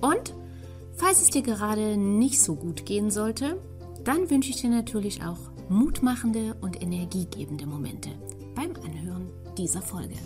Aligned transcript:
Und 0.00 0.34
falls 0.96 1.20
es 1.20 1.28
dir 1.28 1.42
gerade 1.42 1.96
nicht 1.96 2.40
so 2.40 2.54
gut 2.54 2.86
gehen 2.86 3.10
sollte, 3.10 3.60
dann 4.04 4.30
wünsche 4.30 4.50
ich 4.50 4.60
dir 4.60 4.70
natürlich 4.70 5.22
auch 5.22 5.38
mutmachende 5.68 6.56
und 6.60 6.82
energiegebende 6.82 7.66
Momente 7.66 8.10
beim 8.54 8.74
Anhören 8.84 9.30
dieser 9.56 9.82
Folge. 9.82 10.16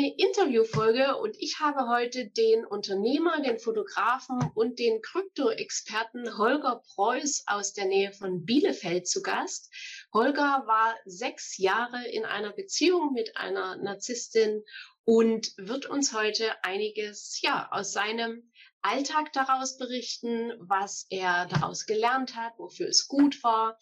eine 0.00 0.16
Interviewfolge 0.16 1.16
und 1.16 1.36
ich 1.40 1.58
habe 1.60 1.88
heute 1.88 2.26
den 2.26 2.64
Unternehmer, 2.64 3.42
den 3.42 3.58
Fotografen 3.58 4.38
und 4.54 4.78
den 4.78 5.02
Krypto-Experten 5.02 6.38
Holger 6.38 6.80
Preuß 6.94 7.44
aus 7.46 7.72
der 7.72 7.86
Nähe 7.86 8.12
von 8.12 8.44
Bielefeld 8.44 9.08
zu 9.08 9.20
Gast. 9.20 9.68
Holger 10.12 10.64
war 10.66 10.96
sechs 11.04 11.56
Jahre 11.58 12.06
in 12.08 12.24
einer 12.24 12.52
Beziehung 12.52 13.12
mit 13.12 13.36
einer 13.36 13.76
Narzisstin 13.76 14.64
und 15.04 15.52
wird 15.56 15.86
uns 15.86 16.12
heute 16.12 16.52
einiges 16.64 17.40
ja 17.42 17.68
aus 17.70 17.92
seinem 17.92 18.52
Alltag 18.82 19.32
daraus 19.32 19.76
berichten, 19.76 20.52
was 20.58 21.06
er 21.10 21.46
daraus 21.46 21.86
gelernt 21.86 22.34
hat, 22.34 22.58
wofür 22.58 22.88
es 22.88 23.06
gut 23.08 23.42
war, 23.42 23.78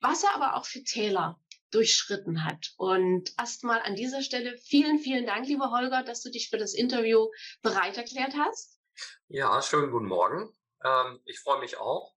was 0.00 0.24
er 0.24 0.34
aber 0.34 0.56
auch 0.56 0.66
für 0.66 0.82
Täler 0.82 1.40
durchschritten 1.70 2.44
hat. 2.44 2.74
Und 2.76 3.32
erstmal 3.38 3.80
an 3.80 3.94
dieser 3.94 4.22
Stelle 4.22 4.56
vielen, 4.58 4.98
vielen 4.98 5.26
Dank, 5.26 5.46
lieber 5.46 5.70
Holger, 5.70 6.02
dass 6.02 6.22
du 6.22 6.30
dich 6.30 6.50
für 6.50 6.58
das 6.58 6.74
Interview 6.74 7.28
bereit 7.62 7.96
erklärt 7.96 8.34
hast. 8.36 8.78
Ja, 9.28 9.62
schönen 9.62 9.90
guten 9.90 10.06
Morgen. 10.06 10.54
Ähm, 10.84 11.20
ich 11.24 11.40
freue 11.40 11.60
mich 11.60 11.78
auch. 11.78 12.14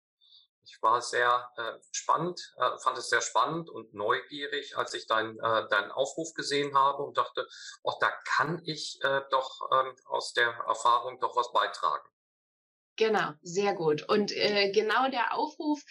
Ich 0.65 0.81
war 0.81 1.01
sehr 1.01 1.49
äh, 1.57 1.73
spannend, 1.91 2.53
äh, 2.57 2.77
fand 2.79 2.97
es 2.97 3.09
sehr 3.09 3.21
spannend 3.21 3.69
und 3.69 3.93
neugierig, 3.93 4.77
als 4.77 4.93
ich 4.93 5.07
deinen 5.07 5.37
äh, 5.39 5.67
deinen 5.69 5.91
Aufruf 5.91 6.33
gesehen 6.33 6.77
habe 6.77 7.03
und 7.03 7.17
dachte, 7.17 7.47
auch 7.83 7.99
da 7.99 8.11
kann 8.25 8.61
ich 8.65 8.99
äh, 9.03 9.21
doch 9.29 9.69
ähm, 9.71 9.95
aus 10.05 10.33
der 10.33 10.49
Erfahrung 10.67 11.19
doch 11.19 11.35
was 11.35 11.51
beitragen. 11.51 12.12
Genau, 12.95 13.31
sehr 13.41 13.73
gut. 13.73 14.07
Und 14.07 14.31
äh, 14.33 14.71
genau 14.71 15.09
der 15.09 15.33
Aufruf, 15.33 15.81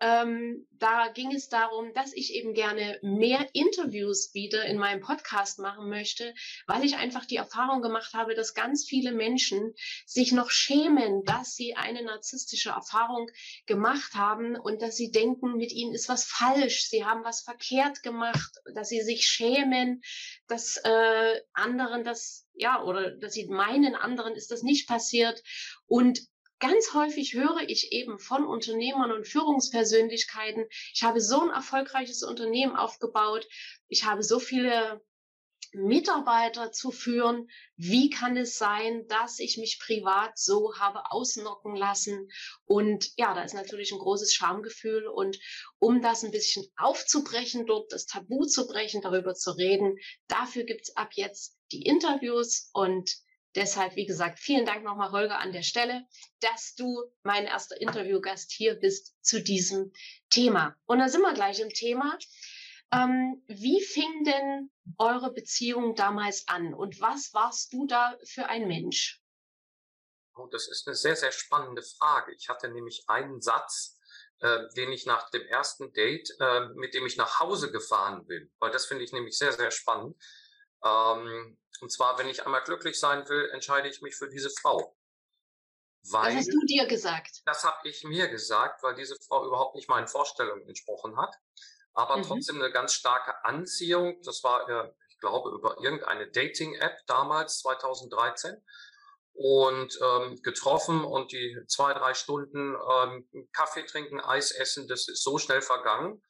ähm, 0.00 0.66
da 0.72 1.06
ging 1.14 1.32
es 1.32 1.48
darum, 1.48 1.92
dass 1.94 2.12
ich 2.12 2.34
eben 2.34 2.52
gerne 2.52 2.98
mehr 3.00 3.48
Interviews 3.52 4.34
wieder 4.34 4.64
in 4.64 4.76
meinem 4.76 5.00
Podcast 5.00 5.60
machen 5.60 5.88
möchte, 5.88 6.34
weil 6.66 6.84
ich 6.84 6.96
einfach 6.96 7.26
die 7.26 7.36
Erfahrung 7.36 7.80
gemacht 7.80 8.12
habe, 8.12 8.34
dass 8.34 8.54
ganz 8.54 8.84
viele 8.84 9.12
Menschen 9.12 9.72
sich 10.04 10.32
noch 10.32 10.50
schämen, 10.50 11.22
dass 11.24 11.54
sie 11.54 11.76
eine 11.76 12.02
narzisstische 12.02 12.70
Erfahrung 12.70 13.30
gemacht 13.66 14.14
haben 14.14 14.56
und 14.56 14.82
dass 14.82 14.96
sie 14.96 15.12
denken, 15.12 15.56
mit 15.56 15.70
ihnen 15.70 15.94
ist 15.94 16.08
was 16.08 16.24
falsch, 16.24 16.88
sie 16.88 17.04
haben 17.04 17.22
was 17.22 17.42
verkehrt 17.42 18.02
gemacht, 18.02 18.50
dass 18.74 18.88
sie 18.88 19.02
sich 19.02 19.28
schämen, 19.28 20.02
dass 20.48 20.76
äh, 20.78 21.40
anderen 21.52 22.02
das 22.02 22.48
ja, 22.58 22.82
oder 22.82 23.12
dass 23.12 23.34
sie 23.34 23.46
meinen, 23.46 23.94
anderen 23.94 24.34
ist 24.34 24.50
das 24.50 24.62
nicht 24.62 24.88
passiert. 24.88 25.42
Und 25.86 26.20
ganz 26.58 26.94
häufig 26.94 27.34
höre 27.34 27.62
ich 27.68 27.92
eben 27.92 28.18
von 28.18 28.44
Unternehmern 28.46 29.12
und 29.12 29.26
Führungspersönlichkeiten, 29.26 30.66
ich 30.94 31.02
habe 31.02 31.20
so 31.20 31.40
ein 31.42 31.50
erfolgreiches 31.50 32.22
Unternehmen 32.22 32.76
aufgebaut, 32.76 33.46
ich 33.88 34.04
habe 34.04 34.22
so 34.22 34.38
viele 34.38 35.00
Mitarbeiter 35.72 36.72
zu 36.72 36.90
führen. 36.90 37.48
Wie 37.76 38.10
kann 38.10 38.36
es 38.36 38.56
sein, 38.56 39.06
dass 39.08 39.38
ich 39.38 39.58
mich 39.58 39.78
privat 39.78 40.38
so 40.38 40.74
habe 40.78 41.10
ausnocken 41.10 41.76
lassen? 41.76 42.30
Und 42.64 43.10
ja, 43.16 43.34
da 43.34 43.42
ist 43.42 43.54
natürlich 43.54 43.92
ein 43.92 43.98
großes 43.98 44.32
Schamgefühl. 44.32 45.06
Und 45.06 45.38
um 45.78 46.00
das 46.00 46.24
ein 46.24 46.30
bisschen 46.30 46.64
aufzubrechen, 46.76 47.66
dort 47.66 47.92
das 47.92 48.06
Tabu 48.06 48.46
zu 48.46 48.66
brechen, 48.66 49.02
darüber 49.02 49.34
zu 49.34 49.52
reden, 49.52 49.96
dafür 50.26 50.64
gibt's 50.64 50.96
ab 50.96 51.10
jetzt 51.14 51.58
die 51.72 51.82
Interviews 51.82 52.70
und 52.72 53.10
Deshalb, 53.54 53.96
wie 53.96 54.06
gesagt, 54.06 54.38
vielen 54.38 54.66
Dank 54.66 54.84
nochmal, 54.84 55.10
Holger, 55.10 55.38
an 55.38 55.52
der 55.52 55.62
Stelle, 55.62 56.06
dass 56.40 56.74
du 56.74 57.02
mein 57.22 57.46
erster 57.46 57.80
Interviewgast 57.80 58.52
hier 58.52 58.74
bist 58.74 59.16
zu 59.22 59.42
diesem 59.42 59.92
Thema. 60.30 60.76
Und 60.86 60.98
da 60.98 61.08
sind 61.08 61.22
wir 61.22 61.32
gleich 61.32 61.60
im 61.60 61.70
Thema. 61.70 62.18
Ähm, 62.92 63.42
wie 63.48 63.82
fing 63.82 64.24
denn 64.24 64.70
eure 64.98 65.32
Beziehung 65.32 65.94
damals 65.94 66.48
an 66.48 66.72
und 66.72 67.00
was 67.00 67.34
warst 67.34 67.72
du 67.72 67.86
da 67.86 68.16
für 68.24 68.46
ein 68.46 68.66
Mensch? 68.66 69.22
Oh, 70.36 70.46
das 70.46 70.68
ist 70.68 70.86
eine 70.86 70.94
sehr, 70.94 71.16
sehr 71.16 71.32
spannende 71.32 71.82
Frage. 71.82 72.32
Ich 72.34 72.48
hatte 72.48 72.68
nämlich 72.68 73.04
einen 73.08 73.42
Satz, 73.42 73.98
äh, 74.40 74.68
den 74.76 74.92
ich 74.92 75.04
nach 75.04 75.30
dem 75.30 75.42
ersten 75.48 75.92
Date, 75.92 76.30
äh, 76.38 76.68
mit 76.76 76.94
dem 76.94 77.04
ich 77.06 77.16
nach 77.16 77.40
Hause 77.40 77.72
gefahren 77.72 78.24
bin, 78.26 78.50
weil 78.58 78.70
das 78.70 78.86
finde 78.86 79.04
ich 79.04 79.12
nämlich 79.12 79.36
sehr, 79.36 79.52
sehr 79.52 79.70
spannend. 79.70 80.16
Ähm, 80.84 81.58
und 81.80 81.92
zwar, 81.92 82.18
wenn 82.18 82.28
ich 82.28 82.44
einmal 82.44 82.62
glücklich 82.62 82.98
sein 82.98 83.28
will, 83.28 83.50
entscheide 83.52 83.88
ich 83.88 84.02
mich 84.02 84.16
für 84.16 84.28
diese 84.28 84.50
Frau. 84.50 84.96
Weil, 86.10 86.34
das 86.34 86.46
hast 86.46 86.52
du 86.52 86.66
dir 86.66 86.86
gesagt. 86.86 87.42
Das 87.44 87.64
habe 87.64 87.88
ich 87.88 88.04
mir 88.04 88.28
gesagt, 88.28 88.82
weil 88.82 88.94
diese 88.94 89.16
Frau 89.26 89.46
überhaupt 89.46 89.74
nicht 89.74 89.88
meinen 89.88 90.08
Vorstellungen 90.08 90.66
entsprochen 90.66 91.16
hat. 91.16 91.34
Aber 91.92 92.18
mhm. 92.18 92.22
trotzdem 92.22 92.56
eine 92.60 92.70
ganz 92.70 92.94
starke 92.94 93.44
Anziehung. 93.44 94.20
Das 94.22 94.42
war, 94.44 94.92
ich 95.08 95.18
glaube, 95.18 95.50
über 95.50 95.76
irgendeine 95.82 96.30
Dating-App 96.30 96.98
damals, 97.06 97.58
2013. 97.60 98.56
Und 99.34 99.96
ähm, 100.02 100.42
getroffen 100.42 101.04
und 101.04 101.30
die 101.30 101.56
zwei, 101.68 101.92
drei 101.94 102.14
Stunden 102.14 102.74
ähm, 102.74 103.48
Kaffee 103.52 103.84
trinken, 103.84 104.20
Eis 104.20 104.50
essen, 104.50 104.88
das 104.88 105.06
ist 105.06 105.22
so 105.22 105.38
schnell 105.38 105.62
vergangen 105.62 106.20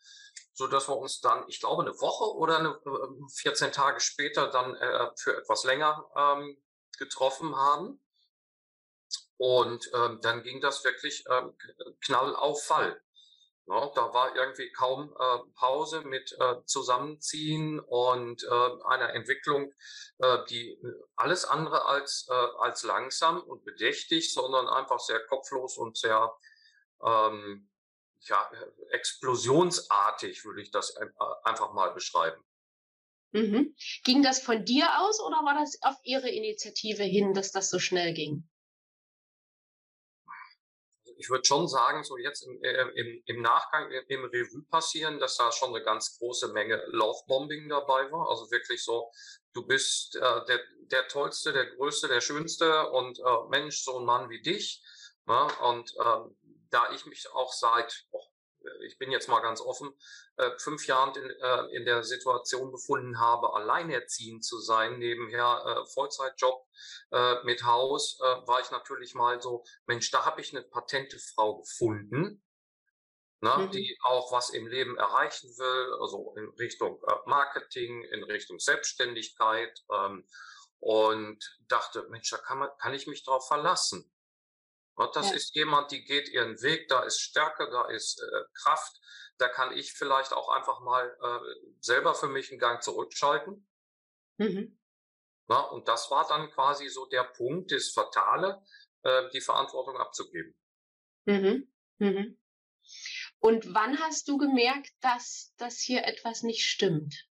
so 0.58 0.66
dass 0.66 0.88
wir 0.88 0.96
uns 0.96 1.20
dann, 1.20 1.44
ich 1.46 1.60
glaube, 1.60 1.82
eine 1.82 2.00
Woche 2.00 2.36
oder 2.36 2.58
eine, 2.58 2.76
14 3.36 3.68
ähm, 3.68 3.72
Tage 3.72 4.00
später 4.00 4.48
dann 4.48 4.74
äh, 4.74 5.10
für 5.16 5.36
etwas 5.36 5.62
länger 5.62 6.04
ähm, 6.16 6.60
getroffen 6.98 7.54
haben. 7.54 8.02
Und 9.36 9.88
ähm, 9.94 10.18
dann 10.20 10.42
ging 10.42 10.60
das 10.60 10.82
wirklich 10.82 11.22
ähm, 11.30 11.56
knall 12.00 12.34
auf 12.34 12.64
Fall. 12.64 13.00
Ja, 13.68 13.86
da 13.94 14.12
war 14.12 14.34
irgendwie 14.34 14.72
kaum 14.72 15.14
äh, 15.16 15.38
Pause 15.54 16.00
mit 16.00 16.36
äh, 16.40 16.56
Zusammenziehen 16.64 17.78
und 17.78 18.42
äh, 18.42 18.70
einer 18.86 19.14
Entwicklung, 19.14 19.72
äh, 20.18 20.38
die 20.50 20.82
alles 21.14 21.44
andere 21.44 21.84
als, 21.84 22.26
äh, 22.28 22.46
als 22.58 22.82
langsam 22.82 23.40
und 23.42 23.64
bedächtig, 23.64 24.34
sondern 24.34 24.66
einfach 24.66 24.98
sehr 24.98 25.24
kopflos 25.26 25.78
und 25.78 25.96
sehr 25.96 26.34
ähm, 27.04 27.67
ja, 28.20 28.50
explosionsartig 28.90 30.44
würde 30.44 30.62
ich 30.62 30.70
das 30.70 30.96
einfach 31.44 31.72
mal 31.72 31.92
beschreiben. 31.92 32.42
Mhm. 33.32 33.74
Ging 34.04 34.22
das 34.22 34.40
von 34.40 34.64
dir 34.64 34.86
aus 35.00 35.20
oder 35.20 35.36
war 35.44 35.54
das 35.54 35.78
auf 35.82 35.96
Ihre 36.02 36.30
Initiative 36.30 37.02
hin, 37.02 37.34
dass 37.34 37.52
das 37.52 37.68
so 37.68 37.78
schnell 37.78 38.14
ging? 38.14 38.48
Also 41.04 41.14
ich 41.18 41.28
würde 41.28 41.44
schon 41.44 41.68
sagen, 41.68 42.04
so 42.04 42.16
jetzt 42.16 42.42
im, 42.46 42.62
äh, 42.62 42.88
im, 42.94 43.22
im 43.26 43.42
Nachgang 43.42 43.90
im 44.08 44.24
Revue 44.24 44.62
passieren, 44.70 45.18
dass 45.18 45.36
da 45.36 45.52
schon 45.52 45.74
eine 45.74 45.84
ganz 45.84 46.18
große 46.18 46.52
Menge 46.52 46.82
Lovebombing 46.86 47.68
dabei 47.68 48.10
war. 48.10 48.30
Also 48.30 48.50
wirklich 48.50 48.82
so, 48.82 49.10
du 49.52 49.66
bist 49.66 50.16
äh, 50.16 50.44
der, 50.46 50.60
der 50.90 51.08
Tollste, 51.08 51.52
der 51.52 51.66
Größte, 51.66 52.08
der 52.08 52.22
Schönste 52.22 52.88
und 52.90 53.18
äh, 53.18 53.48
Mensch, 53.50 53.84
so 53.84 53.98
ein 53.98 54.06
Mann 54.06 54.30
wie 54.30 54.40
dich. 54.40 54.82
Ne? 55.26 55.48
Und 55.60 55.94
ähm, 56.02 56.36
da 56.70 56.90
ich 56.92 57.04
mich 57.06 57.30
auch 57.32 57.52
seit, 57.52 58.06
ich 58.80 58.98
bin 58.98 59.10
jetzt 59.10 59.28
mal 59.28 59.40
ganz 59.40 59.60
offen, 59.60 59.92
äh, 60.36 60.50
fünf 60.58 60.86
Jahren 60.86 61.14
in, 61.14 61.30
äh, 61.30 61.76
in 61.76 61.84
der 61.84 62.04
Situation 62.04 62.70
befunden 62.70 63.18
habe, 63.20 63.54
alleinerziehend 63.54 64.44
zu 64.44 64.58
sein, 64.58 64.98
nebenher 64.98 65.64
äh, 65.64 65.86
Vollzeitjob 65.92 66.66
äh, 67.12 67.42
mit 67.44 67.64
Haus, 67.64 68.18
äh, 68.20 68.46
war 68.46 68.60
ich 68.60 68.70
natürlich 68.70 69.14
mal 69.14 69.40
so, 69.40 69.64
Mensch, 69.86 70.10
da 70.10 70.24
habe 70.24 70.40
ich 70.40 70.54
eine 70.54 70.64
patente 70.64 71.18
Frau 71.18 71.58
gefunden, 71.58 72.42
ne, 73.40 73.56
mhm. 73.58 73.70
die 73.70 73.98
auch 74.02 74.32
was 74.32 74.50
im 74.50 74.66
Leben 74.66 74.96
erreichen 74.96 75.48
will, 75.58 75.98
also 76.00 76.34
in 76.36 76.48
Richtung 76.58 77.02
äh, 77.06 77.14
Marketing, 77.26 78.02
in 78.04 78.24
Richtung 78.24 78.58
Selbstständigkeit 78.58 79.82
ähm, 79.92 80.26
und 80.80 81.38
dachte, 81.68 82.06
Mensch, 82.10 82.30
da 82.30 82.38
kann, 82.38 82.58
man, 82.58 82.70
kann 82.78 82.94
ich 82.94 83.06
mich 83.06 83.24
drauf 83.24 83.46
verlassen. 83.46 84.10
Das 85.14 85.30
ja. 85.30 85.36
ist 85.36 85.54
jemand, 85.54 85.92
die 85.92 86.04
geht 86.04 86.28
ihren 86.28 86.60
Weg, 86.62 86.88
da 86.88 87.04
ist 87.04 87.20
Stärke, 87.20 87.68
da 87.70 87.88
ist 87.88 88.20
äh, 88.20 88.44
Kraft, 88.54 89.00
da 89.38 89.48
kann 89.48 89.72
ich 89.72 89.92
vielleicht 89.92 90.32
auch 90.32 90.48
einfach 90.48 90.80
mal 90.80 91.16
äh, 91.22 91.70
selber 91.80 92.14
für 92.14 92.26
mich 92.26 92.50
einen 92.50 92.58
Gang 92.58 92.82
zurückschalten. 92.82 93.68
Mhm. 94.38 94.78
Na, 95.46 95.60
und 95.60 95.88
das 95.88 96.10
war 96.10 96.26
dann 96.26 96.50
quasi 96.50 96.88
so 96.88 97.06
der 97.06 97.24
Punkt, 97.24 97.70
das 97.72 97.90
Fatale, 97.90 98.62
äh, 99.02 99.30
die 99.30 99.40
Verantwortung 99.40 99.96
abzugeben. 99.96 100.54
Mhm. 101.26 101.72
Mhm. 101.98 102.38
Und 103.38 103.74
wann 103.74 104.00
hast 104.00 104.28
du 104.28 104.36
gemerkt, 104.36 104.90
dass, 105.00 105.54
dass 105.58 105.80
hier 105.80 106.04
etwas 106.04 106.42
nicht 106.42 106.64
stimmt? 106.64 107.27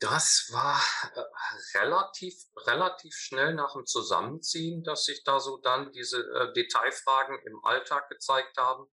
Das 0.00 0.48
war 0.50 0.80
äh, 1.14 1.78
relativ, 1.78 2.34
relativ 2.66 3.14
schnell 3.14 3.52
nach 3.52 3.74
dem 3.74 3.84
Zusammenziehen, 3.84 4.82
dass 4.82 5.04
sich 5.04 5.24
da 5.24 5.38
so 5.40 5.58
dann 5.58 5.92
diese 5.92 6.18
äh, 6.18 6.52
Detailfragen 6.54 7.38
im 7.44 7.62
Alltag 7.64 8.08
gezeigt 8.08 8.56
haben, 8.56 8.86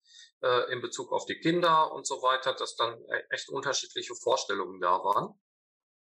äh, 0.42 0.72
in 0.72 0.82
Bezug 0.82 1.12
auf 1.12 1.24
die 1.24 1.38
Kinder 1.38 1.92
und 1.92 2.08
so 2.08 2.22
weiter, 2.22 2.54
dass 2.54 2.74
dann 2.74 3.00
e-, 3.04 3.24
echt 3.30 3.48
unterschiedliche 3.50 4.16
Vorstellungen 4.16 4.80
da 4.80 4.98
waren. 5.04 5.40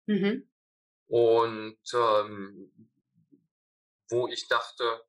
Mhm. 0.06 0.50
Und 1.06 1.80
ähm, 1.94 2.90
wo 4.08 4.26
ich 4.26 4.48
dachte, 4.48 5.06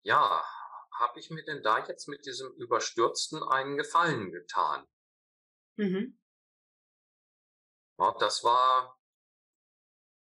ja, 0.00 0.42
habe 0.98 1.20
ich 1.20 1.28
mir 1.28 1.44
denn 1.44 1.62
da 1.62 1.84
jetzt 1.86 2.08
mit 2.08 2.24
diesem 2.24 2.52
Überstürzten 2.54 3.42
einen 3.42 3.76
Gefallen 3.76 4.32
getan? 4.32 4.86
Mhm. 5.76 6.18
Ja, 7.98 8.14
das 8.18 8.42
war 8.44 8.99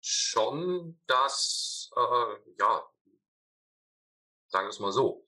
schon, 0.07 0.99
dass, 1.05 1.89
äh, 1.95 2.53
ja, 2.59 2.89
sagen 4.47 4.67
wir 4.67 4.69
es 4.69 4.79
mal 4.79 4.91
so, 4.91 5.25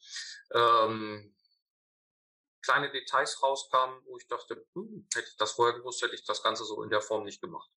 ähm, 0.53 1.35
kleine 2.61 2.91
Details 2.91 3.41
rauskamen, 3.41 4.01
wo 4.05 4.17
ich 4.17 4.27
dachte, 4.27 4.65
hm, 4.73 5.07
hätte 5.13 5.27
ich 5.27 5.37
das 5.37 5.53
vorher 5.53 5.77
gewusst, 5.77 6.01
hätte 6.01 6.15
ich 6.15 6.25
das 6.25 6.43
Ganze 6.43 6.65
so 6.65 6.81
in 6.83 6.89
der 6.89 7.01
Form 7.01 7.23
nicht 7.23 7.41
gemacht. 7.41 7.69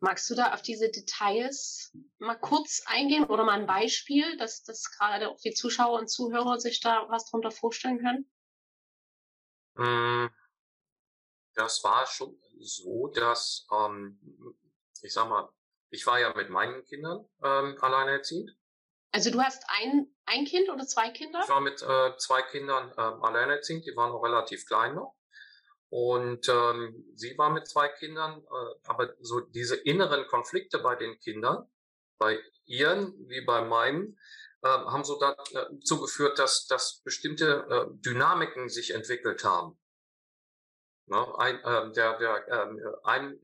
Magst 0.00 0.28
du 0.30 0.34
da 0.34 0.52
auf 0.52 0.62
diese 0.62 0.90
Details 0.90 1.96
mal 2.18 2.38
kurz 2.38 2.82
eingehen 2.86 3.24
oder 3.24 3.44
mal 3.44 3.60
ein 3.60 3.66
Beispiel, 3.66 4.36
dass, 4.36 4.62
dass 4.62 4.90
gerade 4.90 5.28
auch 5.28 5.38
die 5.40 5.54
Zuschauer 5.54 5.98
und 5.98 6.08
Zuhörer 6.08 6.58
sich 6.58 6.80
da 6.80 7.08
was 7.08 7.30
drunter 7.30 7.50
vorstellen 7.50 7.98
können? 7.98 8.30
Hm, 9.76 10.30
das 11.54 11.82
war 11.84 12.06
schon 12.06 12.40
so, 12.58 13.08
dass, 13.08 13.66
ähm, 13.72 14.20
ich 15.02 15.12
sag 15.12 15.28
mal, 15.28 15.48
ich 15.90 16.06
war 16.06 16.18
ja 16.18 16.32
mit 16.34 16.50
meinen 16.50 16.84
Kindern 16.84 17.28
ähm, 17.42 17.76
alleinerziehend. 17.80 18.56
Also 19.12 19.30
du 19.30 19.40
hast 19.40 19.64
ein, 19.68 20.06
ein 20.24 20.44
Kind 20.44 20.70
oder 20.70 20.86
zwei 20.86 21.10
Kinder? 21.10 21.40
Ich 21.42 21.48
war 21.48 21.60
mit 21.60 21.82
äh, 21.82 22.16
zwei 22.18 22.42
Kindern 22.42 22.92
ähm, 22.96 23.22
alleinerziehend, 23.24 23.84
die 23.86 23.96
waren 23.96 24.12
noch 24.12 24.22
relativ 24.22 24.66
klein 24.66 24.94
noch. 24.94 25.16
Und 25.88 26.48
ähm, 26.48 27.04
sie 27.16 27.36
war 27.36 27.50
mit 27.50 27.66
zwei 27.66 27.88
Kindern, 27.88 28.40
äh, 28.40 28.88
aber 28.88 29.14
so 29.20 29.40
diese 29.40 29.74
inneren 29.74 30.26
Konflikte 30.28 30.78
bei 30.78 30.94
den 30.94 31.18
Kindern, 31.18 31.68
bei 32.18 32.38
ihren 32.64 33.28
wie 33.28 33.40
bei 33.40 33.62
meinen, 33.62 34.16
äh, 34.62 34.68
haben 34.68 35.02
so 35.02 35.18
dazu 35.18 35.96
äh, 35.96 36.00
geführt, 36.00 36.38
dass, 36.38 36.66
dass 36.66 37.02
bestimmte 37.02 37.66
äh, 37.68 37.86
Dynamiken 38.02 38.68
sich 38.68 38.92
entwickelt 38.94 39.42
haben. 39.42 39.80
Ne? 41.06 41.38
Ein, 41.38 41.56
äh, 41.64 41.92
der, 41.92 42.18
der, 42.18 42.48
äh, 42.48 42.68
ein 43.02 43.40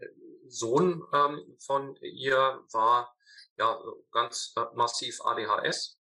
Sohn 0.49 1.03
ähm, 1.13 1.57
von 1.59 1.97
ihr 1.97 2.63
war 2.73 3.15
ja 3.59 3.81
ganz 4.13 4.53
äh, 4.57 4.65
massiv 4.75 5.21
ADHS. 5.23 5.99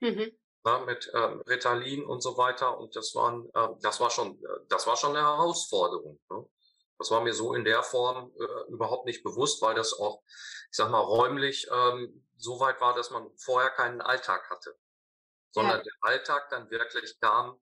Mhm. 0.00 0.32
Ja, 0.64 0.80
mit 0.80 1.10
ähm, 1.14 1.40
Ritalin 1.48 2.04
und 2.04 2.20
so 2.20 2.36
weiter. 2.36 2.78
Und 2.78 2.94
das 2.94 3.14
waren, 3.14 3.48
äh, 3.54 3.68
das 3.80 4.00
war 4.00 4.10
schon, 4.10 4.42
äh, 4.42 4.60
das 4.68 4.86
war 4.86 4.96
schon 4.96 5.16
eine 5.16 5.26
Herausforderung. 5.26 6.20
Ne? 6.30 6.46
Das 6.98 7.10
war 7.10 7.22
mir 7.22 7.32
so 7.32 7.54
in 7.54 7.64
der 7.64 7.82
Form 7.82 8.32
äh, 8.38 8.72
überhaupt 8.72 9.06
nicht 9.06 9.22
bewusst, 9.22 9.62
weil 9.62 9.74
das 9.74 9.94
auch, 9.94 10.22
ich 10.26 10.76
sag 10.76 10.90
mal, 10.90 11.00
räumlich 11.00 11.68
ähm, 11.72 12.26
so 12.36 12.60
weit 12.60 12.80
war, 12.80 12.94
dass 12.94 13.10
man 13.10 13.30
vorher 13.36 13.70
keinen 13.70 14.00
Alltag 14.00 14.50
hatte. 14.50 14.76
Sondern 15.52 15.78
ja. 15.78 15.82
der 15.82 15.92
Alltag 16.00 16.48
dann 16.50 16.70
wirklich 16.70 17.18
kam 17.20 17.58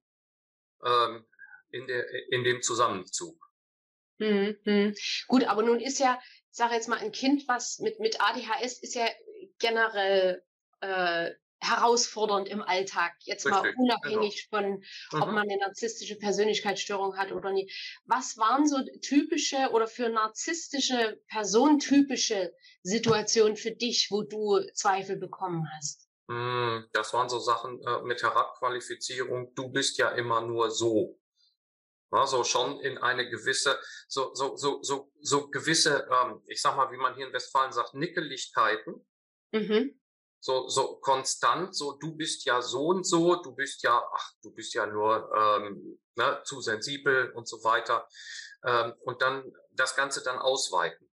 ähm, 0.84 1.26
in, 1.70 1.86
der, 1.86 2.08
in 2.32 2.44
dem 2.44 2.62
Zusammenzug. 2.62 3.45
Mhm, 4.18 4.56
mhm. 4.64 4.94
Gut, 5.28 5.44
aber 5.44 5.62
nun 5.62 5.80
ist 5.80 5.98
ja, 5.98 6.18
ich 6.50 6.56
sage 6.56 6.74
jetzt 6.74 6.88
mal, 6.88 6.98
ein 6.98 7.12
Kind, 7.12 7.46
was 7.48 7.78
mit, 7.78 8.00
mit 8.00 8.20
ADHS 8.20 8.82
ist 8.82 8.94
ja 8.94 9.06
generell 9.58 10.42
äh, 10.80 11.30
herausfordernd 11.60 12.48
im 12.48 12.62
Alltag. 12.62 13.12
Jetzt 13.20 13.46
Richtig, 13.46 13.62
mal 13.62 13.74
unabhängig 13.76 14.48
genau. 14.50 14.62
von, 14.62 14.84
ob 15.20 15.28
mhm. 15.28 15.34
man 15.34 15.48
eine 15.48 15.58
narzisstische 15.58 16.16
Persönlichkeitsstörung 16.16 17.16
hat 17.16 17.32
oder 17.32 17.52
nicht. 17.52 17.72
Was 18.04 18.36
waren 18.36 18.66
so 18.66 18.76
typische 19.02 19.70
oder 19.72 19.86
für 19.86 20.08
narzisstische 20.08 21.20
Person 21.28 21.78
typische 21.78 22.52
Situationen 22.82 23.56
für 23.56 23.72
dich, 23.72 24.08
wo 24.10 24.22
du 24.22 24.60
Zweifel 24.74 25.16
bekommen 25.16 25.66
hast? 25.76 26.08
Hm, 26.28 26.86
das 26.92 27.12
waren 27.12 27.28
so 27.28 27.38
Sachen 27.38 27.80
äh, 27.86 28.02
mit 28.02 28.22
Herabqualifizierung. 28.22 29.54
Du 29.54 29.70
bist 29.70 29.98
ja 29.98 30.10
immer 30.10 30.40
nur 30.40 30.70
so. 30.70 31.18
Also 32.16 32.44
schon 32.44 32.80
in 32.80 32.98
eine 32.98 33.28
gewisse, 33.28 33.78
so, 34.08 34.34
so, 34.34 34.56
so, 34.56 34.82
so, 34.82 35.12
so 35.20 35.48
gewisse, 35.48 36.08
ähm, 36.10 36.42
ich 36.46 36.62
sag 36.62 36.76
mal, 36.76 36.90
wie 36.90 36.96
man 36.96 37.14
hier 37.14 37.26
in 37.26 37.32
Westfalen 37.32 37.72
sagt, 37.72 37.94
Nickeligkeiten. 37.94 39.06
Mhm. 39.52 40.00
So, 40.40 40.68
so 40.68 40.96
konstant, 41.00 41.74
so 41.74 41.96
du 41.98 42.14
bist 42.14 42.44
ja 42.44 42.62
so 42.62 42.86
und 42.86 43.04
so, 43.04 43.42
du 43.42 43.54
bist 43.54 43.82
ja, 43.82 44.00
ach, 44.12 44.32
du 44.42 44.52
bist 44.52 44.74
ja 44.74 44.86
nur 44.86 45.30
ähm, 45.34 45.98
ne, 46.14 46.40
zu 46.44 46.60
sensibel 46.60 47.32
und 47.32 47.48
so 47.48 47.64
weiter. 47.64 48.08
Ähm, 48.64 48.94
und 49.00 49.22
dann 49.22 49.52
das 49.72 49.96
Ganze 49.96 50.22
dann 50.22 50.38
ausweiten. 50.38 51.10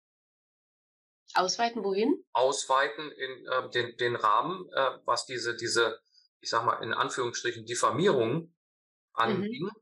Ausweiten 1.33 1.83
wohin? 1.83 2.25
Ausweiten 2.33 3.09
in 3.12 3.45
äh, 3.48 3.69
den, 3.69 3.95
den 3.98 4.15
Rahmen, 4.18 4.69
äh, 4.74 4.98
was 5.06 5.25
diese, 5.25 5.56
diese, 5.56 6.00
ich 6.42 6.50
sag 6.50 6.65
mal, 6.65 6.83
in 6.83 6.94
Anführungsstrichen 6.94 7.65
Diffamierung 7.65 8.33
mhm. 8.33 8.53
anging. 9.13 9.63
Mhm 9.63 9.81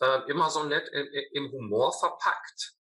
äh, 0.00 0.30
immer 0.30 0.50
so 0.50 0.64
nett 0.64 0.88
im, 0.92 1.06
im 1.32 1.52
Humor 1.52 1.92
verpackt. 1.92 2.74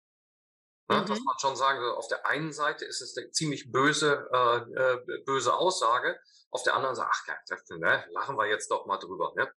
Ne, 0.89 1.01
mhm. 1.01 1.06
Dass 1.06 1.19
man 1.19 1.36
schon 1.39 1.56
sagen 1.56 1.80
würde, 1.80 1.98
auf 1.98 2.07
der 2.07 2.25
einen 2.25 2.51
Seite 2.51 2.86
ist 2.86 3.01
es 3.01 3.16
eine 3.16 3.31
ziemlich 3.31 3.71
böse, 3.71 4.27
äh, 4.33 4.57
äh, 4.57 5.24
böse 5.25 5.54
Aussage, 5.54 6.19
auf 6.51 6.63
der 6.63 6.75
anderen 6.75 6.95
Seite, 6.95 7.10
ach, 7.12 7.27
ja, 7.27 7.77
ne, 7.77 8.06
lachen 8.12 8.36
wir 8.38 8.48
jetzt 8.48 8.71
doch 8.71 8.88
mal 8.88 8.98
drüber. 8.98 9.33
Ne? 9.36 9.51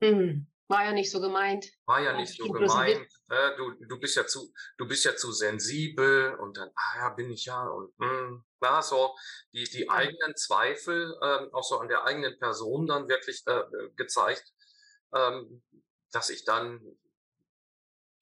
Mhm. 0.00 0.46
War 0.68 0.84
ja 0.84 0.92
nicht 0.92 1.10
so 1.10 1.20
gemeint. 1.20 1.66
War 1.86 2.00
ja 2.00 2.12
nicht 2.12 2.36
so 2.36 2.48
gemeint. 2.48 3.06
Äh, 3.30 3.56
du, 3.56 3.70
du 3.86 4.00
bist 4.00 4.16
ja 4.16 4.26
zu, 4.26 4.52
du 4.78 4.88
bist 4.88 5.04
ja 5.04 5.14
zu 5.14 5.30
sensibel 5.30 6.34
und 6.34 6.56
dann, 6.56 6.70
ah 6.74 6.98
ja, 6.98 7.08
bin 7.10 7.30
ich 7.30 7.44
ja 7.44 7.68
und 7.68 7.96
mh, 7.98 8.06
hm, 8.08 8.44
na, 8.60 8.82
so 8.82 9.14
die, 9.52 9.64
die 9.64 9.88
eigenen 9.88 10.34
Zweifel, 10.36 11.16
äh, 11.22 11.52
auch 11.52 11.62
so 11.62 11.78
an 11.78 11.88
der 11.88 12.04
eigenen 12.04 12.36
Person 12.38 12.86
dann 12.86 13.08
wirklich 13.08 13.44
äh, 13.46 13.62
gezeigt, 13.94 14.52
ähm, 15.14 15.62
dass 16.12 16.30
ich 16.30 16.44
dann 16.44 16.80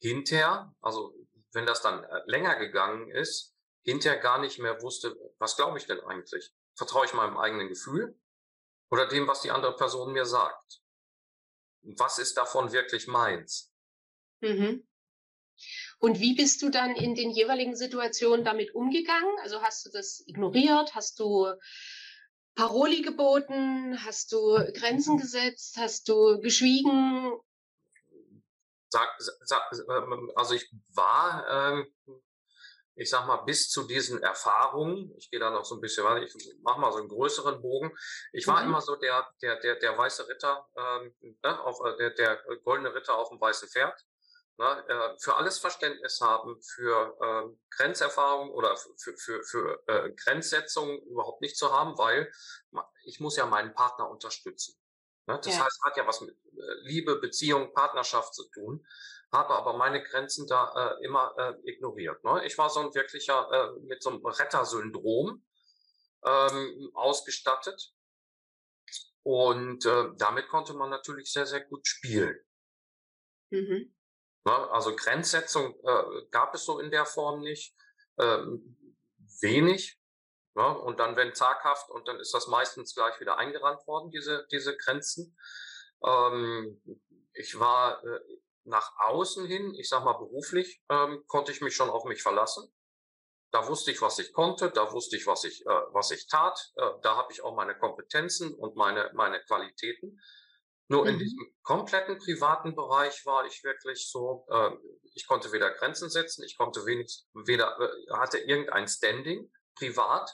hinterher, 0.00 0.74
also 0.80 1.14
wenn 1.52 1.66
das 1.66 1.82
dann 1.82 2.04
äh, 2.04 2.22
länger 2.26 2.56
gegangen 2.56 3.10
ist, 3.10 3.54
hinterher 3.82 4.18
gar 4.18 4.38
nicht 4.38 4.58
mehr 4.58 4.80
wusste, 4.82 5.16
was 5.38 5.56
glaube 5.56 5.78
ich 5.78 5.86
denn 5.86 6.00
eigentlich? 6.00 6.52
Vertraue 6.74 7.04
ich 7.04 7.14
meinem 7.14 7.36
eigenen 7.36 7.68
Gefühl 7.68 8.18
oder 8.90 9.06
dem, 9.06 9.26
was 9.26 9.42
die 9.42 9.50
andere 9.50 9.76
Person 9.76 10.12
mir 10.12 10.26
sagt? 10.26 10.80
Was 11.82 12.18
ist 12.18 12.36
davon 12.36 12.72
wirklich 12.72 13.06
meins? 13.06 13.72
Mhm. 14.40 14.86
Und 15.98 16.20
wie 16.20 16.34
bist 16.34 16.62
du 16.62 16.70
dann 16.70 16.96
in 16.96 17.14
den 17.14 17.30
jeweiligen 17.30 17.76
Situationen 17.76 18.44
damit 18.44 18.74
umgegangen? 18.74 19.34
Also 19.42 19.62
hast 19.62 19.86
du 19.86 19.90
das 19.90 20.22
ignoriert? 20.26 20.94
Hast 20.94 21.18
du 21.20 21.46
Paroli 22.54 23.02
geboten? 23.02 24.04
Hast 24.04 24.32
du 24.32 24.58
Grenzen 24.74 25.18
gesetzt? 25.18 25.76
Hast 25.78 26.08
du 26.08 26.40
geschwiegen? 26.40 27.32
Sag, 28.94 29.08
sag, 29.18 29.62
ähm, 29.90 30.32
also 30.36 30.54
ich 30.54 30.70
war, 30.94 31.46
ähm, 31.48 31.94
ich 32.96 33.10
sag 33.10 33.26
mal, 33.26 33.38
bis 33.38 33.70
zu 33.70 33.84
diesen 33.84 34.22
Erfahrungen, 34.22 35.12
ich 35.16 35.30
gehe 35.30 35.40
da 35.40 35.50
noch 35.50 35.64
so 35.64 35.74
ein 35.74 35.80
bisschen 35.80 36.04
weiter, 36.04 36.22
ich 36.22 36.32
mache 36.62 36.80
mal 36.80 36.92
so 36.92 36.98
einen 36.98 37.08
größeren 37.08 37.60
Bogen. 37.60 37.92
Ich 38.32 38.46
war 38.46 38.62
mhm. 38.62 38.68
immer 38.68 38.80
so 38.80 38.94
der, 38.96 39.28
der, 39.42 39.58
der, 39.60 39.76
der 39.76 39.98
weiße 39.98 40.28
Ritter, 40.28 40.68
ähm, 40.76 41.14
ne, 41.42 41.60
auf, 41.64 41.80
äh, 41.84 41.96
der, 41.96 42.10
der 42.10 42.36
goldene 42.62 42.94
Ritter 42.94 43.16
auf 43.16 43.30
dem 43.30 43.40
weißen 43.40 43.68
Pferd. 43.68 44.00
Ne, 44.56 44.84
äh, 44.88 45.18
für 45.18 45.34
alles 45.34 45.58
Verständnis 45.58 46.20
haben, 46.20 46.62
für 46.62 47.16
äh, 47.20 47.56
Grenzerfahrung 47.70 48.52
oder 48.52 48.76
für, 48.76 49.16
für, 49.16 49.42
für 49.42 49.82
äh, 49.88 50.12
Grenzsetzung 50.12 50.96
überhaupt 51.10 51.40
nicht 51.40 51.56
zu 51.56 51.72
haben, 51.72 51.98
weil 51.98 52.30
ich 53.02 53.18
muss 53.18 53.36
ja 53.36 53.46
meinen 53.46 53.74
Partner 53.74 54.08
unterstützen. 54.08 54.78
Ne? 55.26 55.40
Das 55.42 55.56
ja. 55.56 55.64
heißt, 55.64 55.82
hat 55.84 55.96
ja 55.96 56.06
was 56.06 56.20
mit 56.20 56.36
äh, 56.43 56.43
Liebe, 56.82 57.16
Beziehung, 57.16 57.72
Partnerschaft 57.72 58.34
zu 58.34 58.48
tun, 58.50 58.86
habe 59.32 59.54
aber 59.54 59.76
meine 59.76 60.02
Grenzen 60.02 60.46
da 60.46 60.96
äh, 60.98 61.04
immer 61.04 61.34
äh, 61.38 61.70
ignoriert. 61.70 62.22
Ne? 62.24 62.44
Ich 62.46 62.56
war 62.58 62.70
so 62.70 62.80
ein 62.80 62.94
wirklicher, 62.94 63.48
äh, 63.50 63.80
mit 63.80 64.02
so 64.02 64.10
einem 64.10 64.24
Rettersyndrom 64.24 65.44
ähm, 66.24 66.90
ausgestattet. 66.94 67.92
Und 69.22 69.86
äh, 69.86 70.10
damit 70.18 70.48
konnte 70.48 70.74
man 70.74 70.90
natürlich 70.90 71.32
sehr, 71.32 71.46
sehr 71.46 71.64
gut 71.64 71.86
spielen. 71.86 72.38
Mhm. 73.50 73.94
Na, 74.44 74.70
also 74.70 74.94
Grenzsetzung 74.94 75.74
äh, 75.82 76.26
gab 76.30 76.54
es 76.54 76.64
so 76.64 76.78
in 76.78 76.90
der 76.90 77.06
Form 77.06 77.40
nicht. 77.40 77.74
Ähm, 78.18 78.76
wenig. 79.40 79.98
Ja, 80.56 80.70
und 80.70 81.00
dann, 81.00 81.16
wenn 81.16 81.34
zaghaft, 81.34 81.90
und 81.90 82.06
dann 82.06 82.20
ist 82.20 82.32
das 82.32 82.46
meistens 82.46 82.94
gleich 82.94 83.18
wieder 83.18 83.38
eingerannt 83.38 83.84
worden, 83.88 84.10
diese, 84.10 84.46
diese 84.52 84.76
Grenzen. 84.76 85.36
Ähm, 86.04 86.80
ich 87.32 87.58
war 87.58 88.02
äh, 88.04 88.20
nach 88.64 88.92
außen 88.98 89.46
hin, 89.46 89.74
ich 89.74 89.88
sag 89.88 90.04
mal 90.04 90.14
beruflich, 90.14 90.82
ähm, 90.88 91.24
konnte 91.26 91.52
ich 91.52 91.60
mich 91.60 91.74
schon 91.74 91.90
auf 91.90 92.04
mich 92.04 92.22
verlassen. 92.22 92.72
Da 93.50 93.68
wusste 93.68 93.92
ich, 93.92 94.02
was 94.02 94.18
ich 94.18 94.32
konnte, 94.32 94.70
da 94.70 94.92
wusste 94.92 95.16
ich, 95.16 95.26
was 95.26 95.44
ich, 95.44 95.64
äh, 95.64 95.80
was 95.92 96.10
ich 96.10 96.26
tat. 96.26 96.58
Äh, 96.76 96.90
da 97.02 97.16
habe 97.16 97.32
ich 97.32 97.42
auch 97.42 97.54
meine 97.54 97.76
Kompetenzen 97.78 98.54
und 98.54 98.76
meine, 98.76 99.10
meine 99.14 99.40
Qualitäten. 99.44 100.20
Nur 100.88 101.02
mhm. 101.02 101.10
in 101.10 101.18
diesem 101.18 101.54
kompletten 101.62 102.18
privaten 102.18 102.74
Bereich 102.74 103.24
war 103.24 103.46
ich 103.46 103.62
wirklich 103.62 104.10
so, 104.10 104.46
äh, 104.50 104.70
ich 105.14 105.26
konnte 105.26 105.52
weder 105.52 105.70
Grenzen 105.70 106.10
setzen, 106.10 106.44
ich 106.44 106.56
konnte 106.56 106.84
wenig, 106.84 107.24
weder, 107.32 107.78
äh, 107.80 108.12
hatte 108.18 108.38
irgendein 108.38 108.88
Standing 108.88 109.50
privat, 109.76 110.30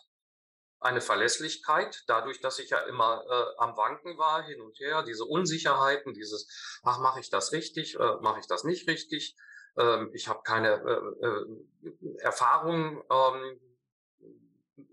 eine 0.80 1.00
Verlässlichkeit, 1.00 2.02
dadurch, 2.06 2.40
dass 2.40 2.58
ich 2.58 2.70
ja 2.70 2.80
immer 2.80 3.22
äh, 3.28 3.62
am 3.62 3.76
Wanken 3.76 4.16
war, 4.16 4.42
hin 4.42 4.60
und 4.60 4.78
her, 4.80 5.02
diese 5.02 5.24
Unsicherheiten, 5.24 6.14
dieses, 6.14 6.80
ach, 6.82 6.98
mache 7.00 7.20
ich 7.20 7.28
das 7.28 7.52
richtig, 7.52 7.96
äh, 7.96 8.16
mache 8.20 8.40
ich 8.40 8.46
das 8.46 8.64
nicht 8.64 8.88
richtig, 8.88 9.36
ähm, 9.76 10.10
ich 10.14 10.28
habe 10.28 10.40
keine 10.42 10.74
äh, 10.74 11.26
äh, 11.26 12.22
Erfahrung 12.22 13.04
ähm, 13.10 13.60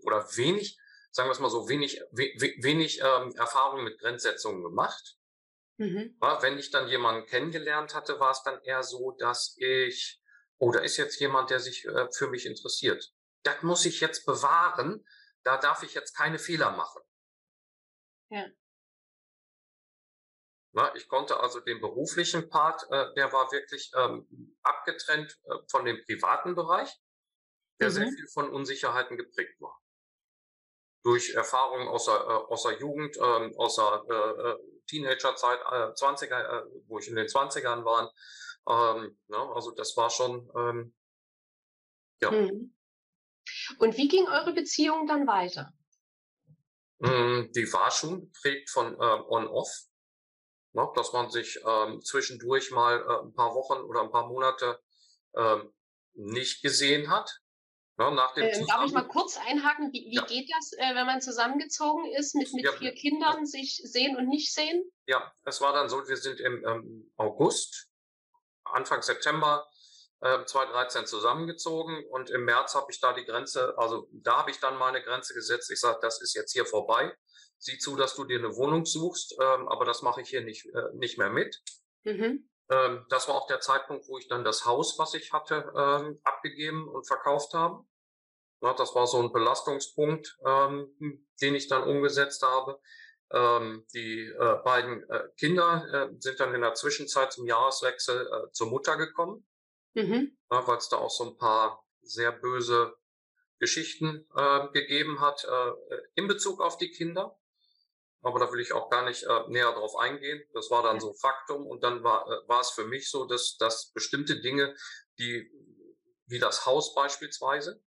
oder 0.02 0.26
wenig, 0.36 0.78
sagen 1.10 1.28
wir 1.28 1.32
es 1.32 1.40
mal 1.40 1.50
so, 1.50 1.68
wenig, 1.68 2.00
we, 2.10 2.32
wenig 2.60 3.00
ähm, 3.00 3.34
Erfahrung 3.36 3.82
mit 3.82 3.98
Grenzsetzungen 3.98 4.62
gemacht. 4.62 5.16
Mhm. 5.78 6.16
Ja, 6.20 6.42
wenn 6.42 6.58
ich 6.58 6.70
dann 6.70 6.88
jemanden 6.88 7.26
kennengelernt 7.26 7.94
hatte, 7.94 8.20
war 8.20 8.32
es 8.32 8.42
dann 8.42 8.60
eher 8.62 8.82
so, 8.82 9.12
dass 9.12 9.56
ich, 9.58 10.20
oh, 10.58 10.70
da 10.70 10.80
ist 10.80 10.96
jetzt 10.96 11.18
jemand, 11.20 11.50
der 11.50 11.60
sich 11.60 11.86
äh, 11.86 12.08
für 12.12 12.28
mich 12.28 12.46
interessiert. 12.46 13.12
Das 13.42 13.62
muss 13.62 13.86
ich 13.86 14.00
jetzt 14.00 14.26
bewahren, 14.26 15.04
da 15.48 15.56
darf 15.56 15.82
ich 15.82 15.94
jetzt 15.94 16.14
keine 16.14 16.38
Fehler 16.38 16.72
machen. 16.72 17.00
Ja. 18.30 18.44
Na, 20.72 20.94
ich 20.94 21.08
konnte 21.08 21.40
also 21.40 21.60
den 21.60 21.80
beruflichen 21.80 22.50
Part, 22.50 22.82
äh, 22.90 23.14
der 23.14 23.32
war 23.32 23.50
wirklich 23.50 23.90
ähm, 23.96 24.58
abgetrennt 24.62 25.40
äh, 25.44 25.54
von 25.70 25.86
dem 25.86 26.04
privaten 26.04 26.54
Bereich, 26.54 26.94
der 27.80 27.88
mhm. 27.88 27.92
sehr 27.94 28.08
viel 28.08 28.28
von 28.28 28.50
Unsicherheiten 28.50 29.16
geprägt 29.16 29.58
war. 29.58 29.80
Durch 31.02 31.30
Erfahrungen 31.30 31.88
aus 31.88 32.04
der, 32.04 32.16
äh, 32.16 32.52
aus 32.52 32.64
der 32.64 32.78
Jugend, 32.78 33.16
ähm, 33.16 33.54
aus 33.56 33.76
der 33.76 34.04
äh, 34.10 34.50
äh 34.50 34.58
Teenagerzeit, 34.86 35.60
äh, 35.60 35.92
20er, 35.94 36.40
äh, 36.40 36.64
wo 36.88 36.98
ich 36.98 37.08
in 37.08 37.16
den 37.16 37.26
20ern 37.26 37.86
war. 37.86 38.12
Ähm, 38.68 39.18
ne, 39.28 39.38
also 39.54 39.70
das 39.70 39.96
war 39.96 40.10
schon, 40.10 40.50
ähm, 40.54 40.94
ja. 42.20 42.30
Mhm. 42.30 42.77
Und 43.78 43.96
wie 43.96 44.08
ging 44.08 44.26
eure 44.26 44.52
Beziehung 44.52 45.06
dann 45.06 45.26
weiter? 45.26 45.72
Hm, 47.00 47.50
die 47.54 47.72
war 47.72 47.90
schon 47.90 48.20
geprägt 48.20 48.70
von 48.70 48.94
äh, 48.94 48.98
On-Off, 48.98 49.70
ne, 50.72 50.88
dass 50.96 51.12
man 51.12 51.30
sich 51.30 51.60
ähm, 51.64 52.00
zwischendurch 52.02 52.70
mal 52.72 53.00
äh, 53.00 53.26
ein 53.26 53.34
paar 53.34 53.54
Wochen 53.54 53.80
oder 53.82 54.02
ein 54.02 54.10
paar 54.10 54.26
Monate 54.26 54.80
ähm, 55.36 55.72
nicht 56.14 56.62
gesehen 56.62 57.08
hat. 57.10 57.40
Ne, 57.98 58.10
nach 58.12 58.34
dem 58.34 58.44
ähm, 58.44 58.66
darf 58.66 58.84
ich 58.84 58.92
mal 58.92 59.06
kurz 59.06 59.36
einhaken? 59.36 59.92
Wie, 59.92 60.06
wie 60.10 60.16
ja. 60.16 60.24
geht 60.24 60.50
das, 60.56 60.72
äh, 60.72 60.94
wenn 60.94 61.06
man 61.06 61.20
zusammengezogen 61.20 62.12
ist 62.12 62.34
mit, 62.34 62.52
mit 62.52 62.64
ja, 62.64 62.72
vier 62.72 62.94
Kindern, 62.94 63.46
sich 63.46 63.80
sehen 63.84 64.16
und 64.16 64.28
nicht 64.28 64.52
sehen? 64.52 64.82
Ja, 65.06 65.32
es 65.44 65.60
war 65.60 65.72
dann 65.72 65.88
so, 65.88 66.06
wir 66.08 66.16
sind 66.16 66.40
im 66.40 66.64
ähm, 66.66 67.12
August, 67.16 67.88
Anfang 68.64 69.02
September 69.02 69.66
2013 70.20 71.00
ähm, 71.00 71.06
zusammengezogen 71.06 72.04
und 72.10 72.30
im 72.30 72.44
März 72.44 72.74
habe 72.74 72.90
ich 72.90 73.00
da 73.00 73.12
die 73.12 73.24
Grenze, 73.24 73.74
also 73.78 74.08
da 74.12 74.38
habe 74.38 74.50
ich 74.50 74.58
dann 74.58 74.76
meine 74.76 75.02
Grenze 75.02 75.32
gesetzt. 75.34 75.70
Ich 75.70 75.80
sage, 75.80 75.98
das 76.02 76.20
ist 76.20 76.34
jetzt 76.34 76.52
hier 76.52 76.66
vorbei. 76.66 77.14
Sieh 77.58 77.78
zu, 77.78 77.96
dass 77.96 78.14
du 78.14 78.24
dir 78.24 78.38
eine 78.38 78.56
Wohnung 78.56 78.84
suchst, 78.84 79.36
ähm, 79.40 79.68
aber 79.68 79.84
das 79.84 80.02
mache 80.02 80.20
ich 80.20 80.28
hier 80.28 80.42
nicht, 80.42 80.66
äh, 80.66 80.94
nicht 80.94 81.18
mehr 81.18 81.30
mit. 81.30 81.60
Mhm. 82.04 82.48
Ähm, 82.70 83.06
das 83.08 83.28
war 83.28 83.36
auch 83.36 83.46
der 83.46 83.60
Zeitpunkt, 83.60 84.08
wo 84.08 84.18
ich 84.18 84.28
dann 84.28 84.44
das 84.44 84.64
Haus, 84.64 84.98
was 84.98 85.14
ich 85.14 85.32
hatte, 85.32 85.72
ähm, 85.76 86.20
abgegeben 86.24 86.88
und 86.88 87.06
verkauft 87.06 87.54
habe. 87.54 87.84
Ja, 88.60 88.74
das 88.74 88.94
war 88.94 89.06
so 89.06 89.22
ein 89.22 89.32
Belastungspunkt, 89.32 90.36
ähm, 90.44 91.26
den 91.40 91.54
ich 91.54 91.68
dann 91.68 91.84
umgesetzt 91.84 92.42
habe. 92.42 92.80
Ähm, 93.30 93.84
die 93.94 94.26
äh, 94.26 94.56
beiden 94.64 95.08
äh, 95.10 95.28
Kinder 95.38 95.86
äh, 95.92 96.14
sind 96.18 96.40
dann 96.40 96.54
in 96.54 96.62
der 96.62 96.74
Zwischenzeit 96.74 97.32
zum 97.32 97.46
Jahreswechsel 97.46 98.26
äh, 98.26 98.52
zur 98.52 98.68
Mutter 98.68 98.96
gekommen. 98.96 99.46
Mhm. 99.94 100.36
Ja, 100.50 100.66
Weil 100.66 100.78
es 100.78 100.88
da 100.88 100.96
auch 100.96 101.10
so 101.10 101.24
ein 101.24 101.36
paar 101.36 101.84
sehr 102.02 102.32
böse 102.32 102.96
Geschichten 103.58 104.26
äh, 104.34 104.68
gegeben 104.72 105.20
hat 105.20 105.44
äh, 105.44 105.72
in 106.14 106.28
Bezug 106.28 106.60
auf 106.60 106.78
die 106.78 106.90
Kinder. 106.90 107.38
Aber 108.22 108.38
da 108.40 108.50
will 108.52 108.60
ich 108.60 108.72
auch 108.72 108.90
gar 108.90 109.04
nicht 109.04 109.24
äh, 109.24 109.48
näher 109.48 109.72
drauf 109.72 109.96
eingehen. 109.96 110.42
Das 110.52 110.70
war 110.70 110.82
dann 110.82 111.00
so 111.00 111.14
Faktum. 111.14 111.66
Und 111.66 111.82
dann 111.84 112.02
war, 112.02 112.26
äh, 112.26 112.48
war 112.48 112.60
es 112.60 112.70
für 112.70 112.84
mich 112.84 113.10
so, 113.10 113.26
dass, 113.26 113.56
dass 113.56 113.92
bestimmte 113.92 114.40
Dinge, 114.40 114.74
die 115.18 115.50
wie 116.26 116.38
das 116.38 116.66
Haus 116.66 116.94
beispielsweise, 116.94 117.82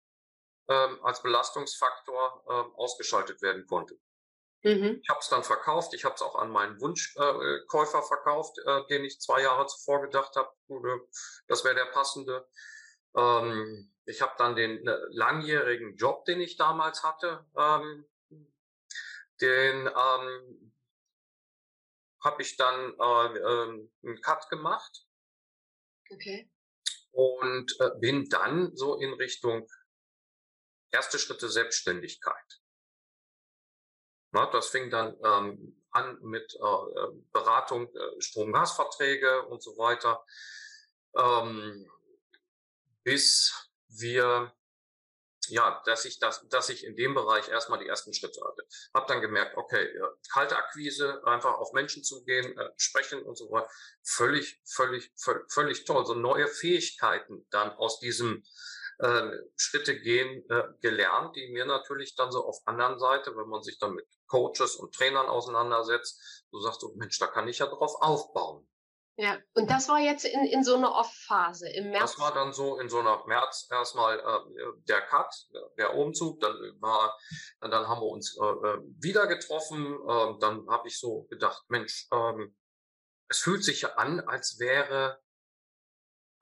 ähm, 0.69 1.02
als 1.02 1.23
Belastungsfaktor 1.23 2.45
äh, 2.47 2.76
ausgeschaltet 2.76 3.43
werden 3.43 3.67
konnte. 3.67 3.99
Mhm. 4.62 5.00
Ich 5.03 5.09
habe 5.09 5.21
es 5.21 5.29
dann 5.29 5.45
verkauft. 5.45 5.95
Ich 5.95 6.05
habe 6.05 6.15
es 6.15 6.23
auch 6.23 6.35
an 6.37 6.50
meinen 6.50 6.81
Wunschkäufer 6.81 7.99
äh, 7.99 8.07
verkauft, 8.07 8.59
äh, 8.67 8.87
den 8.88 9.05
ich 9.05 9.21
zwei 9.21 9.43
Jahre 9.43 9.67
zuvor 9.67 10.03
gedacht 10.03 10.35
habe, 10.37 10.50
das 11.47 11.65
wäre 11.65 11.75
der 11.75 11.87
passende. 11.87 12.49
Ähm, 13.17 13.93
ich 14.05 14.21
habe 14.21 14.35
dann 14.38 14.57
den 14.57 14.87
äh, 14.87 14.97
langjährigen 15.11 15.97
Job, 15.97 16.25
den 16.25 16.41
ich 16.41 16.57
damals 16.57 17.03
hatte, 17.03 17.47
ähm, 17.57 18.07
den 19.41 19.87
ähm, 19.87 20.73
habe 22.25 22.43
ich 22.43 22.57
dann 22.57 22.95
äh, 22.99 23.38
äh, 23.38 23.88
einen 24.03 24.21
Cut 24.23 24.49
gemacht. 24.49 25.07
Okay. 26.11 26.50
Und 27.12 27.77
äh, 27.81 27.91
bin 28.00 28.29
dann 28.29 28.75
so 28.77 28.97
in 28.97 29.12
Richtung 29.12 29.69
erste 30.91 31.19
Schritte 31.19 31.49
Selbstständigkeit. 31.49 32.61
Na, 34.31 34.47
das 34.47 34.69
fing 34.69 34.91
dann 34.91 35.17
ähm, 35.25 35.83
an 35.91 36.19
mit 36.23 36.55
äh, 36.55 37.19
Beratung 37.33 37.89
äh, 37.95 38.21
Strom-Gas-Verträge 38.21 39.47
und 39.47 39.63
so 39.63 39.77
weiter, 39.79 40.25
ähm, 41.17 41.91
bis 43.05 43.71
wir 43.89 44.53
ja, 45.51 45.83
dass 45.87 46.05
ich 46.05 46.19
das, 46.19 46.47
dass 46.49 46.69
ich 46.69 46.85
in 46.85 46.97
dem 46.97 47.15
Bereich 47.15 47.49
erstmal 47.49 47.79
die 47.79 47.87
ersten 47.87 48.13
Schritte 48.13 48.41
hatte. 48.45 48.67
Hab 48.95 49.07
dann 49.07 49.21
gemerkt, 49.21 49.57
okay, 49.57 49.89
kalte 50.33 50.57
Akquise, 50.57 51.23
einfach 51.25 51.55
auf 51.55 51.73
Menschen 51.73 52.05
zugehen, 52.05 52.57
äh, 52.59 52.71
sprechen 52.77 53.23
und 53.23 53.37
so 53.37 53.51
weiter, 53.51 53.71
völlig, 54.03 54.61
völlig, 54.65 55.11
völlig, 55.17 55.51
völlig 55.51 55.85
toll. 55.85 56.05
So 56.07 56.15
neue 56.15 56.49
Fähigkeiten 56.49 57.47
dann 57.51 57.71
aus 57.73 57.99
diesem 58.01 58.45
äh, 58.99 59.31
Schritte 59.57 59.99
gehen 60.00 60.45
äh, 60.50 60.64
gelernt, 60.81 61.37
die 61.37 61.50
mir 61.52 61.64
natürlich 61.64 62.14
dann 62.14 62.33
so 62.33 62.45
auf 62.45 62.59
anderen 62.67 62.99
Seite, 62.99 63.37
wenn 63.37 63.49
man 63.49 63.62
sich 63.62 63.78
dann 63.78 63.95
mit 63.95 64.07
Coaches 64.26 64.76
und 64.76 64.95
Trainern 64.95 65.26
auseinandersetzt, 65.26 66.47
so 66.50 66.61
sagst 66.61 66.83
du, 66.83 66.95
Mensch, 66.97 67.19
da 67.19 67.26
kann 67.26 67.49
ich 67.49 67.59
ja 67.59 67.67
drauf 67.67 67.95
aufbauen. 68.00 68.69
Ja, 69.21 69.37
und 69.55 69.69
das 69.69 69.88
war 69.88 69.99
jetzt 69.99 70.25
in, 70.25 70.45
in 70.45 70.62
so 70.62 70.76
einer 70.76 70.95
Off-Phase 70.95 71.69
im 71.69 71.90
März. 71.90 72.12
Das 72.12 72.21
war 72.21 72.33
dann 72.33 72.52
so 72.52 72.78
in 72.78 72.88
so 72.88 73.00
einer 73.00 73.26
März 73.26 73.67
erstmal 73.69 74.21
äh, 74.21 74.83
der 74.88 75.00
Cut, 75.00 75.35
der 75.76 75.95
Umzug, 75.95 76.38
dann 76.38 76.55
war, 76.78 77.19
dann 77.61 77.88
haben 77.88 78.00
wir 78.00 78.07
uns 78.07 78.38
äh, 78.40 78.45
äh 78.45 78.78
wieder 79.00 79.26
getroffen, 79.26 79.95
äh, 79.95 80.38
dann 80.38 80.69
habe 80.69 80.87
ich 80.87 81.00
so 81.00 81.25
gedacht, 81.25 81.64
Mensch, 81.67 82.07
ähm, 82.12 82.57
es 83.28 83.38
fühlt 83.38 83.64
sich 83.64 83.81
ja 83.81 83.95
an, 83.95 84.21
als 84.21 84.61
wäre 84.61 85.21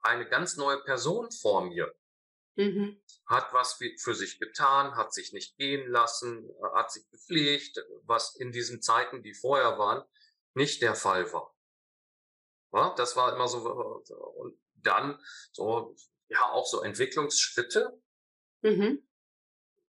eine 0.01 0.27
ganz 0.29 0.55
neue 0.55 0.77
Person 0.83 1.31
vor 1.31 1.63
mir. 1.63 1.91
Mhm. 2.57 2.99
Hat 3.27 3.53
was 3.53 3.79
für 3.99 4.15
sich 4.15 4.39
getan, 4.39 4.95
hat 4.95 5.13
sich 5.13 5.31
nicht 5.31 5.57
gehen 5.57 5.89
lassen, 5.91 6.49
hat 6.73 6.91
sich 6.91 7.07
gepflegt, 7.11 7.79
was 8.03 8.35
in 8.35 8.51
diesen 8.51 8.81
Zeiten, 8.81 9.21
die 9.21 9.35
vorher 9.35 9.77
waren, 9.77 10.03
nicht 10.55 10.81
der 10.81 10.95
Fall 10.95 11.31
war. 11.31 11.55
Ja, 12.73 12.95
das 12.95 13.15
war 13.15 13.33
immer 13.33 13.47
so, 13.47 13.59
und 13.59 14.59
dann 14.73 15.23
so, 15.51 15.95
ja, 16.29 16.49
auch 16.49 16.65
so 16.65 16.81
Entwicklungsschritte. 16.81 18.01
Mhm. 18.61 19.07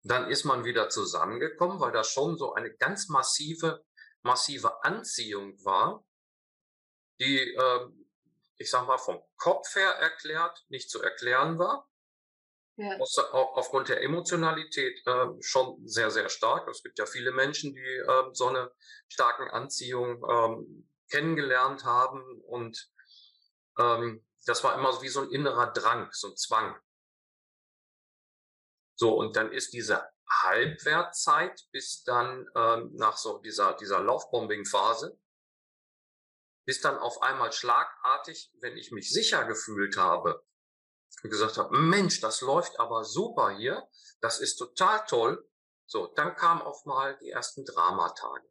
Dann 0.02 0.28
ist 0.28 0.44
man 0.44 0.64
wieder 0.64 0.88
zusammengekommen, 0.88 1.80
weil 1.80 1.92
da 1.92 2.02
schon 2.02 2.36
so 2.36 2.54
eine 2.54 2.74
ganz 2.74 3.08
massive, 3.08 3.84
massive 4.22 4.82
Anziehung 4.82 5.64
war, 5.64 6.04
die, 7.20 7.54
äh, 7.54 7.88
ich 8.56 8.68
sag 8.68 8.86
mal, 8.86 8.98
vom 8.98 9.22
Kopf 9.36 9.76
her 9.76 9.90
erklärt 9.90 10.64
nicht 10.68 10.90
zu 10.90 11.00
erklären 11.00 11.58
war 11.60 11.88
ja. 12.78 12.96
Aufgrund 13.32 13.88
der 13.88 14.02
Emotionalität 14.02 15.04
äh, 15.04 15.26
schon 15.40 15.86
sehr, 15.86 16.12
sehr 16.12 16.28
stark. 16.28 16.68
Es 16.68 16.82
gibt 16.82 16.98
ja 16.98 17.06
viele 17.06 17.32
Menschen, 17.32 17.74
die 17.74 17.80
äh, 17.80 18.30
so 18.32 18.46
eine 18.46 18.70
starken 19.08 19.50
Anziehung 19.50 20.24
ähm, 20.30 20.88
kennengelernt 21.10 21.84
haben 21.84 22.22
und 22.42 22.90
ähm, 23.78 24.24
das 24.46 24.62
war 24.62 24.74
immer 24.76 25.02
wie 25.02 25.08
so 25.08 25.22
ein 25.22 25.30
innerer 25.30 25.72
Drang, 25.72 26.08
so 26.12 26.28
ein 26.28 26.36
Zwang. 26.36 26.78
So, 28.94 29.16
und 29.16 29.36
dann 29.36 29.52
ist 29.52 29.72
diese 29.72 30.08
Halbwertzeit 30.30 31.60
bis 31.72 32.02
dann 32.04 32.46
ähm, 32.54 32.90
nach 32.94 33.16
so 33.16 33.38
dieser, 33.38 33.74
dieser 33.74 34.00
Laufbombing-Phase, 34.00 35.18
bis 36.64 36.80
dann 36.80 36.98
auf 36.98 37.22
einmal 37.22 37.52
schlagartig, 37.52 38.52
wenn 38.60 38.76
ich 38.76 38.92
mich 38.92 39.10
sicher 39.10 39.44
gefühlt 39.46 39.96
habe, 39.96 40.44
gesagt 41.22 41.58
habe, 41.58 41.76
Mensch, 41.76 42.20
das 42.20 42.40
läuft 42.40 42.78
aber 42.78 43.04
super 43.04 43.56
hier, 43.56 43.86
das 44.20 44.40
ist 44.40 44.56
total 44.56 45.04
toll. 45.06 45.48
So, 45.86 46.06
dann 46.14 46.34
kam 46.36 46.60
auf 46.60 46.84
mal 46.84 47.16
die 47.20 47.30
ersten 47.30 47.64
Dramatage. 47.64 48.46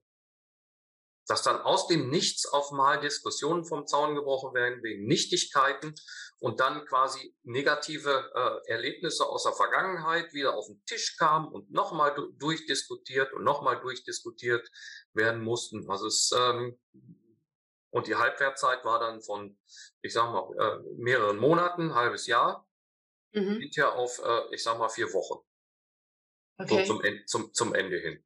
Dass 1.28 1.44
dann 1.44 1.62
aus 1.62 1.88
dem 1.88 2.10
Nichts 2.10 2.46
auf 2.46 2.72
mal 2.72 3.00
Diskussionen 3.00 3.66
vom 3.66 3.86
Zaun 3.86 4.16
gebrochen 4.16 4.54
werden 4.54 4.82
wegen 4.82 5.06
Nichtigkeiten 5.06 5.94
und 6.40 6.60
dann 6.60 6.86
quasi 6.86 7.36
negative 7.44 8.32
äh, 8.34 8.72
Erlebnisse 8.72 9.26
aus 9.26 9.44
der 9.44 9.54
Vergangenheit 9.54 10.34
wieder 10.34 10.56
auf 10.56 10.68
den 10.68 10.84
Tisch 10.86 11.18
kamen 11.18 11.52
und 11.52 11.70
nochmal 11.70 12.16
du 12.16 12.32
durchdiskutiert 12.32 13.34
und 13.34 13.44
nochmal 13.44 13.80
durchdiskutiert 13.82 14.68
werden 15.14 15.44
mussten. 15.44 15.90
Also 15.90 16.08
es 16.08 16.32
ähm, 16.36 16.80
und 17.98 18.08
die 18.08 18.16
Halbwertzeit 18.16 18.86
war 18.86 19.00
dann 19.00 19.22
von, 19.22 19.58
ich 20.02 20.14
sag 20.14 20.32
mal, 20.32 20.48
äh, 20.58 20.84
mehreren 20.98 21.38
Monaten, 21.38 21.96
halbes 21.96 22.28
Jahr, 22.28 22.68
mhm. 23.32 23.60
hinterher 23.60 23.94
auf, 23.94 24.20
äh, 24.20 24.54
ich 24.54 24.64
sag 24.64 24.78
mal, 24.78 24.90
vier 24.90 25.12
Wochen. 25.14 25.44
Okay. 26.60 26.86
So 26.86 27.00
zum, 27.00 27.26
zum, 27.26 27.54
zum 27.54 27.76
Ende 27.76 27.98
hin. 27.98 28.24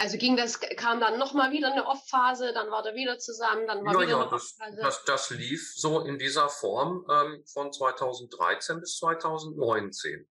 Also 0.00 0.16
ging 0.16 0.36
das, 0.36 0.60
kam 0.60 1.00
dann 1.00 1.18
nochmal 1.18 1.50
wieder 1.50 1.72
eine 1.72 1.84
Off-Phase, 1.84 2.52
dann 2.52 2.70
war 2.70 2.84
der 2.84 2.94
wieder 2.94 3.18
zusammen, 3.18 3.66
dann 3.66 3.84
war 3.84 3.94
ja, 3.94 4.00
wieder 4.00 4.10
ja, 4.10 4.20
eine 4.22 4.30
das, 4.30 4.56
das, 4.80 5.04
das, 5.04 5.30
lief 5.30 5.74
so 5.74 6.02
in 6.02 6.20
dieser 6.20 6.48
Form 6.48 7.04
ähm, 7.10 7.44
von 7.46 7.72
2013 7.72 8.78
bis 8.78 8.96
2019. 8.98 10.28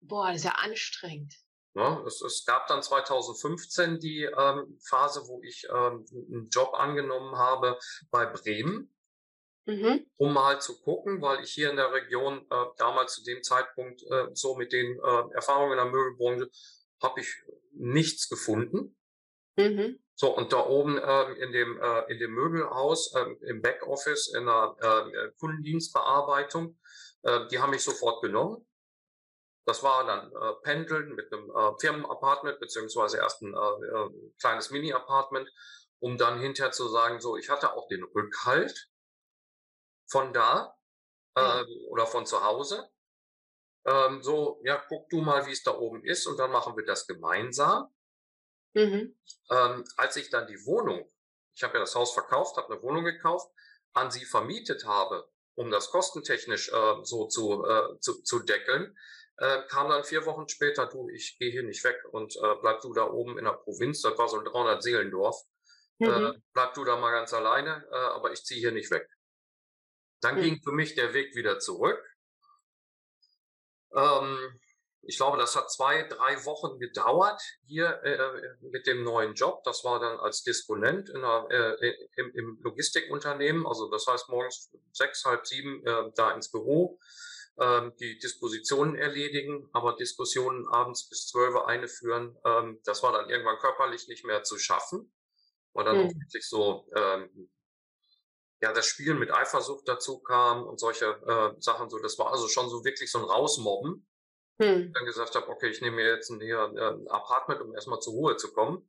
Boah, 0.00 0.26
das 0.28 0.38
ist 0.38 0.44
ja 0.44 0.56
anstrengend. 0.56 1.32
Ne? 1.76 2.02
Es, 2.06 2.22
es, 2.22 2.46
gab 2.46 2.66
dann 2.68 2.82
2015 2.82 4.00
die 4.00 4.22
ähm, 4.22 4.78
Phase, 4.88 5.20
wo 5.28 5.42
ich 5.42 5.66
ähm, 5.70 6.06
einen 6.32 6.48
Job 6.48 6.72
angenommen 6.72 7.36
habe 7.36 7.78
bei 8.10 8.24
Bremen, 8.24 8.94
mhm. 9.66 10.06
um 10.16 10.32
mal 10.32 10.58
zu 10.58 10.80
gucken, 10.80 11.20
weil 11.20 11.44
ich 11.44 11.50
hier 11.50 11.68
in 11.68 11.76
der 11.76 11.92
Region 11.92 12.46
äh, 12.50 12.64
damals 12.78 13.16
zu 13.16 13.24
dem 13.24 13.42
Zeitpunkt 13.42 14.02
äh, 14.10 14.28
so 14.32 14.56
mit 14.56 14.72
den 14.72 14.98
äh, 14.98 15.34
Erfahrungen 15.34 15.72
in 15.72 15.76
der 15.76 15.92
Möbelbranche 15.92 16.48
habe 17.02 17.20
ich 17.20 17.28
nichts 17.72 18.30
gefunden. 18.30 18.96
Mhm. 19.58 19.98
So, 20.14 20.34
und 20.34 20.54
da 20.54 20.64
oben 20.64 20.96
äh, 20.96 21.32
in, 21.44 21.52
dem, 21.52 21.78
äh, 21.78 22.10
in 22.10 22.18
dem 22.18 22.32
Möbelhaus, 22.32 23.14
äh, 23.14 23.50
im 23.50 23.60
Backoffice, 23.60 24.32
in 24.34 24.46
der 24.46 24.76
äh, 24.80 25.30
Kundendienstbearbeitung, 25.38 26.78
äh, 27.24 27.46
die 27.48 27.58
haben 27.58 27.68
mich 27.68 27.82
sofort 27.82 28.22
genommen. 28.22 28.65
Das 29.66 29.82
war 29.82 30.06
dann 30.06 30.30
äh, 30.30 30.54
Pendeln 30.62 31.14
mit 31.16 31.32
einem 31.32 31.50
äh, 31.50 31.72
Firmenapartment, 31.80 32.60
beziehungsweise 32.60 33.18
erst 33.18 33.42
ein 33.42 33.52
äh, 33.52 33.86
äh, 33.86 34.32
kleines 34.40 34.70
Mini-Apartment, 34.70 35.50
um 35.98 36.16
dann 36.16 36.38
hinterher 36.38 36.70
zu 36.70 36.88
sagen, 36.88 37.20
so, 37.20 37.36
ich 37.36 37.50
hatte 37.50 37.72
auch 37.74 37.88
den 37.88 38.04
Rückhalt 38.04 38.88
von 40.08 40.32
da 40.32 40.76
äh, 41.34 41.64
oder 41.88 42.06
von 42.06 42.26
zu 42.26 42.44
Hause. 42.44 42.88
Ähm, 43.84 44.22
so, 44.22 44.60
ja, 44.64 44.82
guck 44.88 45.08
du 45.10 45.20
mal, 45.20 45.46
wie 45.46 45.52
es 45.52 45.64
da 45.64 45.76
oben 45.76 46.04
ist 46.04 46.26
und 46.26 46.38
dann 46.38 46.52
machen 46.52 46.76
wir 46.76 46.84
das 46.84 47.08
gemeinsam. 47.08 47.92
Mhm. 48.74 49.18
Ähm, 49.50 49.84
als 49.96 50.16
ich 50.16 50.30
dann 50.30 50.46
die 50.46 50.64
Wohnung, 50.64 51.10
ich 51.56 51.64
habe 51.64 51.74
ja 51.74 51.80
das 51.80 51.96
Haus 51.96 52.12
verkauft, 52.12 52.56
habe 52.56 52.72
eine 52.72 52.82
Wohnung 52.82 53.04
gekauft, 53.04 53.50
an 53.94 54.12
sie 54.12 54.24
vermietet 54.24 54.84
habe, 54.84 55.28
um 55.56 55.70
das 55.70 55.90
kostentechnisch 55.90 56.70
äh, 56.72 56.94
so 57.02 57.26
zu, 57.26 57.64
äh, 57.64 57.98
zu, 57.98 58.22
zu 58.22 58.40
deckeln, 58.40 58.96
äh, 59.38 59.62
kam 59.68 59.88
dann 59.88 60.04
vier 60.04 60.24
Wochen 60.26 60.48
später, 60.48 60.86
du, 60.86 61.08
ich 61.10 61.38
gehe 61.38 61.50
hier 61.50 61.62
nicht 61.62 61.84
weg 61.84 61.96
und 62.10 62.34
äh, 62.36 62.54
bleib 62.60 62.80
du 62.80 62.92
da 62.94 63.04
oben 63.10 63.38
in 63.38 63.44
der 63.44 63.52
Provinz, 63.52 64.00
das 64.02 64.16
war 64.18 64.28
so 64.28 64.38
ein 64.38 64.44
300 64.44 64.82
Seelendorf, 64.82 65.36
äh, 66.00 66.06
mhm. 66.06 66.26
äh, 66.26 66.32
bleib 66.54 66.74
du 66.74 66.84
da 66.84 66.96
mal 66.96 67.12
ganz 67.12 67.34
alleine, 67.34 67.86
äh, 67.90 67.96
aber 67.96 68.32
ich 68.32 68.44
ziehe 68.44 68.60
hier 68.60 68.72
nicht 68.72 68.90
weg. 68.90 69.08
Dann 70.22 70.36
mhm. 70.36 70.42
ging 70.42 70.60
für 70.62 70.72
mich 70.72 70.94
der 70.94 71.12
Weg 71.12 71.34
wieder 71.34 71.58
zurück. 71.58 72.02
Ähm, 73.94 74.60
ich 75.02 75.18
glaube, 75.18 75.38
das 75.38 75.54
hat 75.54 75.70
zwei, 75.70 76.02
drei 76.04 76.44
Wochen 76.46 76.80
gedauert 76.80 77.40
hier 77.66 78.02
äh, 78.02 78.66
mit 78.72 78.86
dem 78.86 79.04
neuen 79.04 79.34
Job. 79.34 79.62
Das 79.64 79.84
war 79.84 80.00
dann 80.00 80.18
als 80.18 80.42
Disponent 80.42 81.10
in 81.10 81.18
einer, 81.18 81.46
äh, 81.50 81.94
im, 82.16 82.32
im 82.34 82.58
Logistikunternehmen. 82.62 83.66
Also 83.66 83.88
das 83.88 84.06
heißt 84.06 84.28
morgens 84.30 84.72
sechs, 84.92 85.24
halb 85.24 85.46
sieben 85.46 85.86
äh, 85.86 86.10
da 86.16 86.32
ins 86.32 86.50
Büro 86.50 86.98
ähm, 87.58 87.92
die 87.98 88.18
Dispositionen 88.18 88.96
erledigen, 88.96 89.68
aber 89.72 89.96
Diskussionen 89.96 90.68
abends 90.68 91.08
bis 91.08 91.26
zwölf 91.26 91.56
eine 91.56 91.88
führen, 91.88 92.36
ähm, 92.44 92.80
das 92.84 93.02
war 93.02 93.12
dann 93.12 93.30
irgendwann 93.30 93.58
körperlich 93.58 94.08
nicht 94.08 94.24
mehr 94.24 94.42
zu 94.42 94.58
schaffen, 94.58 95.12
weil 95.72 95.84
dann 95.84 96.04
mhm. 96.04 96.20
wirklich 96.20 96.48
so 96.48 96.88
ähm, 96.94 97.50
ja 98.60 98.72
das 98.72 98.86
Spielen 98.86 99.18
mit 99.18 99.32
Eifersucht 99.32 99.88
dazu 99.88 100.20
kam 100.20 100.64
und 100.64 100.80
solche 100.80 101.06
äh, 101.06 101.60
Sachen 101.60 101.88
so. 101.90 101.98
Das 101.98 102.18
war 102.18 102.32
also 102.32 102.48
schon 102.48 102.68
so 102.68 102.84
wirklich 102.84 103.10
so 103.10 103.18
ein 103.18 103.24
Rausmobben. 103.24 104.06
Mhm. 104.58 104.92
Dann 104.92 105.04
gesagt 105.04 105.34
habe, 105.34 105.48
okay, 105.48 105.68
ich 105.68 105.80
nehme 105.80 105.96
mir 105.96 106.14
jetzt 106.14 106.30
ein, 106.30 106.40
hier, 106.40 106.62
ein 106.62 107.08
Apartment, 107.08 107.60
um 107.60 107.74
erstmal 107.74 108.00
zur 108.00 108.14
Ruhe 108.14 108.36
zu 108.36 108.52
kommen. 108.52 108.88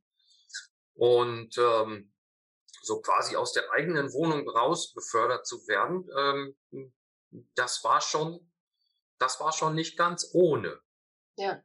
Und 0.93 1.57
ähm, 1.57 2.13
so 2.81 3.01
quasi 3.01 3.35
aus 3.35 3.51
der 3.51 3.69
eigenen 3.71 4.13
Wohnung 4.13 4.49
raus 4.49 4.93
befördert 4.93 5.45
zu 5.45 5.67
werden, 5.67 6.09
ähm, 6.17 6.93
das 7.55 7.83
war 7.83 8.01
schon 8.01 8.46
das 9.19 9.39
war 9.39 9.51
schon 9.51 9.75
nicht 9.75 9.97
ganz 9.97 10.29
ohne. 10.33 10.79
Ja. 11.37 11.63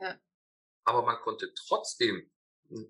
Ja. 0.00 0.18
Aber 0.84 1.02
man 1.02 1.20
konnte 1.20 1.52
trotzdem 1.54 2.30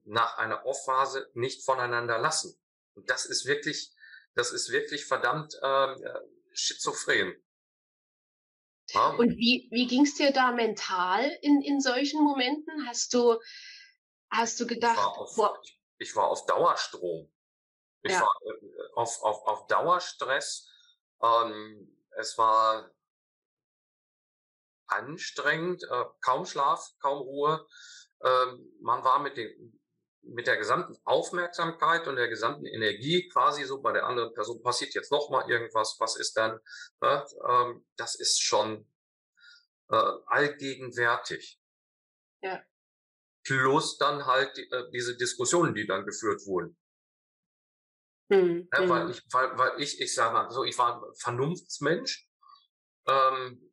nach 0.04 0.38
einer 0.38 0.64
Off-Phase 0.64 1.30
nicht 1.34 1.64
voneinander 1.64 2.18
lassen. 2.18 2.58
Und 2.94 3.10
das 3.10 3.24
ist 3.26 3.46
wirklich, 3.46 3.92
das 4.34 4.52
ist 4.52 4.70
wirklich 4.70 5.06
verdammt 5.06 5.58
ähm, 5.62 6.02
äh, 6.02 6.20
schizophren. 6.52 7.34
Ja? 8.90 9.08
Und 9.10 9.36
wie, 9.36 9.68
wie 9.70 9.86
ging 9.86 10.04
es 10.04 10.14
dir 10.14 10.32
da 10.32 10.52
mental 10.52 11.24
in, 11.42 11.62
in 11.62 11.80
solchen 11.80 12.22
Momenten? 12.22 12.86
Hast 12.86 13.14
du, 13.14 13.40
hast 14.30 14.60
du 14.60 14.66
gedacht, 14.66 14.96
ich 14.96 15.02
war 15.02 15.18
auf, 15.18 15.36
boah. 15.36 15.60
Ich, 15.62 15.78
ich 15.98 16.16
war 16.16 16.28
auf 16.28 16.46
Dauerstrom. 16.46 17.32
Ich 18.02 18.12
ja. 18.12 18.20
war 18.20 18.34
äh, 18.44 18.92
auf, 18.94 19.22
auf, 19.22 19.46
auf 19.46 19.66
Dauerstress. 19.66 20.68
Ähm, 21.22 21.96
es 22.18 22.36
war 22.36 22.90
anstrengend, 24.94 25.82
äh, 25.84 26.04
kaum 26.20 26.46
Schlaf, 26.46 26.86
kaum 27.00 27.18
Ruhe. 27.18 27.66
Ähm, 28.24 28.72
man 28.80 29.04
war 29.04 29.18
mit, 29.20 29.36
den, 29.36 29.80
mit 30.22 30.46
der 30.46 30.56
gesamten 30.56 30.96
Aufmerksamkeit 31.04 32.06
und 32.06 32.16
der 32.16 32.28
gesamten 32.28 32.66
Energie 32.66 33.28
quasi 33.28 33.64
so 33.64 33.82
bei 33.82 33.92
der 33.92 34.06
anderen 34.06 34.32
Person 34.34 34.62
passiert 34.62 34.94
jetzt 34.94 35.10
noch 35.10 35.30
mal 35.30 35.48
irgendwas, 35.50 35.96
was 35.98 36.16
ist 36.16 36.36
dann? 36.36 36.60
Ne? 37.00 37.26
Ähm, 37.48 37.86
das 37.96 38.14
ist 38.14 38.40
schon 38.40 38.86
äh, 39.90 40.12
allgegenwärtig. 40.26 41.60
Ja. 42.42 42.62
Plus 43.44 43.98
dann 43.98 44.26
halt 44.26 44.56
die, 44.56 44.70
äh, 44.70 44.90
diese 44.92 45.16
Diskussionen, 45.16 45.74
die 45.74 45.86
dann 45.86 46.06
geführt 46.06 46.46
wurden. 46.46 46.76
Hm, 48.32 48.68
ja, 48.72 48.88
weil 48.88 49.02
hm. 49.02 49.10
ich, 49.10 49.22
weil, 49.30 49.58
weil 49.58 49.80
ich, 49.80 50.00
ich 50.00 50.14
sage 50.14 50.32
mal, 50.32 50.50
so 50.50 50.64
ich 50.64 50.78
war 50.78 50.96
ein 50.96 51.14
Vernunftsmensch. 51.16 52.26
Ähm, 53.06 53.71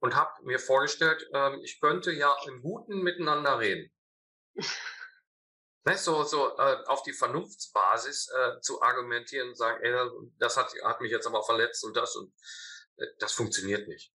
und 0.00 0.16
habe 0.16 0.30
mir 0.42 0.58
vorgestellt, 0.58 1.28
ähm, 1.32 1.60
ich 1.62 1.80
könnte 1.80 2.12
ja 2.12 2.34
im 2.46 2.62
Guten 2.62 3.02
miteinander 3.02 3.58
reden. 3.58 3.92
weißt 5.84 6.04
so, 6.04 6.22
so 6.24 6.56
äh, 6.58 6.84
auf 6.86 7.02
die 7.02 7.12
Vernunftsbasis 7.12 8.28
äh, 8.28 8.60
zu 8.60 8.82
argumentieren 8.82 9.48
und 9.48 9.56
sagen, 9.56 9.82
ey, 9.82 9.94
das 10.38 10.56
hat, 10.56 10.72
hat 10.84 11.00
mich 11.00 11.10
jetzt 11.10 11.26
aber 11.26 11.42
verletzt 11.42 11.84
und 11.84 11.96
das 11.96 12.16
und 12.16 12.32
äh, 12.96 13.06
das 13.18 13.32
funktioniert 13.32 13.88
nicht. 13.88 14.12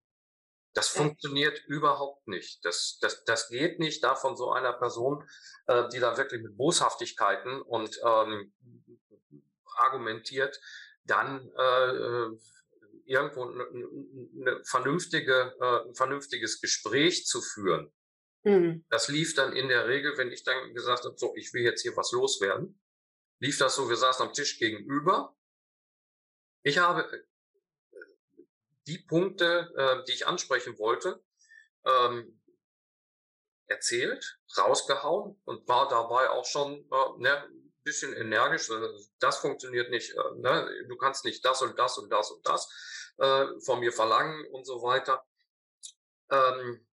Das 0.74 0.88
funktioniert 0.88 1.64
überhaupt 1.66 2.26
nicht. 2.26 2.64
Das, 2.64 2.98
das, 3.00 3.22
das 3.24 3.48
geht 3.48 3.78
nicht 3.78 4.02
da 4.02 4.16
von 4.16 4.36
so 4.36 4.50
einer 4.50 4.72
Person, 4.72 5.26
äh, 5.66 5.88
die 5.88 6.00
da 6.00 6.16
wirklich 6.16 6.42
mit 6.42 6.56
Boshaftigkeiten 6.56 7.62
und 7.62 7.98
ähm, 8.04 8.52
argumentiert, 9.76 10.60
dann 11.04 11.50
äh, 11.56 11.90
äh 11.90 12.38
irgendwo 13.06 13.44
eine, 13.44 13.64
eine 13.64 14.64
vernünftige, 14.64 15.54
äh, 15.60 15.88
ein 15.88 15.94
vernünftiges 15.94 16.60
Gespräch 16.60 17.26
zu 17.26 17.40
führen. 17.40 17.92
Mhm. 18.44 18.84
Das 18.90 19.08
lief 19.08 19.34
dann 19.34 19.54
in 19.54 19.68
der 19.68 19.88
Regel, 19.88 20.16
wenn 20.18 20.30
ich 20.30 20.44
dann 20.44 20.74
gesagt 20.74 21.04
habe, 21.04 21.14
so, 21.16 21.34
ich 21.36 21.52
will 21.54 21.62
jetzt 21.62 21.82
hier 21.82 21.96
was 21.96 22.12
loswerden, 22.12 22.80
lief 23.40 23.58
das 23.58 23.74
so, 23.76 23.88
wir 23.88 23.96
saßen 23.96 24.26
am 24.26 24.34
Tisch 24.34 24.58
gegenüber. 24.58 25.36
Ich 26.62 26.78
habe, 26.78 27.26
die 28.86 28.98
Punkte, 28.98 29.72
äh, 29.76 30.04
die 30.04 30.12
ich 30.12 30.26
ansprechen 30.26 30.78
wollte, 30.78 31.22
ähm, 31.84 32.40
erzählt, 33.66 34.38
rausgehauen 34.58 35.40
und 35.44 35.66
war 35.68 35.88
dabei 35.88 36.30
auch 36.30 36.44
schon 36.44 36.86
äh, 36.90 37.18
ne, 37.18 37.48
bisschen 37.82 38.14
energisch. 38.14 38.70
Äh, 38.70 38.88
das 39.20 39.38
funktioniert 39.38 39.90
nicht. 39.90 40.10
Äh, 40.10 40.40
ne? 40.40 40.68
Du 40.88 40.96
kannst 40.96 41.24
nicht 41.24 41.44
das 41.44 41.62
und 41.62 41.78
das 41.78 41.98
und 41.98 42.10
das 42.10 42.30
und 42.30 42.46
das 42.46 42.68
äh, 43.18 43.46
von 43.60 43.80
mir 43.80 43.92
verlangen 43.92 44.46
und 44.52 44.64
so 44.64 44.82
weiter. 44.82 45.26
Ähm, 46.30 46.86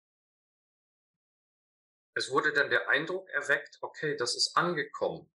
es 2.16 2.32
wurde 2.32 2.52
dann 2.52 2.70
der 2.70 2.90
Eindruck 2.90 3.30
erweckt, 3.30 3.78
okay, 3.82 4.18
das 4.18 4.36
ist 4.36 4.58
angekommen. 4.58 5.32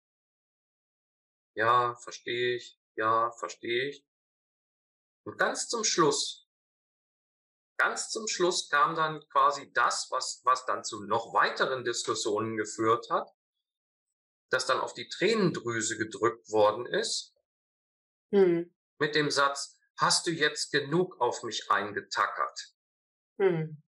Ja, 1.55 1.95
verstehe 1.95 2.55
ich. 2.55 2.77
Ja, 2.95 3.31
verstehe 3.31 3.89
ich. 3.89 4.05
Und 5.25 5.37
ganz 5.37 5.69
zum 5.69 5.83
Schluss, 5.83 6.49
ganz 7.77 8.09
zum 8.09 8.27
Schluss 8.27 8.69
kam 8.69 8.95
dann 8.95 9.25
quasi 9.29 9.71
das, 9.73 10.07
was, 10.11 10.41
was 10.43 10.65
dann 10.65 10.83
zu 10.83 11.03
noch 11.05 11.33
weiteren 11.33 11.83
Diskussionen 11.83 12.57
geführt 12.57 13.09
hat, 13.09 13.33
dass 14.49 14.65
dann 14.65 14.79
auf 14.79 14.93
die 14.93 15.07
Tränendrüse 15.07 15.97
gedrückt 15.97 16.51
worden 16.51 16.85
ist, 16.85 17.33
hm. 18.31 18.73
mit 18.99 19.15
dem 19.15 19.31
Satz, 19.31 19.72
hast 19.97 20.27
du 20.27 20.31
jetzt 20.31 20.71
genug 20.71 21.19
auf 21.21 21.43
mich 21.43 21.69
eingetackert? 21.69 22.73
Hm. 23.39 23.81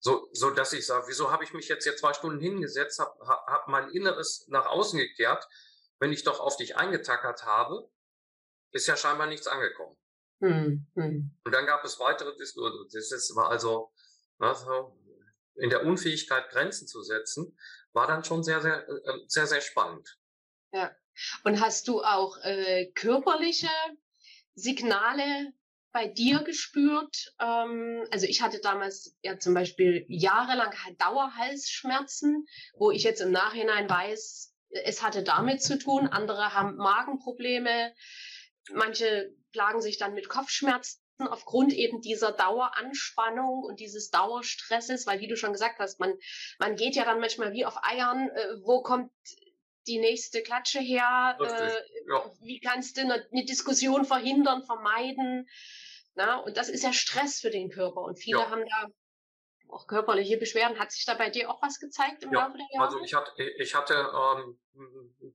So, 0.00 0.28
so 0.32 0.50
dass 0.50 0.72
ich 0.72 0.86
sage, 0.86 1.06
wieso 1.08 1.32
habe 1.32 1.44
ich 1.44 1.52
mich 1.52 1.68
jetzt 1.68 1.84
hier 1.84 1.96
zwei 1.96 2.12
Stunden 2.12 2.40
hingesetzt, 2.40 3.00
habe 3.00 3.26
hab 3.26 3.66
mein 3.68 3.90
Inneres 3.90 4.46
nach 4.48 4.66
außen 4.66 4.98
gekehrt, 4.98 5.44
wenn 5.98 6.12
ich 6.12 6.22
doch 6.22 6.38
auf 6.40 6.56
dich 6.56 6.76
eingetackert 6.76 7.44
habe, 7.44 7.90
ist 8.72 8.86
ja 8.86 8.96
scheinbar 8.96 9.26
nichts 9.26 9.48
angekommen. 9.48 9.96
Hm, 10.40 10.86
hm. 10.94 11.36
Und 11.44 11.52
dann 11.52 11.66
gab 11.66 11.84
es 11.84 11.98
weitere 11.98 12.34
Diskussionen. 12.36 12.88
Das 12.92 13.32
war 13.34 13.50
also, 13.50 13.92
also 14.38 14.96
in 15.56 15.70
der 15.70 15.84
Unfähigkeit 15.84 16.48
Grenzen 16.50 16.86
zu 16.86 17.02
setzen, 17.02 17.58
war 17.92 18.06
dann 18.06 18.22
schon 18.22 18.44
sehr, 18.44 18.60
sehr, 18.60 18.88
äh, 18.88 19.18
sehr, 19.26 19.46
sehr 19.48 19.60
spannend. 19.60 20.18
Ja. 20.72 20.94
Und 21.42 21.60
hast 21.60 21.88
du 21.88 22.02
auch 22.02 22.36
äh, 22.42 22.92
körperliche 22.92 23.68
Signale 24.58 25.52
bei 25.92 26.06
dir 26.06 26.40
gespürt? 26.40 27.34
Ähm, 27.40 28.06
also 28.10 28.26
ich 28.26 28.42
hatte 28.42 28.60
damals 28.60 29.16
ja 29.22 29.38
zum 29.38 29.54
Beispiel 29.54 30.04
jahrelang 30.08 30.72
Dauerhalsschmerzen, 30.98 32.46
wo 32.76 32.90
ich 32.90 33.02
jetzt 33.02 33.20
im 33.20 33.30
Nachhinein 33.30 33.88
weiß, 33.88 34.54
es 34.70 35.02
hatte 35.02 35.22
damit 35.22 35.62
zu 35.62 35.78
tun. 35.78 36.08
Andere 36.08 36.54
haben 36.54 36.76
Magenprobleme. 36.76 37.94
Manche 38.72 39.34
plagen 39.52 39.80
sich 39.80 39.98
dann 39.98 40.14
mit 40.14 40.28
Kopfschmerzen 40.28 41.00
aufgrund 41.18 41.72
eben 41.72 42.00
dieser 42.00 42.32
Daueranspannung 42.32 43.64
und 43.64 43.80
dieses 43.80 44.10
Dauerstresses, 44.10 45.06
weil 45.06 45.20
wie 45.20 45.26
du 45.26 45.36
schon 45.36 45.52
gesagt 45.52 45.80
hast, 45.80 45.98
man, 45.98 46.14
man 46.58 46.76
geht 46.76 46.94
ja 46.94 47.04
dann 47.04 47.18
manchmal 47.18 47.52
wie 47.52 47.64
auf 47.64 47.82
Eiern, 47.82 48.28
äh, 48.28 48.54
wo 48.62 48.82
kommt 48.82 49.10
die 49.88 49.98
nächste 49.98 50.42
Klatsche 50.42 50.80
her, 50.80 51.36
äh, 51.40 51.72
ja. 52.08 52.30
wie 52.40 52.60
kannst 52.60 52.96
du 52.96 53.02
eine, 53.02 53.26
eine, 53.32 53.44
Diskussion 53.44 54.04
verhindern, 54.04 54.62
vermeiden. 54.62 55.48
Na, 56.14 56.38
und 56.38 56.56
das 56.56 56.68
ist 56.68 56.82
ja 56.82 56.92
Stress 56.92 57.40
für 57.40 57.50
den 57.50 57.70
Körper 57.70 58.02
und 58.02 58.18
viele 58.18 58.40
ja. 58.40 58.50
haben 58.50 58.64
da 58.64 58.88
auch 59.70 59.86
körperliche 59.86 60.38
Beschwerden. 60.38 60.78
Hat 60.78 60.92
sich 60.92 61.04
da 61.04 61.14
bei 61.14 61.30
dir 61.30 61.50
auch 61.50 61.62
was 61.62 61.78
gezeigt 61.78 62.22
im 62.24 62.32
ja, 62.32 62.46
Laufe 62.46 62.58
der 62.58 62.66
Jahre? 62.72 62.86
Also 62.86 63.00
ich 63.00 63.14
hatte, 63.14 63.30
ich 63.58 63.74
hatte 63.74 63.94
ähm, 63.94 64.58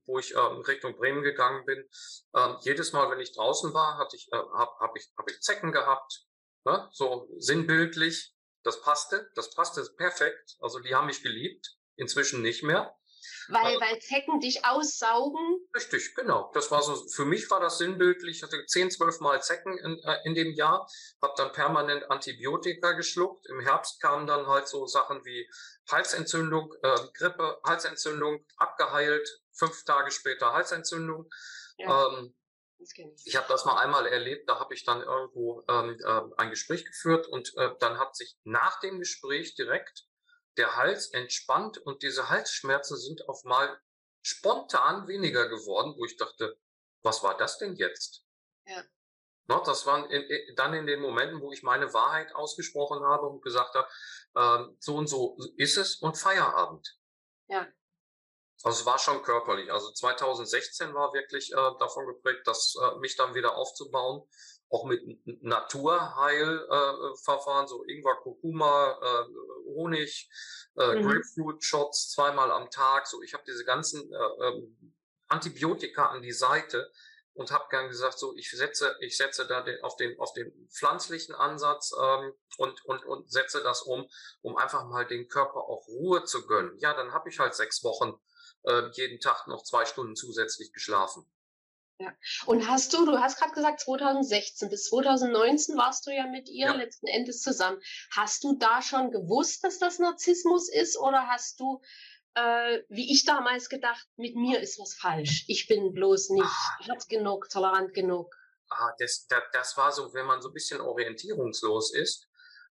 wo 0.06 0.18
ich 0.18 0.34
ähm, 0.34 0.60
Richtung 0.62 0.96
Bremen 0.96 1.22
gegangen 1.22 1.64
bin, 1.64 1.88
ähm, 2.34 2.56
jedes 2.60 2.92
Mal, 2.92 3.10
wenn 3.10 3.20
ich 3.20 3.34
draußen 3.34 3.72
war, 3.74 3.98
hatte 3.98 4.16
ich, 4.16 4.28
äh, 4.32 4.36
habe 4.36 4.72
hab 4.78 4.96
ich, 4.96 5.10
hab 5.16 5.30
ich 5.30 5.40
Zecken 5.40 5.72
gehabt, 5.72 6.26
ne? 6.64 6.88
so 6.92 7.28
sinnbildlich. 7.38 8.32
Das 8.62 8.80
passte, 8.80 9.30
das 9.34 9.54
passte 9.54 9.86
perfekt. 9.96 10.56
Also 10.60 10.78
die 10.78 10.94
haben 10.94 11.06
mich 11.06 11.22
geliebt, 11.22 11.76
inzwischen 11.96 12.40
nicht 12.40 12.62
mehr. 12.62 12.96
Weil, 13.48 13.80
weil 13.80 13.98
Zecken 14.00 14.40
dich 14.40 14.64
aussaugen? 14.64 15.66
Richtig, 15.74 16.14
genau. 16.14 16.50
Das 16.54 16.70
war 16.70 16.82
so, 16.82 16.96
für 17.08 17.24
mich 17.24 17.50
war 17.50 17.60
das 17.60 17.78
sinnbildlich. 17.78 18.38
Ich 18.38 18.42
hatte 18.42 18.64
10, 18.64 18.90
12 18.90 19.20
Mal 19.20 19.42
Zecken 19.42 19.78
in, 19.78 19.98
äh, 20.04 20.18
in 20.24 20.34
dem 20.34 20.52
Jahr, 20.52 20.86
habe 21.22 21.34
dann 21.36 21.52
permanent 21.52 22.10
Antibiotika 22.10 22.92
geschluckt. 22.92 23.46
Im 23.46 23.60
Herbst 23.60 24.00
kamen 24.00 24.26
dann 24.26 24.46
halt 24.46 24.68
so 24.68 24.86
Sachen 24.86 25.24
wie 25.24 25.48
Halsentzündung, 25.90 26.72
äh, 26.82 26.98
Grippe, 27.14 27.58
Halsentzündung, 27.64 28.44
abgeheilt, 28.56 29.28
fünf 29.52 29.84
Tage 29.84 30.10
später 30.10 30.52
Halsentzündung. 30.52 31.28
Ja. 31.78 32.08
Ähm, 32.08 32.34
ich 33.24 33.36
habe 33.36 33.46
das 33.48 33.64
mal 33.64 33.78
einmal 33.78 34.06
erlebt, 34.06 34.48
da 34.48 34.58
habe 34.58 34.74
ich 34.74 34.84
dann 34.84 35.00
irgendwo 35.00 35.62
ähm, 35.68 35.96
äh, 36.04 36.20
ein 36.36 36.50
Gespräch 36.50 36.84
geführt 36.84 37.26
und 37.26 37.52
äh, 37.56 37.70
dann 37.80 37.98
hat 37.98 38.14
sich 38.14 38.36
nach 38.44 38.80
dem 38.80 38.98
Gespräch 38.98 39.54
direkt 39.54 40.04
der 40.56 40.76
Hals 40.76 41.08
entspannt 41.12 41.78
und 41.78 42.02
diese 42.02 42.28
Halsschmerzen 42.28 42.96
sind 42.96 43.28
auf 43.28 43.44
mal 43.44 43.80
spontan 44.22 45.06
weniger 45.06 45.48
geworden, 45.48 45.94
wo 45.96 46.04
ich 46.04 46.16
dachte, 46.16 46.58
was 47.02 47.22
war 47.22 47.36
das 47.36 47.58
denn 47.58 47.76
jetzt? 47.76 48.24
Ja. 48.66 48.82
No, 49.46 49.62
das 49.62 49.84
waren 49.84 50.08
in, 50.10 50.22
in, 50.22 50.56
dann 50.56 50.72
in 50.72 50.86
den 50.86 51.00
Momenten, 51.00 51.40
wo 51.40 51.52
ich 51.52 51.62
meine 51.62 51.92
Wahrheit 51.92 52.34
ausgesprochen 52.34 53.04
habe 53.04 53.26
und 53.26 53.42
gesagt 53.42 53.74
habe, 53.74 53.88
äh, 54.34 54.74
so 54.78 54.96
und 54.96 55.06
so 55.06 55.36
ist 55.58 55.76
es 55.76 55.96
und 55.96 56.16
Feierabend. 56.16 56.96
Ja. 57.48 57.66
Also 58.62 58.80
es 58.80 58.86
war 58.86 58.98
schon 58.98 59.22
körperlich. 59.22 59.70
Also 59.70 59.92
2016 59.92 60.94
war 60.94 61.12
wirklich 61.12 61.52
äh, 61.52 61.78
davon 61.78 62.06
geprägt, 62.06 62.46
dass 62.46 62.74
äh, 62.80 62.98
mich 63.00 63.16
dann 63.16 63.34
wieder 63.34 63.56
aufzubauen 63.56 64.26
auch 64.74 64.84
mit 64.86 65.02
Naturheilverfahren, 65.42 67.66
äh, 67.66 67.68
so 67.68 67.84
Ingwer, 67.84 68.16
Kurkuma, 68.16 68.98
äh, 69.00 69.24
Honig, 69.66 70.28
äh, 70.76 70.96
mhm. 70.96 71.06
Grapefruit-Shots 71.06 72.10
zweimal 72.10 72.50
am 72.50 72.68
Tag. 72.70 73.06
So, 73.06 73.22
ich 73.22 73.34
habe 73.34 73.44
diese 73.46 73.64
ganzen 73.64 74.12
äh, 74.12 74.46
ähm, 74.46 74.96
Antibiotika 75.28 76.06
an 76.06 76.22
die 76.22 76.32
Seite 76.32 76.90
und 77.34 77.52
habe 77.52 77.66
gern 77.70 77.86
gesagt, 77.88 78.18
so 78.18 78.34
ich 78.36 78.50
setze, 78.50 78.96
ich 79.00 79.16
setze 79.16 79.46
da 79.46 79.60
den, 79.62 79.80
auf 79.82 79.94
den 79.96 80.18
auf 80.18 80.32
den 80.32 80.52
pflanzlichen 80.72 81.36
Ansatz 81.36 81.92
ähm, 82.00 82.32
und 82.58 82.84
und 82.84 83.04
und 83.04 83.30
setze 83.30 83.62
das 83.62 83.82
um, 83.82 84.08
um 84.42 84.56
einfach 84.56 84.86
mal 84.86 85.06
den 85.06 85.28
Körper 85.28 85.60
auch 85.60 85.86
Ruhe 85.86 86.24
zu 86.24 86.44
gönnen. 86.46 86.76
Ja, 86.78 86.94
dann 86.94 87.12
habe 87.12 87.28
ich 87.28 87.38
halt 87.38 87.54
sechs 87.54 87.84
Wochen 87.84 88.14
äh, 88.64 88.90
jeden 88.94 89.20
Tag 89.20 89.46
noch 89.46 89.62
zwei 89.62 89.84
Stunden 89.84 90.16
zusätzlich 90.16 90.72
geschlafen. 90.72 91.24
Ja. 91.98 92.12
Und 92.46 92.68
hast 92.68 92.92
du, 92.92 93.06
du 93.06 93.18
hast 93.20 93.38
gerade 93.38 93.52
gesagt 93.52 93.80
2016 93.80 94.68
bis 94.68 94.86
2019 94.86 95.76
warst 95.76 96.06
du 96.06 96.10
ja 96.10 96.26
mit 96.26 96.48
ihr 96.48 96.66
ja. 96.66 96.74
letzten 96.74 97.06
Endes 97.06 97.40
zusammen. 97.40 97.80
Hast 98.10 98.42
du 98.42 98.56
da 98.58 98.82
schon 98.82 99.12
gewusst, 99.12 99.62
dass 99.62 99.78
das 99.78 100.00
Narzissmus 100.00 100.68
ist 100.68 100.98
oder 100.98 101.28
hast 101.28 101.60
du, 101.60 101.80
äh, 102.34 102.80
wie 102.88 103.12
ich 103.12 103.24
damals 103.24 103.68
gedacht, 103.68 104.06
mit 104.16 104.34
mir 104.34 104.60
ist 104.60 104.80
was 104.80 104.94
falsch. 104.94 105.44
Ich 105.46 105.68
bin 105.68 105.92
bloß 105.92 106.30
nicht 106.30 106.44
ah. 106.44 106.88
hart 106.88 107.08
genug, 107.08 107.48
tolerant 107.48 107.94
genug. 107.94 108.34
Ah, 108.70 108.92
das, 108.98 109.26
das, 109.28 109.42
das 109.52 109.76
war 109.76 109.92
so, 109.92 110.12
wenn 110.14 110.26
man 110.26 110.42
so 110.42 110.48
ein 110.48 110.54
bisschen 110.54 110.80
orientierungslos 110.80 111.94
ist, 111.94 112.26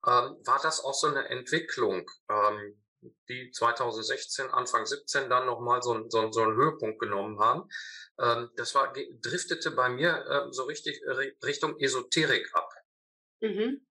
ähm, 0.07 0.37
war 0.45 0.61
das 0.63 0.85
auch 0.85 0.95
so 0.95 1.09
eine 1.09 1.29
Entwicklung. 1.29 2.09
Ähm, 2.31 2.81
die 3.29 3.51
2016, 3.51 4.51
Anfang 4.51 4.87
17 4.87 5.31
dann 5.31 5.47
nochmal 5.47 5.83
so, 5.83 6.09
so, 6.09 6.31
so 6.33 6.43
einen 6.43 6.57
Höhepunkt 6.57 6.99
genommen 6.99 7.39
haben. 7.39 7.69
Ähm, 8.19 8.51
das 8.57 8.75
war, 8.75 8.93
driftete 8.93 9.71
bei 9.71 9.89
mir 9.89 10.25
äh, 10.27 10.53
so 10.53 10.65
richtig 10.65 11.01
Richtung 11.45 11.79
Esoterik 11.79 12.49
ab. 12.55 12.69
Mhm. 13.41 13.87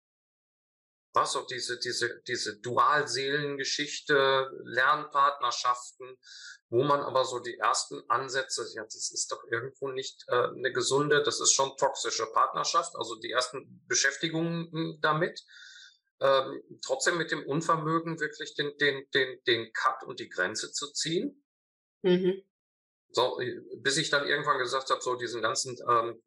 Was 1.15 1.33
so 1.33 1.45
diese, 1.45 1.79
diese, 1.79 2.23
diese 2.27 2.59
Dualseelengeschichte, 2.61 4.51
Lernpartnerschaften, 4.65 6.17
wo 6.71 6.83
man 6.85 7.03
aber 7.03 7.27
so 7.27 7.39
die 7.39 7.59
ersten 7.59 8.03
Ansätze, 8.09 8.67
ja, 8.75 8.83
das 8.83 9.11
ist 9.13 9.31
doch 9.31 9.45
irgendwo 9.51 9.89
nicht 9.89 10.25
äh, 10.29 10.49
eine 10.49 10.73
gesunde, 10.73 11.23
das 11.23 11.39
ist 11.39 11.53
schon 11.53 11.77
toxische 11.77 12.27
Partnerschaft, 12.33 12.97
also 12.97 13.17
die 13.17 13.31
ersten 13.31 13.85
Beschäftigungen 13.87 14.73
hm, 14.73 14.99
damit 15.03 15.45
ähm, 16.23 16.63
trotzdem 16.85 17.19
mit 17.19 17.31
dem 17.31 17.45
Unvermögen 17.45 18.21
wirklich 18.21 18.55
den, 18.55 18.77
den, 18.79 19.05
den, 19.13 19.43
den 19.47 19.73
Cut 19.73 20.05
und 20.05 20.21
die 20.21 20.29
Grenze 20.29 20.73
zu 20.73 20.93
ziehen. 20.93 21.45
Mhm. 22.03 22.43
So, 23.11 23.41
äh, 23.41 23.61
bis 23.79 23.97
ich 23.97 24.11
dann 24.11 24.27
irgendwann 24.27 24.59
gesagt 24.59 24.91
habe, 24.91 25.01
so 25.01 25.17
diesen 25.17 25.43
ganzen 25.43 25.77
ähm, 25.89 26.23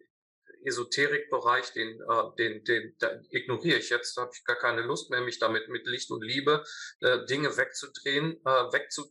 Esoterikbereich, 0.65 1.71
den, 1.73 2.01
äh, 2.01 2.36
den, 2.38 2.63
den, 2.63 2.97
den 2.97 3.27
ignoriere 3.29 3.79
ich 3.79 3.89
jetzt, 3.89 4.17
da 4.17 4.23
habe 4.23 4.31
ich 4.34 4.43
gar 4.43 4.58
keine 4.58 4.81
Lust 4.81 5.10
mehr, 5.12 5.21
mich 5.21 5.39
damit 5.39 5.69
mit 5.69 5.86
Licht 5.88 6.12
und 6.12 6.23
Liebe 6.23 6.63
äh, 6.99 7.25
Dinge 7.25 7.55
wegzudrehen, 7.55 8.41
äh, 8.45 8.73
wegzu, 8.73 9.10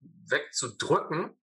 wegzudrücken 0.00 1.36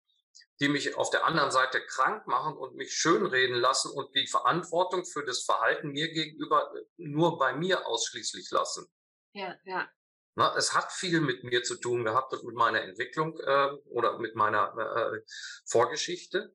die 0.61 0.69
mich 0.69 0.97
auf 0.97 1.11
der 1.11 1.25
anderen 1.25 1.51
Seite 1.51 1.81
krank 1.87 2.27
machen 2.27 2.57
und 2.57 2.75
mich 2.75 2.93
schönreden 2.93 3.57
lassen 3.57 3.93
und 3.93 4.15
die 4.15 4.27
Verantwortung 4.27 5.05
für 5.05 5.25
das 5.25 5.45
Verhalten 5.45 5.91
mir 5.91 6.13
gegenüber 6.13 6.73
äh, 6.75 6.85
nur 6.97 7.39
bei 7.39 7.55
mir 7.55 7.87
ausschließlich 7.87 8.51
lassen. 8.51 8.87
Ja, 9.33 9.57
ja. 9.65 9.89
Na, 10.35 10.57
es 10.57 10.75
hat 10.75 10.93
viel 10.93 11.21
mit 11.21 11.45
mir 11.45 11.63
zu 11.63 11.77
tun 11.77 12.05
gehabt 12.05 12.33
und 12.33 12.45
mit 12.45 12.55
meiner 12.55 12.83
Entwicklung 12.83 13.39
äh, 13.41 13.71
oder 13.87 14.19
mit 14.19 14.35
meiner 14.37 14.73
äh, 14.77 15.21
Vorgeschichte. 15.67 16.55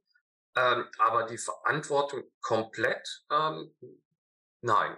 Ähm, 0.55 0.87
aber 0.99 1.23
die 1.23 1.37
Verantwortung 1.37 2.31
komplett, 2.41 3.25
ähm, 3.31 3.75
nein. 4.61 4.97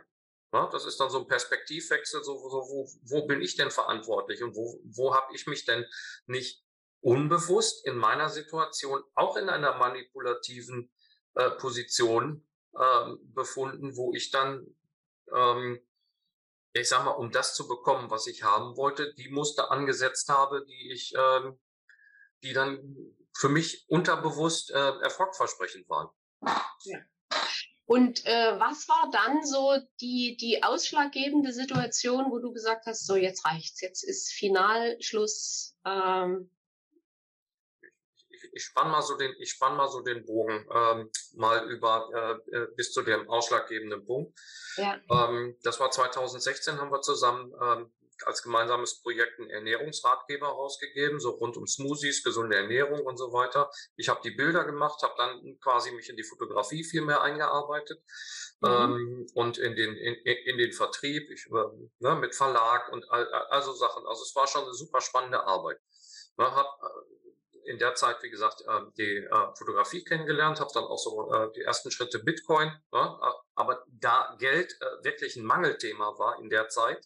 Ja, 0.52 0.70
das 0.70 0.86
ist 0.86 1.00
dann 1.00 1.10
so 1.10 1.20
ein 1.20 1.28
Perspektivwechsel, 1.28 2.24
so, 2.24 2.38
so 2.38 2.58
wo, 2.70 2.90
wo 3.04 3.28
bin 3.28 3.42
ich 3.42 3.56
denn 3.56 3.72
verantwortlich 3.72 4.42
und 4.44 4.56
wo, 4.56 4.80
wo 4.86 5.14
habe 5.14 5.34
ich 5.34 5.48
mich 5.48 5.66
denn 5.66 5.86
nicht 6.28 6.65
unbewusst 7.06 7.86
in 7.86 7.98
meiner 7.98 8.30
Situation 8.30 9.04
auch 9.14 9.38
in 9.38 9.48
einer 9.48 9.78
manipulativen 9.78 10.92
äh, 11.36 11.52
Position 11.52 12.44
äh, 12.74 13.14
befunden, 13.26 13.96
wo 13.96 14.12
ich 14.16 14.32
dann, 14.32 14.66
ähm, 15.32 15.80
ich 16.74 16.90
sag 16.90 17.06
mal, 17.06 17.12
um 17.12 17.32
das 17.32 17.54
zu 17.54 17.68
bekommen, 17.68 18.10
was 18.10 18.26
ich 18.26 18.42
haben 18.42 18.76
wollte, 18.76 19.14
die 19.14 19.30
Muster 19.30 19.70
angesetzt 19.72 20.30
habe, 20.30 20.66
die 20.66 20.94
ich, 20.94 21.14
ähm, 21.16 21.60
die 22.42 22.54
dann 22.54 22.96
für 23.38 23.50
mich 23.50 23.86
unterbewusst 23.88 24.72
äh, 24.72 25.00
erfolgversprechend 25.04 25.88
waren. 25.88 26.10
Und 27.86 28.26
äh, 28.26 28.60
was 28.60 28.90
war 28.90 29.12
dann 29.12 29.46
so 29.46 29.78
die, 30.02 30.38
die 30.38 30.64
ausschlaggebende 30.64 31.54
Situation, 31.54 32.32
wo 32.32 32.40
du 32.40 32.52
gesagt 32.52 32.88
hast, 32.88 33.06
so 33.06 33.16
jetzt 33.16 33.46
reicht's, 33.46 33.80
jetzt 33.82 34.04
ist 34.04 34.34
Finalschluss? 34.34 35.78
Ähm 35.86 36.50
ich, 38.56 38.64
spann 38.64 38.90
mal 38.90 39.02
so 39.02 39.16
den, 39.18 39.34
ich 39.40 39.52
spann 39.52 39.78
mal 39.78 39.88
so 39.88 40.02
den 40.02 40.26
Bogen 40.26 40.66
ähm, 40.74 41.10
mal 41.36 41.70
über 41.70 42.10
äh, 42.52 42.58
äh 42.58 42.68
bis 42.76 42.92
zu 42.92 43.02
dem 43.02 43.30
ausschlaggebenden 43.30 44.06
Punkt. 44.06 44.38
Ja. 44.78 45.00
Ähm, 45.12 45.58
das 45.64 45.80
war 45.80 45.92
2016, 45.92 46.80
haben 46.80 46.92
wir 46.92 47.02
zusammen 47.02 47.54
ähm, 47.62 47.92
als 48.24 48.44
gemeinsames 48.44 49.02
Projekt 49.02 49.40
einen 49.40 49.50
Ernährungsratgeber 49.50 50.48
rausgegeben, 50.48 51.20
so 51.20 51.32
rund 51.32 51.58
um 51.58 51.68
Smoothies, 51.68 52.24
gesunde 52.24 52.56
Ernährung 52.56 53.02
und 53.02 53.18
so 53.18 53.34
weiter. 53.34 53.70
Ich 53.98 54.10
habe 54.10 54.22
die 54.24 54.32
Bilder 54.32 54.64
gemacht, 54.64 55.02
habe 55.04 55.14
dann 55.18 55.60
quasi 55.60 55.92
mich 55.92 56.10
in 56.10 56.16
die 56.16 56.24
Fotografie 56.24 56.84
viel 56.84 57.02
mehr 57.02 57.22
eingearbeitet 57.22 58.02
mhm. 58.62 58.70
ähm, 58.70 59.28
und 59.34 59.58
in 59.58 59.76
den 59.76 59.96
in, 59.96 60.16
in 60.24 60.58
den 60.58 60.72
Vertrieb, 60.72 61.30
ich 61.30 61.48
äh, 61.48 61.88
ne, 62.00 62.16
mit 62.16 62.36
Verlag 62.36 62.92
und 62.92 63.10
all, 63.12 63.28
also 63.50 63.74
Sachen. 63.74 64.06
Also 64.08 64.24
es 64.24 64.36
war 64.36 64.48
schon 64.48 64.64
eine 64.64 64.74
super 64.74 65.02
spannende 65.02 65.46
Arbeit. 65.46 65.80
Ne, 66.38 66.46
hab 66.46 66.68
in 67.66 67.78
der 67.78 67.96
Zeit, 67.96 68.22
wie 68.22 68.30
gesagt, 68.30 68.62
äh, 68.62 68.82
die 68.98 69.28
Fotografie 69.58 70.04
kennengelernt, 70.04 70.60
habe 70.60 70.72
dann 70.74 70.84
auch 70.84 70.98
so 70.98 71.52
die 71.56 71.62
ersten 71.62 71.92
Schritte 71.92 72.20
Bitcoin, 72.20 72.68
ne, 72.92 73.20
aber 73.56 73.84
da 73.88 74.36
Geld 74.40 74.78
wirklich 75.02 75.36
ein 75.36 75.46
Mangelthema 75.46 76.18
war 76.18 76.40
in 76.40 76.50
der 76.50 76.70
Zeit, 76.70 77.06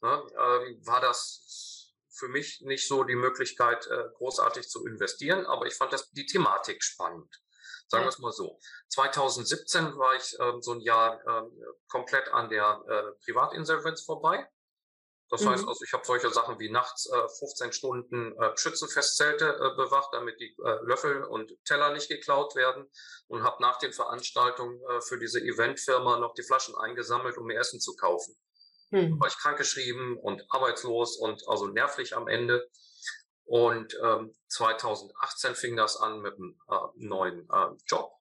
ne, 0.00 0.22
ähm, 0.38 0.86
war 0.86 1.00
das 1.00 1.92
für 2.22 2.28
mich 2.28 2.60
nicht 2.60 2.86
so 2.86 3.04
die 3.04 3.16
Möglichkeit, 3.16 3.86
äh, 3.88 4.04
großartig 4.16 4.68
zu 4.68 4.86
investieren, 4.86 5.46
aber 5.46 5.66
ich 5.66 5.74
fand 5.74 5.92
das 5.92 6.10
die 6.10 6.26
Thematik 6.26 6.82
spannend. 6.82 7.42
Sagen 7.88 8.04
wir 8.04 8.08
es 8.08 8.18
mal 8.20 8.32
so. 8.32 8.58
2017 8.90 9.98
war 9.98 10.14
ich 10.14 10.38
äh, 10.38 10.60
so 10.60 10.72
ein 10.72 10.80
Jahr 10.80 11.20
äh, 11.26 11.50
komplett 11.88 12.32
an 12.32 12.48
der 12.48 12.80
äh, 12.88 13.24
Privatinsolvenz 13.24 14.04
vorbei. 14.04 14.46
Das 15.32 15.40
mhm. 15.40 15.48
heißt 15.48 15.66
also, 15.66 15.82
ich 15.82 15.92
habe 15.94 16.04
solche 16.04 16.30
Sachen 16.30 16.58
wie 16.60 16.68
nachts 16.68 17.06
äh, 17.10 17.28
15 17.38 17.72
Stunden 17.72 18.36
äh, 18.38 18.54
Schützenfestzelte 18.54 19.46
äh, 19.46 19.76
bewacht, 19.76 20.10
damit 20.12 20.38
die 20.38 20.54
äh, 20.62 20.78
Löffel 20.82 21.24
und 21.24 21.50
Teller 21.64 21.90
nicht 21.94 22.10
geklaut 22.10 22.54
werden 22.54 22.86
und 23.28 23.42
habe 23.42 23.62
nach 23.62 23.78
den 23.78 23.94
Veranstaltungen 23.94 24.78
äh, 24.90 25.00
für 25.00 25.18
diese 25.18 25.40
Eventfirma 25.40 26.18
noch 26.18 26.34
die 26.34 26.42
Flaschen 26.42 26.76
eingesammelt, 26.76 27.38
um 27.38 27.46
mir 27.46 27.58
Essen 27.58 27.80
zu 27.80 27.96
kaufen. 27.96 28.36
Hm. 28.90 29.18
War 29.18 29.26
ich 29.26 29.38
krankgeschrieben 29.38 30.18
und 30.18 30.44
arbeitslos 30.50 31.16
und 31.16 31.48
also 31.48 31.66
nervlich 31.66 32.14
am 32.14 32.28
Ende. 32.28 32.68
Und 33.44 33.98
ähm, 34.04 34.34
2018 34.48 35.54
fing 35.54 35.76
das 35.76 35.96
an 35.96 36.20
mit 36.20 36.34
einem 36.34 36.60
äh, 36.70 36.76
neuen 36.96 37.48
äh, 37.50 37.68
Job 37.86 38.12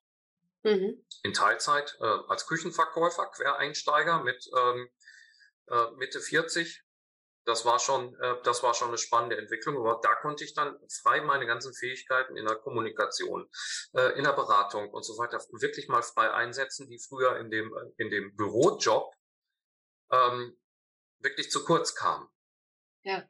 mhm. 0.63 1.06
in 1.24 1.34
Teilzeit 1.34 1.97
äh, 2.00 2.06
als 2.30 2.47
Küchenverkäufer, 2.47 3.28
Quereinsteiger 3.28 4.24
mit 4.24 4.50
ähm, 4.58 4.89
äh, 5.67 5.91
Mitte 5.97 6.21
40. 6.21 6.86
Das 7.45 7.65
war 7.65 7.80
schon, 7.80 8.15
äh, 8.21 8.36
das 8.43 8.62
war 8.63 8.73
schon 8.73 8.89
eine 8.89 8.97
spannende 8.97 9.38
Entwicklung. 9.38 9.77
Aber 9.77 9.99
da 10.01 10.15
konnte 10.15 10.43
ich 10.43 10.54
dann 10.54 10.77
frei 11.01 11.21
meine 11.21 11.45
ganzen 11.45 11.73
Fähigkeiten 11.73 12.38
in 12.38 12.45
der 12.45 12.56
Kommunikation, 12.56 13.49
äh, 13.93 14.17
in 14.17 14.23
der 14.23 14.34
Beratung 14.34 14.89
und 14.91 15.04
so 15.04 15.17
weiter 15.17 15.39
wirklich 15.60 15.88
mal 15.88 16.04
frei 16.04 16.32
einsetzen, 16.32 16.88
die 16.89 16.99
früher 16.99 17.38
in 17.38 17.49
dem 17.49 17.73
in 17.97 18.10
dem 18.10 18.36
Bürojob 18.36 19.13
ähm, 20.12 20.58
wirklich 21.19 21.49
zu 21.49 21.63
kurz 21.65 21.95
kam. 21.95 22.30
Ja. 23.04 23.23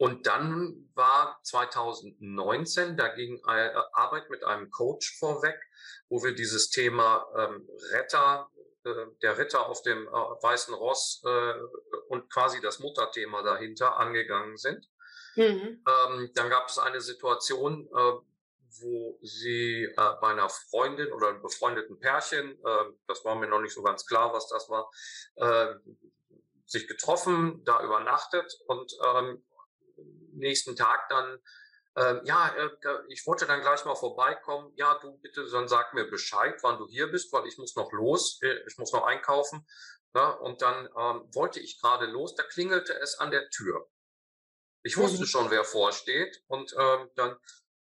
Und 0.00 0.26
dann 0.26 0.90
war 0.94 1.38
2019, 1.42 2.96
da 2.96 3.08
ging 3.08 3.38
Arbeit 3.44 4.30
mit 4.30 4.42
einem 4.44 4.70
Coach 4.70 5.18
vorweg, 5.18 5.60
wo 6.08 6.24
wir 6.24 6.34
dieses 6.34 6.70
Thema 6.70 7.26
ähm, 7.36 7.68
Retter, 7.90 8.48
äh, 8.54 8.59
der 8.84 9.38
Ritter 9.38 9.66
auf 9.66 9.82
dem 9.82 10.06
äh, 10.06 10.10
weißen 10.10 10.74
Ross 10.74 11.22
äh, 11.24 11.54
und 12.08 12.32
quasi 12.32 12.60
das 12.60 12.78
Mutterthema 12.78 13.42
dahinter 13.42 13.96
angegangen 13.98 14.56
sind. 14.56 14.88
Mhm. 15.36 15.84
Ähm, 15.86 16.30
dann 16.34 16.50
gab 16.50 16.68
es 16.68 16.78
eine 16.78 17.00
Situation, 17.00 17.86
äh, 17.86 18.12
wo 18.82 19.18
sie 19.22 19.84
äh, 19.84 20.12
bei 20.20 20.28
einer 20.28 20.48
Freundin 20.48 21.12
oder 21.12 21.28
einem 21.28 21.42
befreundeten 21.42 21.98
Pärchen, 21.98 22.52
äh, 22.52 22.84
das 23.06 23.24
war 23.24 23.34
mir 23.34 23.48
noch 23.48 23.60
nicht 23.60 23.74
so 23.74 23.82
ganz 23.82 24.06
klar, 24.06 24.32
was 24.32 24.48
das 24.48 24.68
war, 24.68 24.90
äh, 25.36 25.74
sich 26.66 26.86
getroffen, 26.86 27.62
da 27.64 27.82
übernachtet 27.82 28.52
und 28.66 28.92
ähm, 29.04 29.44
nächsten 30.32 30.76
Tag 30.76 31.08
dann, 31.08 31.38
äh, 31.96 32.20
ja, 32.24 32.48
äh, 32.56 32.68
ich 33.08 33.26
wollte 33.26 33.46
dann 33.46 33.60
gleich 33.60 33.84
mal 33.84 33.96
vorbeikommen. 33.96 34.72
Ja, 34.76 34.98
du 35.00 35.18
bitte, 35.18 35.48
dann 35.50 35.68
sag 35.68 35.94
mir 35.94 36.08
Bescheid, 36.08 36.58
wann 36.62 36.78
du 36.78 36.86
hier 36.86 37.08
bist, 37.08 37.32
weil 37.32 37.46
ich 37.46 37.58
muss 37.58 37.74
noch 37.76 37.92
los, 37.92 38.38
äh, 38.42 38.54
ich 38.66 38.78
muss 38.78 38.92
noch 38.92 39.04
einkaufen. 39.04 39.66
Ja, 40.14 40.30
und 40.30 40.60
dann 40.62 40.86
ähm, 40.86 41.28
wollte 41.34 41.60
ich 41.60 41.80
gerade 41.80 42.06
los, 42.06 42.34
da 42.34 42.42
klingelte 42.42 42.94
es 43.00 43.18
an 43.18 43.30
der 43.30 43.48
Tür. 43.50 43.88
Ich 44.82 44.96
wusste 44.96 45.20
mhm. 45.20 45.26
schon, 45.26 45.50
wer 45.50 45.64
vorsteht 45.64 46.42
und 46.48 46.74
ähm, 46.76 47.10
dann, 47.14 47.36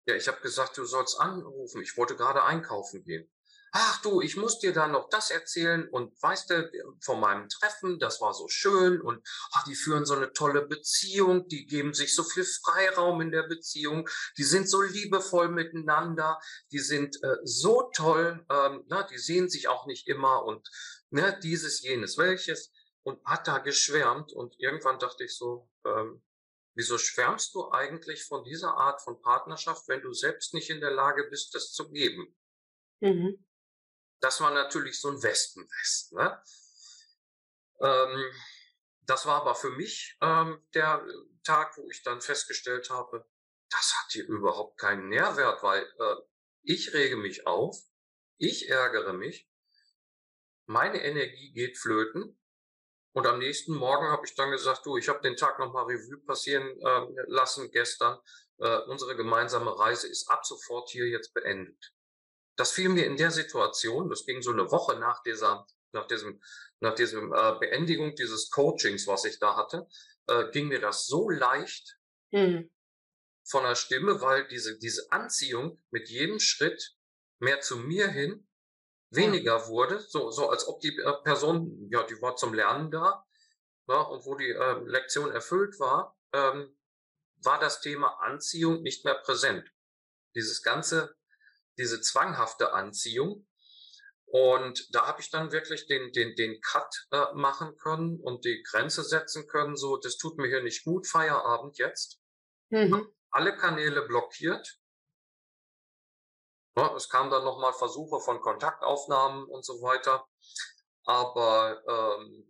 ja, 0.06 0.16
ich 0.16 0.28
habe 0.28 0.40
gesagt, 0.42 0.78
du 0.78 0.86
sollst 0.86 1.20
anrufen. 1.20 1.82
Ich 1.82 1.98
wollte 1.98 2.16
gerade 2.16 2.44
einkaufen 2.44 3.04
gehen 3.04 3.32
ach 3.72 4.02
du, 4.02 4.22
ich 4.22 4.36
muss 4.38 4.60
dir 4.60 4.74
da 4.74 4.88
noch 4.88 5.10
das 5.10 5.32
erzählen 5.32 5.88
und 5.90 6.22
weißt 6.22 6.50
du, 6.50 6.72
von 7.02 7.20
meinem 7.20 7.50
Treffen, 7.50 8.00
das 8.00 8.22
war 8.22 8.34
so 8.34 8.48
schön 8.48 9.02
und 9.02 9.26
ach, 9.54 9.64
die 9.66 9.76
führen 9.76 10.06
so 10.06 10.16
eine 10.16 10.34
tolle 10.34 10.66
Beziehung, 10.66 11.48
die 11.48 11.66
geben 11.66 11.94
sich 11.94 12.16
so 12.16 12.24
viel 12.24 12.46
Freiraum 12.46 13.22
in 13.22 13.32
der 13.32 13.44
Beziehung, 13.44 14.08
die 14.38 14.44
sind 14.44 14.70
so 14.70 14.82
liebevoll 14.82 15.50
miteinander, 15.50 16.40
die 16.72 16.80
sind 16.80 17.22
äh, 17.24 17.38
so 17.44 17.90
toll, 17.94 18.46
ähm, 18.50 18.84
na, 18.88 19.04
die 19.04 19.18
sehen 19.18 19.50
sich 19.50 19.68
auch 19.68 19.86
nicht 19.86 20.08
immer 20.08 20.44
und 20.46 20.68
ne, 21.10 21.38
dieses, 21.42 21.82
jenes, 21.82 22.18
welches 22.18 22.72
und 23.04 23.24
hat 23.26 23.48
da 23.48 23.60
geschwärmt 23.60 24.34
und 24.34 24.56
irgendwann 24.60 25.00
dachte 25.00 25.24
ich 25.24 25.36
so, 25.36 25.70
ähm, 25.86 26.22
wieso 26.76 26.98
schwärmst 26.98 27.54
du 27.56 27.72
eigentlich 27.72 28.24
von 28.24 28.44
dieser 28.44 28.76
Art 28.76 29.02
von 29.02 29.22
Partnerschaft, 29.22 29.88
wenn 29.88 30.02
du 30.02 30.14
selbst 30.14 30.54
nicht 30.54 30.70
in 30.70 30.82
der 30.82 30.92
Lage 30.92 31.28
bist, 31.30 31.54
das 31.56 31.72
zu 31.72 31.90
geben? 31.92 32.36
Mhm. 33.02 33.46
Das 34.20 34.42
war 34.42 34.52
natürlich 34.52 35.00
so 35.00 35.10
ein 35.10 35.24
Westenwest. 35.24 36.14
Ne? 36.14 36.42
Ähm, 37.82 38.32
das 39.04 39.26
war 39.26 39.42
aber 39.42 39.56
für 39.56 39.72
mich 39.72 40.18
ähm, 40.22 40.64
der 40.74 41.06
Tag, 41.44 41.78
wo 41.78 41.90
ich 41.90 42.04
dann 42.04 42.22
festgestellt 42.22 42.90
habe, 42.90 43.26
das 43.70 43.96
hat 43.98 44.12
hier 44.12 44.28
überhaupt 44.28 44.80
keinen 44.80 45.10
Nährwert, 45.10 45.64
weil 45.64 45.84
äh, 45.84 46.16
ich 46.64 46.94
rege 46.94 47.16
mich 47.16 47.48
auf, 47.48 47.78
ich 48.38 48.70
ärgere 48.70 49.14
mich, 49.14 49.50
meine 50.66 51.04
Energie 51.04 51.52
geht 51.52 51.78
flöten. 51.78 52.36
Und 53.12 53.26
am 53.26 53.40
nächsten 53.40 53.74
Morgen 53.74 54.08
habe 54.10 54.26
ich 54.26 54.36
dann 54.36 54.52
gesagt, 54.52 54.86
du, 54.86 54.98
ich 54.98 55.10
habe 55.10 55.22
den 55.22 55.36
Tag 55.36 55.58
nochmal 55.58 55.86
Revue 55.86 56.20
passieren 56.26 56.68
äh, 56.68 57.24
lassen 57.28 57.72
gestern. 57.72 58.20
Äh, 58.60 58.78
unsere 58.88 59.16
gemeinsame 59.16 59.78
Reise 59.78 60.08
ist 60.08 60.30
ab 60.30 60.46
sofort 60.46 60.90
hier 60.90 61.08
jetzt 61.08 61.34
beendet 61.34 61.94
das 62.60 62.74
fiel 62.74 62.90
mir 62.90 63.06
in 63.06 63.16
der 63.16 63.32
Situation, 63.32 64.10
das 64.10 64.26
ging 64.26 64.42
so 64.42 64.52
eine 64.52 64.70
Woche 64.70 65.00
nach 65.00 65.24
dieser, 65.24 65.66
nach 65.94 66.08
diesem, 66.08 66.42
nach 66.82 66.94
diesem 66.94 67.32
äh, 67.32 67.58
Beendigung 67.58 68.16
dieses 68.16 68.50
Coachings, 68.50 69.08
was 69.08 69.24
ich 69.24 69.40
da 69.40 69.56
hatte, 69.56 69.88
äh, 70.28 70.52
ging 70.52 70.68
mir 70.68 70.82
das 70.82 71.08
so 71.08 71.30
leicht 71.30 71.98
mhm. 72.32 72.70
von 73.46 73.64
der 73.64 73.76
Stimme, 73.76 74.20
weil 74.20 74.46
diese, 74.50 74.78
diese 74.78 75.10
Anziehung 75.10 75.82
mit 75.90 76.10
jedem 76.10 76.42
Schritt 76.42 76.98
mehr 77.40 77.62
zu 77.62 77.78
mir 77.78 78.10
hin 78.10 78.46
weniger 79.10 79.68
wurde, 79.70 80.02
so, 80.02 80.30
so 80.30 80.50
als 80.50 80.68
ob 80.68 80.82
die 80.82 80.98
äh, 80.98 81.14
Person, 81.24 81.88
ja, 81.90 82.04
die 82.04 82.22
war 82.22 82.36
zum 82.36 82.54
Lernen 82.54 82.92
da, 82.92 83.26
ja, 83.88 84.02
und 84.02 84.26
wo 84.26 84.36
die 84.36 84.50
äh, 84.50 84.84
Lektion 84.84 85.32
erfüllt 85.32 85.80
war, 85.80 86.20
ähm, 86.34 86.78
war 87.42 87.58
das 87.58 87.80
Thema 87.80 88.20
Anziehung 88.20 88.82
nicht 88.82 89.06
mehr 89.06 89.16
präsent. 89.16 89.72
Dieses 90.36 90.62
ganze 90.62 91.16
diese 91.80 92.02
zwanghafte 92.02 92.74
Anziehung. 92.74 93.48
Und 94.32 94.94
da 94.94 95.08
habe 95.08 95.22
ich 95.22 95.32
dann 95.32 95.52
wirklich 95.52 95.88
den, 95.88 96.12
den, 96.12 96.36
den 96.36 96.62
Cut 96.62 97.08
äh, 97.12 97.34
machen 97.34 97.76
können 97.78 98.20
und 98.20 98.46
die 98.46 98.62
Grenze 98.62 99.04
setzen 99.04 99.48
können, 99.48 99.76
so, 99.76 99.98
das 99.98 100.18
tut 100.18 100.38
mir 100.38 100.48
hier 100.48 100.62
nicht 100.62 100.84
gut, 100.84 101.08
Feierabend 101.08 101.80
jetzt. 101.80 102.22
Mhm. 102.70 103.12
Alle 103.32 103.56
Kanäle 103.56 104.04
blockiert. 104.04 104.80
Ja, 106.76 106.96
es 106.96 107.10
kam 107.10 107.32
dann 107.32 107.44
nochmal 107.44 107.74
Versuche 107.74 108.20
von 108.20 108.40
Kontaktaufnahmen 108.40 109.46
und 109.46 109.66
so 109.66 109.82
weiter. 109.82 110.28
aber 111.06 111.82
ähm, 111.88 112.46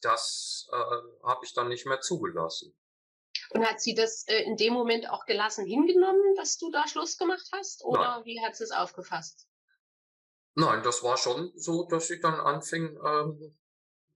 das 0.00 0.68
äh, 0.72 1.26
habe 1.26 1.44
ich 1.44 1.52
dann 1.52 1.68
nicht 1.68 1.84
mehr 1.84 2.00
zugelassen. 2.00 2.74
Und 3.52 3.66
hat 3.66 3.80
sie 3.80 3.94
das 3.94 4.26
äh, 4.28 4.42
in 4.44 4.56
dem 4.56 4.72
Moment 4.72 5.10
auch 5.10 5.26
gelassen 5.26 5.66
hingenommen, 5.66 6.34
dass 6.36 6.56
du 6.56 6.70
da 6.70 6.86
Schluss 6.86 7.18
gemacht 7.18 7.48
hast? 7.52 7.84
Oder 7.84 8.16
Nein. 8.16 8.24
wie 8.24 8.40
hat 8.40 8.56
sie 8.56 8.64
es 8.64 8.70
aufgefasst? 8.70 9.48
Nein, 10.54 10.82
das 10.82 11.02
war 11.02 11.16
schon 11.16 11.52
so, 11.56 11.86
dass 11.88 12.08
sie 12.08 12.20
dann 12.20 12.34
anfing, 12.34 12.98
ähm, 13.04 13.56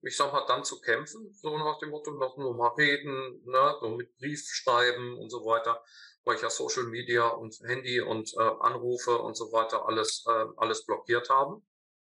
ich 0.02 0.16
sag 0.16 0.32
mal, 0.32 0.46
dann 0.46 0.64
zu 0.64 0.80
kämpfen, 0.80 1.32
so 1.32 1.56
nach 1.56 1.78
dem 1.78 1.90
Motto, 1.90 2.10
noch 2.12 2.36
nur 2.36 2.54
mal 2.54 2.74
reden, 2.74 3.42
ne, 3.44 3.76
so 3.80 3.88
mit 3.88 4.16
Brief 4.18 4.44
schreiben 4.52 5.16
und 5.18 5.30
so 5.30 5.44
weiter, 5.44 5.82
weil 6.24 6.36
ich 6.36 6.42
ja 6.42 6.50
Social 6.50 6.84
Media 6.84 7.28
und 7.28 7.58
Handy 7.64 8.00
und 8.00 8.32
äh, 8.34 8.50
Anrufe 8.60 9.18
und 9.18 9.36
so 9.36 9.52
weiter 9.52 9.86
alles, 9.86 10.24
äh, 10.28 10.46
alles 10.56 10.84
blockiert 10.84 11.30
habe. 11.30 11.62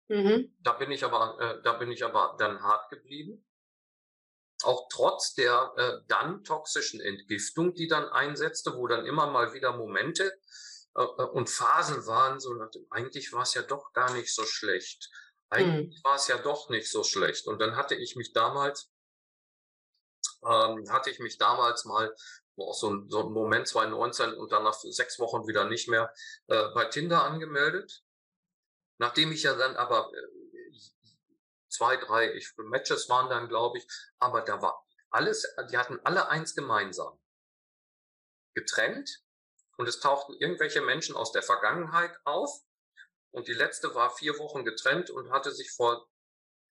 Mhm. 0.08 0.54
Da 0.60 0.74
bin 0.74 0.92
ich 0.92 1.04
aber, 1.04 1.38
äh, 1.40 1.62
da 1.64 1.74
bin 1.74 1.92
ich 1.92 2.04
aber 2.04 2.36
dann 2.38 2.62
hart 2.62 2.90
geblieben. 2.90 3.46
Auch 4.63 4.88
trotz 4.89 5.34
der 5.34 5.73
äh, 5.78 6.06
dann 6.08 6.43
toxischen 6.43 7.02
Entgiftung, 7.02 7.73
die 7.73 7.88
dann 7.88 8.08
einsetzte, 8.10 8.76
wo 8.76 8.88
dann 8.88 9.06
immer 9.06 9.28
mal 9.28 9.54
wieder 9.54 9.76
Momente 9.76 10.34
äh, 10.95 11.02
äh 11.02 11.23
und 11.23 11.49
Phasen 11.49 12.06
waren, 12.06 12.39
so 12.39 12.52
eigentlich 12.89 13.34
war 13.34 13.43
es 13.43 13.54
ja 13.54 13.62
doch 13.62 13.93
gar 13.93 14.13
nicht 14.13 14.34
so 14.34 14.45
schlecht. 14.45 15.10
Eigentlich 15.49 15.97
mhm. 15.97 16.04
war 16.04 16.15
es 16.15 16.28
ja 16.28 16.38
doch 16.38 16.69
nicht 16.69 16.89
so 16.89 17.04
schlecht. 17.04 17.47
Und 17.47 17.60
dann 17.60 17.76
hatte 17.76 17.95
ich 17.95 18.15
mich 18.15 18.34
damals, 18.34 18.89
ähm, 20.43 20.89
hatte 20.89 21.12
ich 21.12 21.19
mich 21.19 21.38
damals 21.38 21.86
mal 21.86 22.13
auch 22.58 22.73
so 22.73 22.89
ein, 22.89 23.10
so 23.10 23.21
ein 23.21 23.32
Moment 23.32 23.67
2019 23.67 24.34
und 24.34 24.52
dann 24.52 24.63
nach 24.63 24.73
sechs 24.73 25.19
Wochen 25.19 25.47
wieder 25.47 25.65
nicht 25.65 25.89
mehr 25.89 26.13
äh, 26.47 26.69
bei 26.73 26.86
Tinder 26.86 27.23
angemeldet. 27.23 28.04
Nachdem 28.99 29.32
ich 29.32 29.43
ja 29.43 29.56
dann 29.56 29.76
aber 29.76 30.12
äh, 30.13 30.42
zwei, 31.74 31.98
drei 31.98 32.34
ich, 32.34 32.54
Matches 32.58 33.10
waren 33.10 33.30
dann, 33.30 33.50
glaube 33.50 33.80
ich, 33.80 33.88
aber 34.20 34.42
da 34.42 34.62
war 34.62 34.86
alles, 35.10 35.46
die 35.70 35.78
hatten 35.78 36.00
alle 36.04 36.30
eins 36.30 36.56
gemeinsam. 36.56 37.20
Getrennt 38.54 39.24
und 39.78 39.88
es 39.88 40.00
tauchten 40.00 40.34
irgendwelche 40.34 40.82
Menschen 40.82 41.16
aus 41.16 41.32
der 41.32 41.44
Vergangenheit 41.44 42.16
auf 42.24 42.64
und 43.32 43.48
die 43.48 43.54
letzte 43.54 43.96
war 43.96 44.16
vier 44.16 44.38
Wochen 44.38 44.64
getrennt 44.64 45.10
und 45.10 45.32
hatte 45.32 45.52
sich 45.52 45.72
vor 45.72 46.08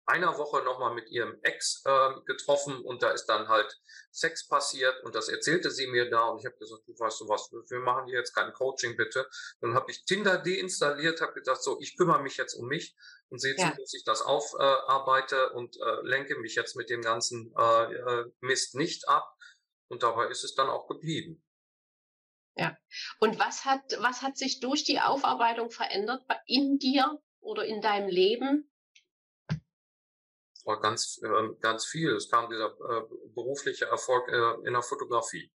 einer 0.05 0.37
Woche 0.37 0.63
nochmal 0.63 0.93
mit 0.93 1.09
ihrem 1.09 1.39
Ex 1.41 1.81
äh, 1.85 2.09
getroffen 2.25 2.79
und 2.83 3.01
da 3.01 3.11
ist 3.11 3.25
dann 3.25 3.47
halt 3.47 3.79
Sex 4.11 4.47
passiert 4.47 5.03
und 5.03 5.15
das 5.15 5.29
erzählte 5.29 5.71
sie 5.71 5.87
mir 5.87 6.09
da 6.09 6.29
und 6.29 6.39
ich 6.39 6.45
habe 6.45 6.57
gesagt, 6.57 6.83
du 6.87 6.93
weißt 6.93 7.21
du 7.21 7.27
was, 7.27 7.51
wir 7.51 7.79
machen 7.79 8.07
hier 8.07 8.19
jetzt 8.19 8.33
kein 8.33 8.53
Coaching 8.53 8.95
bitte. 8.95 9.27
Dann 9.61 9.73
habe 9.73 9.89
ich 9.91 10.05
Tinder 10.05 10.37
deinstalliert, 10.37 11.21
habe 11.21 11.33
gedacht, 11.33 11.61
so, 11.61 11.79
ich 11.79 11.97
kümmere 11.97 12.21
mich 12.21 12.37
jetzt 12.37 12.53
um 12.53 12.67
mich 12.67 12.95
und 13.29 13.39
sehe 13.39 13.55
ja. 13.57 13.71
zu, 13.71 13.77
dass 13.77 13.93
ich 13.93 14.03
das 14.03 14.21
aufarbeite 14.21 15.49
äh, 15.51 15.55
und 15.55 15.75
äh, 15.77 16.01
lenke 16.03 16.37
mich 16.37 16.55
jetzt 16.55 16.75
mit 16.75 16.89
dem 16.89 17.01
ganzen 17.01 17.53
äh, 17.57 17.93
äh, 17.93 18.25
Mist 18.41 18.75
nicht 18.75 19.07
ab. 19.07 19.31
Und 19.87 20.03
dabei 20.03 20.27
ist 20.27 20.43
es 20.43 20.55
dann 20.55 20.69
auch 20.69 20.87
geblieben. 20.87 21.43
Ja. 22.55 22.77
Und 23.19 23.37
was 23.39 23.65
hat, 23.65 23.83
was 23.99 24.21
hat 24.21 24.37
sich 24.37 24.59
durch 24.59 24.83
die 24.83 24.99
Aufarbeitung 24.99 25.69
verändert 25.69 26.23
in 26.45 26.79
dir 26.79 27.21
oder 27.39 27.65
in 27.65 27.81
deinem 27.81 28.07
Leben? 28.07 28.71
War 30.65 30.81
ganz, 30.81 31.19
äh, 31.23 31.49
ganz 31.61 31.85
viel. 31.85 32.15
Es 32.15 32.29
kam 32.29 32.49
dieser 32.49 32.71
äh, 32.71 33.03
berufliche 33.33 33.85
Erfolg 33.85 34.27
äh, 34.29 34.67
in 34.67 34.73
der 34.73 34.81
Fotografie. 34.81 35.51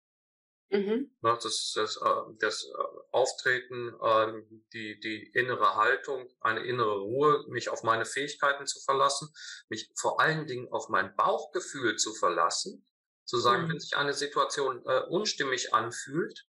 Mhm. 0.70 1.16
Ne, 1.20 1.38
das, 1.40 1.72
das, 1.76 1.96
äh, 1.96 2.34
das 2.40 2.64
äh, 2.64 2.72
Auftreten, 3.12 3.94
äh, 4.02 4.32
die, 4.72 4.98
die 4.98 5.30
innere 5.32 5.76
Haltung, 5.76 6.28
eine 6.40 6.64
innere 6.64 6.98
Ruhe, 6.98 7.44
mich 7.48 7.68
auf 7.68 7.84
meine 7.84 8.04
Fähigkeiten 8.04 8.66
zu 8.66 8.80
verlassen, 8.80 9.32
mich 9.68 9.92
vor 9.96 10.20
allen 10.20 10.46
Dingen 10.46 10.68
auf 10.72 10.88
mein 10.88 11.14
Bauchgefühl 11.14 11.96
zu 11.96 12.14
verlassen, 12.14 12.84
zu 13.24 13.38
sagen, 13.38 13.64
mhm. 13.64 13.70
wenn 13.70 13.80
sich 13.80 13.96
eine 13.96 14.12
Situation 14.12 14.84
äh, 14.86 15.02
unstimmig 15.08 15.72
anfühlt, 15.72 16.48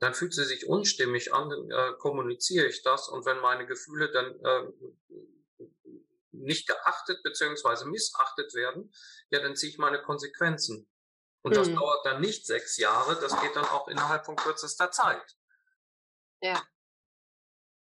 dann 0.00 0.14
fühlt 0.14 0.34
sie 0.34 0.44
sich 0.44 0.66
unstimmig 0.66 1.32
an, 1.32 1.50
äh, 1.70 1.92
kommuniziere 1.98 2.66
ich 2.66 2.82
das 2.82 3.08
und 3.08 3.26
wenn 3.26 3.40
meine 3.40 3.66
Gefühle 3.66 4.10
dann 4.10 4.40
äh, 4.40 4.72
nicht 6.42 6.66
geachtet 6.68 7.22
beziehungsweise 7.22 7.86
missachtet 7.86 8.54
werden, 8.54 8.92
ja, 9.30 9.40
dann 9.40 9.56
ziehe 9.56 9.72
ich 9.72 9.78
meine 9.78 10.02
Konsequenzen. 10.02 10.88
Und 11.42 11.56
das 11.56 11.68
mhm. 11.68 11.76
dauert 11.76 12.04
dann 12.04 12.20
nicht 12.20 12.46
sechs 12.46 12.76
Jahre, 12.76 13.18
das 13.20 13.40
geht 13.40 13.54
dann 13.54 13.64
auch 13.64 13.88
innerhalb 13.88 14.26
von 14.26 14.36
kürzester 14.36 14.90
Zeit. 14.90 15.36
Ja. 16.40 16.62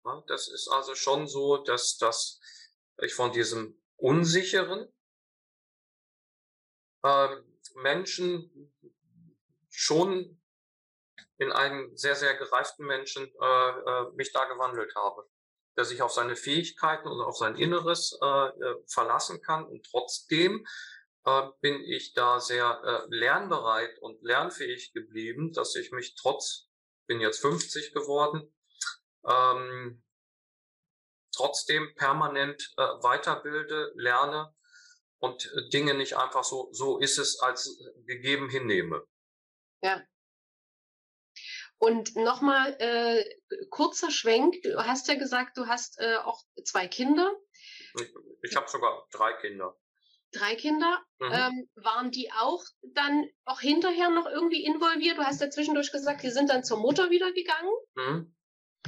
ja 0.05 0.23
das 0.27 0.47
ist 0.47 0.67
also 0.67 0.95
schon 0.95 1.27
so, 1.27 1.57
dass, 1.57 1.97
dass 1.97 2.39
ich 2.99 3.13
von 3.13 3.31
diesem 3.31 3.81
unsicheren 3.97 4.91
äh, 7.03 7.35
Menschen 7.75 8.73
schon 9.69 10.41
in 11.37 11.51
einen 11.51 11.97
sehr, 11.97 12.15
sehr 12.15 12.35
gereiften 12.35 12.85
Menschen 12.85 13.23
äh, 13.23 13.69
äh, 13.69 14.11
mich 14.13 14.31
da 14.31 14.45
gewandelt 14.45 14.93
habe. 14.95 15.27
Der 15.81 15.85
sich 15.85 16.03
auf 16.03 16.11
seine 16.11 16.35
Fähigkeiten 16.35 17.07
und 17.07 17.21
auf 17.21 17.37
sein 17.37 17.55
Inneres 17.55 18.15
äh, 18.21 18.25
äh, 18.27 18.75
verlassen 18.85 19.41
kann 19.41 19.65
und 19.65 19.83
trotzdem 19.89 20.63
äh, 21.25 21.41
bin 21.59 21.83
ich 21.83 22.13
da 22.13 22.39
sehr 22.39 22.79
äh, 22.85 23.07
lernbereit 23.09 23.97
und 23.97 24.21
lernfähig 24.21 24.93
geblieben, 24.93 25.53
dass 25.53 25.75
ich 25.75 25.91
mich 25.91 26.13
trotz, 26.13 26.67
bin 27.07 27.19
jetzt 27.19 27.41
50 27.41 27.95
geworden, 27.95 28.53
ähm, 29.27 30.03
trotzdem 31.35 31.95
permanent 31.95 32.61
äh, 32.77 32.83
weiterbilde, 32.83 33.91
lerne 33.95 34.53
und 35.17 35.51
Dinge 35.73 35.95
nicht 35.95 36.15
einfach 36.15 36.43
so, 36.43 36.69
so 36.73 36.99
ist 36.99 37.17
es 37.17 37.39
als 37.39 37.75
gegeben 38.05 38.51
hinnehme. 38.51 39.03
Ja, 39.81 40.03
und 41.81 42.15
nochmal 42.15 42.75
äh, 42.79 43.25
kurzer 43.69 44.11
Schwenk. 44.11 44.61
Du 44.61 44.85
hast 44.85 45.07
ja 45.07 45.15
gesagt, 45.15 45.57
du 45.57 45.65
hast 45.65 45.99
äh, 45.99 46.17
auch 46.17 46.41
zwei 46.63 46.87
Kinder. 46.87 47.33
Ich, 47.95 48.13
ich 48.43 48.55
habe 48.55 48.69
sogar 48.69 49.07
drei 49.11 49.33
Kinder. 49.33 49.75
Drei 50.31 50.55
Kinder. 50.55 51.01
Mhm. 51.19 51.31
Ähm, 51.33 51.69
waren 51.75 52.11
die 52.11 52.31
auch 52.31 52.63
dann 52.81 53.27
auch 53.45 53.59
hinterher 53.59 54.09
noch 54.11 54.27
irgendwie 54.27 54.63
involviert? 54.63 55.17
Du 55.17 55.23
hast 55.23 55.41
ja 55.41 55.49
zwischendurch 55.49 55.91
gesagt, 55.91 56.23
die 56.23 56.29
sind 56.29 56.51
dann 56.51 56.63
zur 56.63 56.77
Mutter 56.77 57.09
wieder 57.09 57.31
gegangen. 57.33 57.71
Mhm 57.95 58.35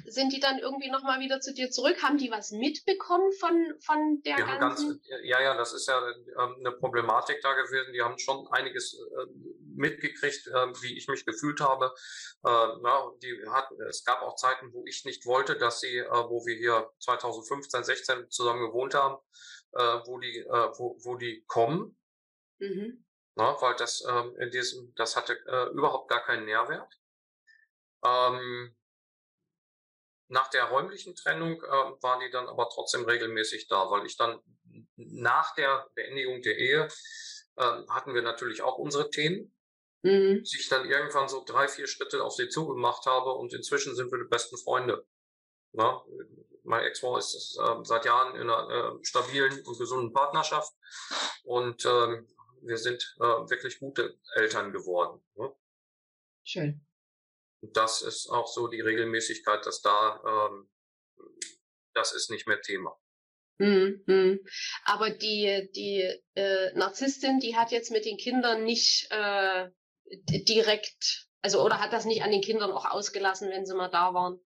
sind 0.06 0.34
die 0.34 0.40
dann 0.40 0.60
irgendwie 0.60 0.90
nochmal 0.90 1.20
wieder 1.20 1.40
zu 1.40 1.54
dir 1.54 1.70
zurück? 1.70 2.02
Haben 2.02 2.18
die 2.18 2.32
was 2.32 2.52
mitbekommen 2.52 3.32
von, 3.34 3.74
von 3.80 4.22
der 4.26 4.36
die 4.38 4.44
ganzen? 4.44 4.90
Ganz, 4.90 5.02
ja, 5.24 5.42
ja, 5.42 5.56
das 5.56 5.74
ist 5.74 5.88
ja 5.88 6.00
ähm, 6.08 6.56
eine 6.60 6.72
Problematik 6.72 7.42
da 7.42 7.54
gewesen. 7.54 7.94
Die 7.94 8.02
haben 8.02 8.18
schon 8.18 8.48
einiges 8.52 8.94
äh, 8.94 9.26
mitgekriegt, 9.76 10.48
äh, 10.48 10.68
wie 10.82 10.98
ich 10.98 11.08
mich 11.08 11.26
gefühlt 11.26 11.60
habe. 11.62 11.94
Äh, 12.44 12.68
na, 12.82 13.12
die 13.22 13.44
hatten, 13.50 13.82
es 13.84 14.04
gab 14.04 14.22
auch 14.22 14.36
Zeiten, 14.36 14.74
wo 14.74 14.84
ich 14.86 15.06
nicht 15.06 15.26
wollte, 15.26 15.58
dass 15.58 15.80
sie, 15.80 16.04
wo 16.10 16.46
wir 16.46 16.56
hier 16.56 16.92
2015, 17.00 17.84
16 17.84 18.30
zusammen 18.30 18.62
gewohnt 18.62 18.94
haben, 18.94 19.18
wo 19.72 20.20
die, 20.20 20.46
wo, 20.78 20.98
wo 21.04 21.16
die 21.16 21.44
kommen. 21.48 21.98
Mhm. 22.60 23.06
Na, 23.36 23.60
weil 23.62 23.76
das 23.76 24.04
ähm, 24.08 24.36
in 24.40 24.52
diesem, 24.52 24.94
das 24.96 25.16
hatte 25.16 25.34
überhaupt 25.74 26.10
gar 26.10 26.24
keinen 26.24 26.46
Nährwert. 26.46 26.94
Ähm, 28.06 28.76
nach 30.34 30.50
der 30.50 30.66
räumlichen 30.66 31.16
Trennung 31.16 31.62
äh, 31.62 31.68
waren 32.02 32.20
die 32.20 32.32
dann 32.32 32.48
aber 32.48 32.68
trotzdem 32.74 33.06
regelmäßig 33.06 33.68
da, 33.68 33.90
weil 33.92 34.06
ich 34.06 34.18
dann 34.18 34.40
nach 34.96 35.54
der 35.56 35.88
Beendigung 35.94 36.42
der 36.42 36.58
Ehe 36.58 36.88
äh, 37.56 37.64
hatten 37.90 38.16
wir 38.16 38.24
natürlich 38.24 38.64
auch 38.64 38.80
unsere 38.80 39.10
Themen. 39.12 39.56
Mhm. 40.02 40.44
Ich 40.44 40.68
dann 40.70 40.90
irgendwann 40.90 41.30
so 41.30 41.44
drei, 41.46 41.68
vier 41.68 41.88
Schritte 41.88 42.24
auf 42.24 42.34
sie 42.34 42.50
zugemacht 42.50 43.06
habe 43.06 43.34
und 43.34 43.54
inzwischen 43.54 43.96
sind 43.96 44.12
wir 44.12 44.18
die 44.18 44.30
besten 44.30 44.58
Freunde. 44.58 45.06
Na, 45.72 46.04
mein 46.64 46.84
Ex-Frau 46.84 47.18
ist 47.18 47.58
äh, 47.62 47.84
seit 47.84 48.06
Jahren 48.06 48.36
in 48.36 48.50
einer 48.50 48.70
äh, 48.70 49.06
stabilen 49.06 49.64
und 49.66 49.78
gesunden 49.78 50.14
Partnerschaft 50.14 50.74
und 51.44 51.86
ähm, 51.86 52.28
wir 52.62 52.78
sind 52.78 53.16
äh, 53.20 53.24
wirklich 53.24 53.80
gute 53.80 54.18
Eltern 54.34 54.72
geworden. 54.72 55.24
Ne? 55.36 55.54
Schön. 56.44 56.86
Und 57.64 57.78
das 57.78 58.02
ist 58.02 58.28
auch 58.30 58.46
so 58.46 58.68
die 58.68 58.82
Regelmäßigkeit, 58.82 59.66
dass 59.66 59.82
da, 59.82 60.22
ähm, 60.28 60.70
das 61.94 62.12
ist 62.12 62.30
nicht 62.30 62.46
mehr 62.46 62.62
Thema. 62.62 62.94
Mhm, 63.58 64.04
mhm. 64.06 64.46
Aber 64.84 65.10
die, 65.12 65.70
die 65.74 66.02
äh, 66.36 66.74
Narzisstin, 66.74 67.40
die 67.40 67.56
hat 67.56 67.72
jetzt 67.72 67.90
mit 67.90 68.04
den 68.04 68.18
Kindern 68.18 68.66
nicht 68.66 69.08
äh, 69.12 69.70
direkt, 70.06 71.30
also 71.42 71.64
oder 71.64 71.80
hat 71.80 71.94
das 71.94 72.04
nicht 72.04 72.22
an 72.24 72.32
den 72.32 72.42
Kindern 72.42 72.72
auch 72.74 72.84
ausgelassen, 72.84 73.50
wenn 73.50 73.66
sie 73.66 73.76
mal 73.76 73.88
da 73.88 74.14
waren? 74.14 74.46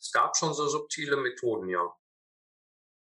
Es 0.00 0.10
gab 0.10 0.34
schon 0.38 0.54
so 0.54 0.68
subtile 0.68 1.18
Methoden, 1.18 1.68
ja. 1.68 1.84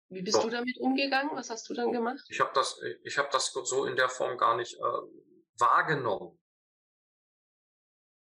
Wie 0.09 0.21
bist 0.21 0.35
Doch. 0.35 0.43
du 0.43 0.49
damit 0.49 0.77
umgegangen? 0.79 1.31
Was 1.33 1.49
hast 1.49 1.69
du 1.69 1.73
dann 1.73 1.93
gemacht? 1.93 2.25
Ich 2.27 2.41
habe 2.41 2.51
das, 2.53 2.77
ich 3.03 3.17
habe 3.17 3.29
das 3.31 3.53
so 3.53 3.85
in 3.85 3.95
der 3.95 4.09
Form 4.09 4.37
gar 4.37 4.57
nicht 4.57 4.73
äh, 4.73 5.01
wahrgenommen 5.59 6.37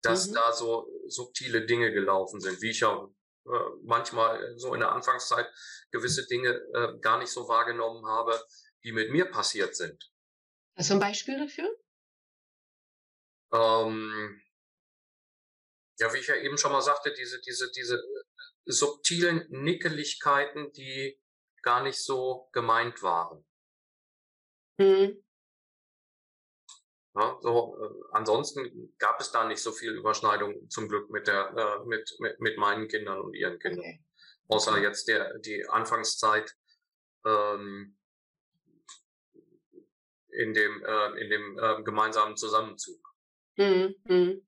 dass 0.05 0.29
mhm. 0.29 0.35
da 0.35 0.53
so 0.53 0.87
subtile 1.09 1.67
Dinge 1.67 1.93
gelaufen 1.93 2.41
sind, 2.41 2.61
wie 2.61 2.71
ich 2.71 2.81
ja 2.81 3.09
äh, 3.47 3.51
manchmal 3.83 4.59
so 4.59 4.75
in 4.75 4.81
der 4.81 4.93
Anfangszeit 4.93 5.47
gewisse 5.91 6.27
Dinge 6.27 6.51
äh, 6.75 6.99
gar 7.01 7.19
nicht 7.19 7.31
so 7.31 7.49
wahrgenommen 7.49 8.07
habe, 8.07 8.41
die 8.85 8.93
mit 8.93 9.11
mir 9.11 9.27
passiert 9.27 9.75
sind. 9.75 10.13
Hast 10.77 10.91
du 10.91 10.95
ein 10.95 11.01
Beispiel 11.01 11.39
dafür? 11.39 11.69
Ähm, 13.53 14.43
ja, 15.99 16.13
wie 16.13 16.19
ich 16.19 16.27
ja 16.27 16.37
eben 16.37 16.59
schon 16.59 16.73
mal 16.73 16.83
sagte, 16.83 17.13
diese, 17.15 17.41
diese, 17.41 17.71
diese 17.71 18.03
subtilen 18.65 19.47
Nickeligkeiten, 19.51 20.73
die 20.73 21.21
gar 21.63 21.83
nicht 21.83 22.03
so 22.03 22.49
gemeint 22.53 23.03
waren. 23.03 23.47
Mhm. 24.79 25.25
Ja, 27.17 27.39
so, 27.41 27.77
äh, 27.81 28.05
ansonsten 28.13 28.95
gab 28.99 29.21
es 29.21 29.31
da 29.31 29.47
nicht 29.47 29.63
so 29.63 29.71
viel 29.71 29.93
Überschneidung 29.93 30.69
zum 30.69 30.89
Glück 30.89 31.11
mit 31.11 31.29
der 31.29 31.55
äh, 31.57 31.87
mit, 31.87 32.13
mit 32.19 32.41
mit 32.41 32.59
meinen 32.59 32.89
Kindern 32.89 33.21
und 33.21 33.35
ihren 33.35 33.59
Kindern, 33.61 33.85
okay. 33.85 34.05
außer 34.49 34.79
jetzt 34.79 35.07
der 35.07 35.39
die 35.39 35.65
Anfangszeit 35.69 36.53
ähm, 37.25 37.97
in 40.29 40.55
dem 40.55 40.85
äh, 40.85 41.21
in 41.21 41.31
dem 41.31 41.59
äh, 41.59 41.83
gemeinsamen 41.85 42.37
Zusammenzug. 42.37 43.01
Mhm. 43.57 44.45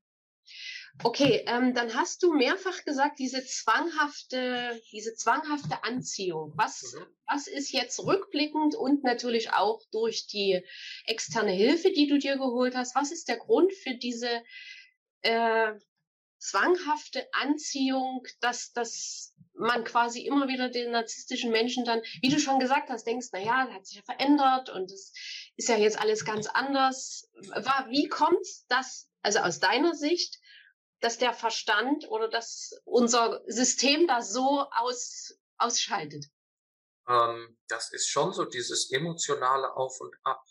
Okay, 1.02 1.44
ähm, 1.46 1.74
dann 1.74 1.94
hast 1.94 2.22
du 2.22 2.32
mehrfach 2.32 2.84
gesagt, 2.84 3.18
diese 3.18 3.44
zwanghafte, 3.44 4.80
diese 4.92 5.14
zwanghafte 5.14 5.84
Anziehung. 5.84 6.52
Was, 6.56 6.94
mhm. 6.94 7.06
was 7.26 7.46
ist 7.46 7.72
jetzt 7.72 7.98
rückblickend 8.00 8.74
und 8.74 9.04
natürlich 9.04 9.52
auch 9.52 9.82
durch 9.92 10.26
die 10.26 10.62
externe 11.04 11.52
Hilfe, 11.52 11.92
die 11.92 12.06
du 12.06 12.18
dir 12.18 12.36
geholt 12.36 12.74
hast, 12.74 12.94
was 12.94 13.12
ist 13.12 13.28
der 13.28 13.36
Grund 13.36 13.72
für 13.72 13.94
diese 13.94 14.42
äh, 15.20 15.72
zwanghafte 16.38 17.26
Anziehung, 17.32 18.22
dass, 18.40 18.72
dass 18.72 19.34
man 19.54 19.84
quasi 19.84 20.22
immer 20.22 20.48
wieder 20.48 20.68
den 20.68 20.92
narzisstischen 20.92 21.50
Menschen 21.50 21.84
dann, 21.84 22.02
wie 22.22 22.28
du 22.28 22.38
schon 22.38 22.58
gesagt 22.58 22.88
hast, 22.90 23.06
denkst, 23.06 23.28
na 23.32 23.40
ja, 23.40 23.68
hat 23.70 23.86
sich 23.86 23.96
ja 23.96 24.02
verändert 24.02 24.70
und 24.70 24.90
es 24.90 25.12
ist 25.56 25.68
ja 25.68 25.76
jetzt 25.76 25.98
alles 25.98 26.24
ganz 26.24 26.46
anders. 26.46 27.28
Wie 27.88 28.08
kommt 28.08 28.46
das, 28.68 29.08
also 29.22 29.40
aus 29.40 29.60
deiner 29.60 29.94
Sicht, 29.94 30.38
dass 31.00 31.18
der 31.18 31.34
Verstand 31.34 32.08
oder 32.08 32.28
dass 32.28 32.72
unser 32.84 33.42
System 33.46 34.06
da 34.06 34.22
so 34.22 34.66
aus, 34.70 35.38
ausschaltet? 35.58 36.26
Ähm, 37.08 37.56
das 37.68 37.92
ist 37.92 38.08
schon 38.08 38.32
so 38.32 38.44
dieses 38.44 38.90
emotionale 38.90 39.74
Auf 39.76 40.00
und 40.00 40.14
Ab. 40.24 40.42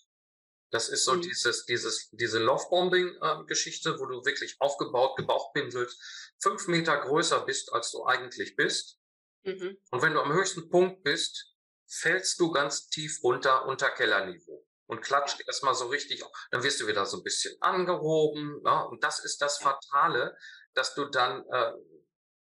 Das 0.72 0.90
ist 0.90 1.06
so 1.06 1.14
mhm. 1.14 1.22
dieses, 1.22 1.66
dieses, 1.66 2.10
diese 2.12 2.40
Lovebombing-Geschichte, 2.40 4.00
wo 4.00 4.06
du 4.06 4.26
wirklich 4.26 4.56
aufgebaut, 4.60 5.16
gebauchpinselt, 5.16 5.96
fünf 6.42 6.68
Meter 6.68 6.98
größer 7.02 7.46
bist, 7.46 7.72
als 7.72 7.92
du 7.92 8.06
eigentlich 8.06 8.56
bist. 8.56 9.00
Mhm. 9.44 9.78
Und 9.92 10.02
wenn 10.02 10.14
du 10.14 10.22
am 10.22 10.34
höchsten 10.34 10.70
Punkt 10.70 11.04
bist, 11.04 11.54
fällst 11.88 12.40
du 12.40 12.52
ganz 12.52 12.90
tief 12.90 13.22
runter 13.24 13.66
unter 13.68 13.90
Kellerniveau 13.90 14.66
und 14.88 15.02
klatscht 15.02 15.42
erstmal 15.48 15.76
so 15.76 15.88
richtig, 15.88 16.24
dann 16.52 16.64
wirst 16.64 16.80
du 16.80 16.88
wieder 16.88 17.06
so 17.06 17.18
ein 17.18 17.24
bisschen 17.24 17.56
angehoben. 17.62 18.62
Ja? 18.66 18.82
Und 18.82 19.04
das 19.04 19.24
ist 19.24 19.42
das 19.42 19.58
Fatale, 19.58 20.38
dass 20.74 20.94
du 20.96 21.06
dann, 21.06 21.44
äh, 21.52 21.74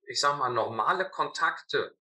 ich 0.08 0.20
sag 0.20 0.38
mal, 0.38 0.50
normale 0.50 1.10
Kontakte 1.10 1.96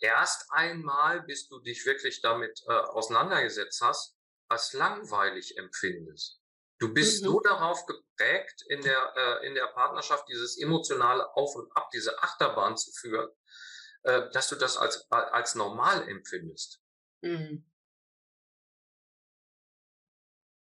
erst 0.00 0.50
einmal, 0.50 1.22
bis 1.22 1.48
du 1.48 1.60
dich 1.60 1.84
wirklich 1.86 2.20
damit 2.22 2.60
äh, 2.66 2.72
auseinandergesetzt 2.72 3.80
hast, 3.82 4.16
als 4.48 4.72
langweilig 4.72 5.56
empfindest. 5.58 6.40
Du 6.78 6.92
bist 6.94 7.22
mhm. 7.22 7.26
so 7.26 7.40
darauf 7.40 7.84
geprägt, 7.86 8.64
in 8.68 8.80
der, 8.80 9.12
äh, 9.14 9.46
in 9.46 9.54
der 9.54 9.66
Partnerschaft 9.66 10.24
dieses 10.28 10.58
emotionale 10.58 11.28
Auf 11.36 11.54
und 11.54 11.70
Ab, 11.76 11.90
diese 11.92 12.20
Achterbahn 12.22 12.76
zu 12.76 12.90
führen, 12.92 13.28
äh, 14.02 14.30
dass 14.32 14.48
du 14.48 14.56
das 14.56 14.78
als, 14.78 15.06
als 15.10 15.54
normal 15.54 16.08
empfindest. 16.08 16.80
Mhm. 17.20 17.70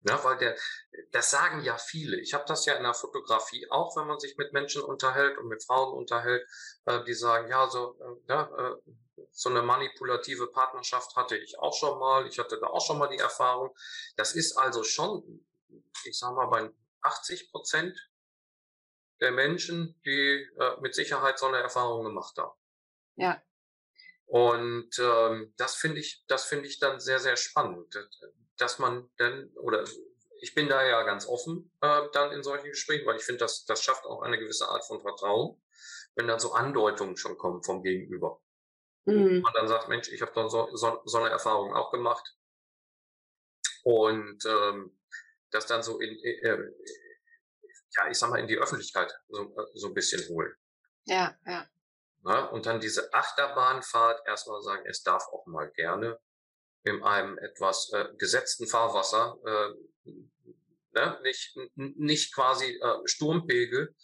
Ja, 0.08 0.22
weil 0.22 0.38
der, 0.38 0.56
das 1.10 1.30
sagen 1.30 1.62
ja 1.62 1.76
viele. 1.78 2.20
Ich 2.20 2.32
habe 2.32 2.44
das 2.46 2.64
ja 2.64 2.74
in 2.74 2.84
der 2.84 2.94
Fotografie 2.94 3.68
auch, 3.70 3.96
wenn 3.96 4.06
man 4.06 4.20
sich 4.20 4.36
mit 4.36 4.52
Menschen 4.52 4.82
unterhält 4.82 5.36
und 5.38 5.48
mit 5.48 5.64
Frauen 5.64 5.94
unterhält, 5.94 6.46
äh, 6.84 7.02
die 7.04 7.14
sagen, 7.14 7.48
ja, 7.48 7.68
so, 7.68 7.98
äh, 8.00 8.32
ja, 8.32 8.50
äh, 8.56 8.76
so 9.32 9.48
eine 9.48 9.62
manipulative 9.62 10.46
Partnerschaft 10.46 11.16
hatte 11.16 11.36
ich 11.36 11.58
auch 11.58 11.74
schon 11.74 11.98
mal. 11.98 12.26
Ich 12.28 12.38
hatte 12.38 12.60
da 12.60 12.68
auch 12.68 12.84
schon 12.86 12.98
mal 12.98 13.08
die 13.08 13.18
Erfahrung. 13.18 13.76
Das 14.16 14.34
ist 14.34 14.56
also 14.56 14.84
schon, 14.84 15.44
ich 16.04 16.16
sag 16.16 16.34
mal, 16.34 16.46
bei 16.46 16.70
80 17.02 17.50
Prozent 17.50 17.98
der 19.20 19.32
Menschen, 19.32 20.00
die 20.04 20.48
äh, 20.58 20.80
mit 20.80 20.94
Sicherheit 20.94 21.38
so 21.38 21.46
eine 21.46 21.58
Erfahrung 21.58 22.04
gemacht 22.04 22.36
haben. 22.38 22.56
Ja. 23.16 23.42
Und 24.26 24.98
ähm, 24.98 25.52
das 25.56 25.74
finde 25.74 26.00
ich, 26.00 26.24
das 26.28 26.44
finde 26.44 26.68
ich 26.68 26.78
dann 26.78 27.00
sehr, 27.00 27.18
sehr 27.18 27.36
spannend 27.36 27.94
dass 28.58 28.78
man 28.78 29.08
dann, 29.16 29.50
oder 29.56 29.84
ich 30.40 30.54
bin 30.54 30.68
da 30.68 30.84
ja 30.84 31.02
ganz 31.02 31.26
offen 31.26 31.70
äh, 31.80 32.02
dann 32.12 32.32
in 32.32 32.42
solchen 32.42 32.68
Gesprächen, 32.68 33.06
weil 33.06 33.16
ich 33.16 33.24
finde, 33.24 33.40
das, 33.40 33.64
das 33.64 33.82
schafft 33.82 34.04
auch 34.04 34.22
eine 34.22 34.38
gewisse 34.38 34.68
Art 34.68 34.84
von 34.84 35.00
Vertrauen, 35.00 35.60
wenn 36.14 36.28
dann 36.28 36.40
so 36.40 36.52
Andeutungen 36.52 37.16
schon 37.16 37.38
kommen 37.38 37.62
vom 37.62 37.82
Gegenüber. 37.82 38.40
Mhm. 39.04 39.40
Man 39.40 39.52
dann 39.54 39.68
sagt, 39.68 39.88
Mensch, 39.88 40.08
ich 40.08 40.20
habe 40.20 40.32
dann 40.34 40.50
so, 40.50 40.68
so, 40.74 41.00
so 41.04 41.18
eine 41.18 41.30
Erfahrung 41.30 41.74
auch 41.74 41.90
gemacht. 41.90 42.36
Und 43.84 44.44
ähm, 44.44 44.98
das 45.50 45.66
dann 45.66 45.82
so 45.82 46.00
in, 46.00 46.10
äh, 46.18 46.40
äh 46.40 46.72
ja, 47.96 48.08
ich 48.10 48.18
sag 48.18 48.30
mal, 48.30 48.40
in 48.40 48.48
die 48.48 48.58
Öffentlichkeit 48.58 49.14
so, 49.28 49.42
äh, 49.42 49.66
so 49.74 49.88
ein 49.88 49.94
bisschen 49.94 50.28
holen. 50.28 50.52
Ja, 51.04 51.36
ja. 51.46 51.66
Na, 52.22 52.46
und 52.46 52.66
dann 52.66 52.80
diese 52.80 53.12
Achterbahnfahrt 53.14 54.26
erstmal 54.26 54.60
sagen, 54.60 54.84
es 54.86 55.04
darf 55.04 55.28
auch 55.28 55.46
mal 55.46 55.70
gerne 55.70 56.18
in 56.86 57.02
einem 57.02 57.36
etwas 57.38 57.90
äh, 57.92 58.06
gesetzten 58.16 58.66
Fahrwasser, 58.66 59.36
äh, 59.44 60.10
ne? 60.92 61.18
nicht, 61.22 61.56
nicht 61.74 62.34
quasi 62.34 62.66
äh, 62.66 62.98
Sturmpegel 63.04 63.94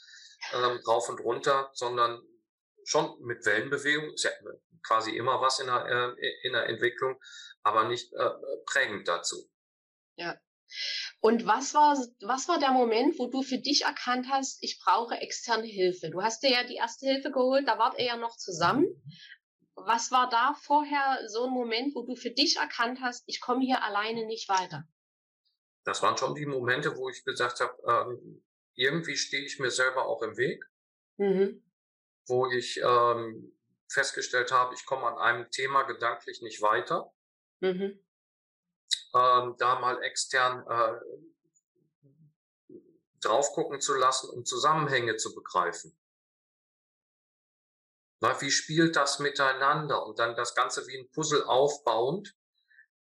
äh, 0.53 0.57
rauf 0.57 1.09
und 1.09 1.21
runter, 1.21 1.71
sondern 1.75 2.21
schon 2.85 3.17
mit 3.21 3.47
Wellenbewegung, 3.47 4.13
ist 4.13 4.25
ja 4.25 4.33
quasi 4.85 5.17
immer 5.17 5.41
was 5.41 5.61
in 5.61 5.67
der, 5.67 5.87
äh, 6.19 6.47
in 6.47 6.53
der 6.53 6.67
Entwicklung, 6.67 7.17
aber 7.63 7.85
nicht 7.85 8.13
äh, 8.15 8.31
prägend 8.67 9.07
dazu. 9.07 9.49
Ja. 10.17 10.37
Und 11.21 11.47
was 11.47 11.75
war, 11.75 11.97
was 12.23 12.49
war 12.49 12.59
der 12.59 12.73
Moment, 12.73 13.19
wo 13.19 13.29
du 13.29 13.43
für 13.43 13.59
dich 13.59 13.83
erkannt 13.83 14.27
hast, 14.31 14.63
ich 14.63 14.81
brauche 14.83 15.15
externe 15.17 15.67
Hilfe? 15.67 16.11
Du 16.11 16.23
hast 16.23 16.43
dir 16.43 16.51
ja 16.51 16.65
die 16.65 16.77
erste 16.77 17.07
Hilfe 17.07 17.31
geholt, 17.31 17.69
da 17.69 17.79
wart 17.79 17.99
ihr 17.99 18.07
ja 18.07 18.17
noch 18.17 18.37
zusammen. 18.37 18.87
Was 19.75 20.11
war 20.11 20.29
da 20.29 20.55
vorher 20.55 21.29
so 21.29 21.45
ein 21.47 21.53
Moment, 21.53 21.95
wo 21.95 22.03
du 22.03 22.15
für 22.15 22.31
dich 22.31 22.57
erkannt 22.57 23.01
hast, 23.01 23.25
ich 23.27 23.41
komme 23.41 23.65
hier 23.65 23.83
alleine 23.83 24.27
nicht 24.27 24.49
weiter? 24.49 24.85
Das 25.85 26.03
waren 26.03 26.17
schon 26.17 26.35
die 26.35 26.47
Momente, 26.47 26.97
wo 26.97 27.09
ich 27.09 27.25
gesagt 27.25 27.61
habe, 27.61 27.77
ähm, 27.89 28.45
irgendwie 28.75 29.17
stehe 29.17 29.45
ich 29.45 29.59
mir 29.59 29.71
selber 29.71 30.07
auch 30.07 30.23
im 30.23 30.37
Weg, 30.37 30.65
mhm. 31.17 31.63
wo 32.27 32.47
ich 32.51 32.81
ähm, 32.85 33.53
festgestellt 33.89 34.53
habe, 34.53 34.75
ich 34.75 34.87
komme 34.87 35.07
an 35.07 35.19
einem 35.19 35.51
Thema 35.51 35.83
gedanklich 35.83 36.43
nicht 36.43 36.63
weiter. 36.63 37.13
Mhm. 37.61 37.99
Ähm, 39.15 39.57
da 39.59 39.79
mal 39.81 40.03
extern 40.03 40.67
äh, 40.69 41.01
drauf 43.21 43.53
gucken 43.53 43.81
zu 43.81 43.95
lassen, 43.95 44.31
um 44.31 44.45
Zusammenhänge 44.45 45.17
zu 45.17 45.35
begreifen. 45.35 45.97
Na, 48.23 48.41
wie 48.41 48.53
spielt 48.53 48.95
das 48.95 49.19
miteinander? 49.19 50.07
Und 50.07 50.21
dann 50.21 50.37
das 50.37 50.55
Ganze 50.55 50.87
wie 50.87 50.97
ein 50.97 51.11
Puzzle 51.11 51.43
aufbauend, 51.43 52.33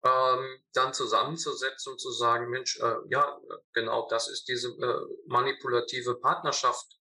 ähm, 0.03 0.65
dann 0.73 0.95
zusammenzusetzen 0.95 1.93
und 1.93 1.99
zu 1.99 2.11
sagen, 2.11 2.49
Mensch, 2.49 2.81
äh, 2.81 2.95
ja, 3.11 3.39
genau 3.75 4.09
das 4.09 4.29
ist 4.29 4.49
diese 4.49 4.69
äh, 4.71 5.01
manipulative 5.27 6.19
Partnerschaft, 6.19 6.99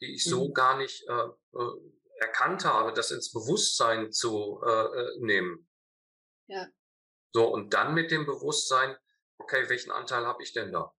die 0.00 0.16
ich 0.16 0.24
so 0.24 0.48
mhm. 0.48 0.54
gar 0.54 0.76
nicht 0.76 1.08
äh, 1.08 1.12
äh, 1.12 1.72
erkannt 2.18 2.64
habe, 2.64 2.92
das 2.92 3.12
ins 3.12 3.32
Bewusstsein 3.32 4.10
zu 4.10 4.60
äh, 4.66 4.70
äh, 4.70 5.18
nehmen. 5.20 5.68
Ja. 6.48 6.66
So, 7.32 7.46
und 7.46 7.72
dann 7.74 7.94
mit 7.94 8.10
dem 8.10 8.26
Bewusstsein, 8.26 8.96
okay, 9.38 9.68
welchen 9.68 9.92
Anteil 9.92 10.26
habe 10.26 10.42
ich 10.42 10.52
denn 10.52 10.72
da? 10.72 10.92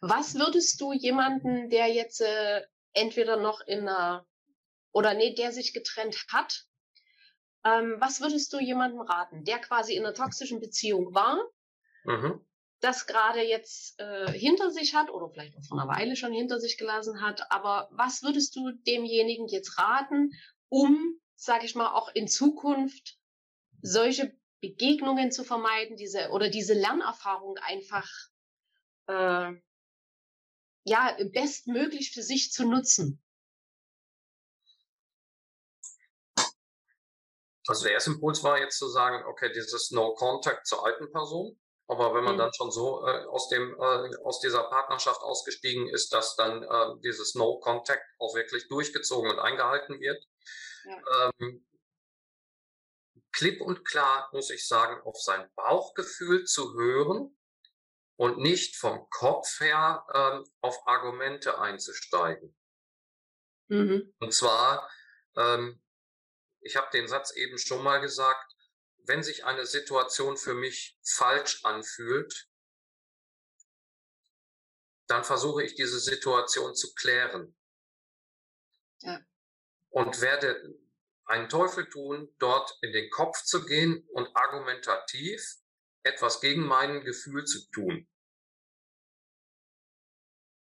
Was 0.00 0.34
würdest 0.34 0.80
du 0.80 0.92
jemanden, 0.92 1.68
der 1.68 1.88
jetzt 1.88 2.20
äh, 2.20 2.62
entweder 2.92 3.36
noch 3.36 3.60
in 3.60 3.80
einer 3.80 4.26
oder 4.92 5.14
nee, 5.14 5.34
der 5.34 5.52
sich 5.52 5.72
getrennt 5.72 6.26
hat, 6.32 6.66
ähm, 7.64 7.96
was 7.98 8.20
würdest 8.20 8.52
du 8.52 8.58
jemandem 8.58 9.00
raten, 9.00 9.44
der 9.44 9.58
quasi 9.58 9.94
in 9.94 10.04
einer 10.04 10.14
toxischen 10.14 10.60
Beziehung 10.60 11.14
war, 11.14 11.38
mhm. 12.04 12.44
das 12.80 13.06
gerade 13.06 13.42
jetzt 13.42 14.00
äh, 14.00 14.32
hinter 14.32 14.70
sich 14.70 14.94
hat 14.94 15.10
oder 15.10 15.28
vielleicht 15.30 15.56
auch 15.56 15.64
vor 15.64 15.80
einer 15.80 15.90
Weile 15.90 16.16
schon 16.16 16.32
hinter 16.32 16.58
sich 16.58 16.78
gelassen 16.78 17.20
hat, 17.20 17.50
aber 17.52 17.88
was 17.92 18.22
würdest 18.22 18.56
du 18.56 18.72
demjenigen 18.86 19.46
jetzt 19.46 19.78
raten, 19.78 20.32
um, 20.68 21.20
sage 21.36 21.66
ich 21.66 21.74
mal, 21.74 21.92
auch 21.92 22.08
in 22.14 22.28
Zukunft 22.28 23.18
solche 23.82 24.34
Begegnungen 24.60 25.32
zu 25.32 25.44
vermeiden, 25.44 25.96
diese 25.96 26.30
oder 26.30 26.48
diese 26.48 26.74
Lernerfahrung 26.74 27.56
einfach 27.58 28.08
äh, 29.06 29.52
ja 30.84 31.16
bestmöglich 31.32 32.12
für 32.12 32.22
sich 32.22 32.52
zu 32.52 32.68
nutzen? 32.68 33.22
Also 37.66 37.84
der 37.84 37.92
erste 37.92 38.10
Impuls 38.10 38.42
war 38.42 38.58
jetzt 38.58 38.78
zu 38.78 38.88
sagen, 38.88 39.24
okay, 39.26 39.52
dieses 39.52 39.90
No 39.92 40.14
Contact 40.14 40.66
zur 40.66 40.84
alten 40.84 41.10
Person. 41.12 41.56
Aber 41.86 42.14
wenn 42.14 42.24
man 42.24 42.34
mhm. 42.34 42.38
dann 42.38 42.54
schon 42.54 42.70
so 42.70 43.04
äh, 43.04 43.24
aus 43.26 43.48
dem 43.48 43.74
äh, 43.74 44.16
aus 44.24 44.40
dieser 44.40 44.62
Partnerschaft 44.64 45.20
ausgestiegen 45.22 45.88
ist, 45.88 46.12
dass 46.12 46.36
dann 46.36 46.62
äh, 46.62 47.00
dieses 47.02 47.34
No 47.34 47.58
Contact 47.58 48.04
auch 48.18 48.34
wirklich 48.34 48.68
durchgezogen 48.68 49.30
und 49.30 49.40
eingehalten 49.40 49.98
wird, 49.98 50.24
ja. 50.84 51.32
ähm, 51.40 51.66
klipp 53.32 53.60
und 53.60 53.84
klar 53.84 54.28
muss 54.32 54.50
ich 54.50 54.66
sagen, 54.66 55.00
auf 55.02 55.20
sein 55.20 55.50
Bauchgefühl 55.56 56.44
zu 56.44 56.74
hören 56.74 57.36
und 58.20 58.36
nicht 58.36 58.76
vom 58.76 59.08
Kopf 59.08 59.60
her 59.60 60.04
ähm, 60.12 60.44
auf 60.60 60.86
Argumente 60.86 61.58
einzusteigen. 61.58 62.54
Mhm. 63.68 64.12
Und 64.18 64.34
zwar, 64.34 64.90
ähm, 65.36 65.82
ich 66.60 66.76
habe 66.76 66.90
den 66.92 67.08
Satz 67.08 67.34
eben 67.34 67.56
schon 67.56 67.82
mal 67.82 67.98
gesagt, 68.02 68.54
wenn 69.06 69.22
sich 69.22 69.46
eine 69.46 69.64
Situation 69.64 70.36
für 70.36 70.52
mich 70.52 71.00
falsch 71.02 71.64
anfühlt, 71.64 72.50
dann 75.06 75.24
versuche 75.24 75.62
ich 75.62 75.74
diese 75.74 75.98
Situation 75.98 76.74
zu 76.74 76.92
klären. 76.92 77.56
Ja. 78.98 79.18
Und 79.88 80.20
werde 80.20 80.78
einen 81.24 81.48
Teufel 81.48 81.88
tun, 81.88 82.34
dort 82.38 82.70
in 82.82 82.92
den 82.92 83.08
Kopf 83.08 83.42
zu 83.44 83.64
gehen 83.64 84.06
und 84.10 84.28
argumentativ 84.36 85.40
etwas 86.02 86.42
gegen 86.42 86.66
mein 86.66 87.02
Gefühl 87.02 87.46
zu 87.46 87.66
tun. 87.70 88.06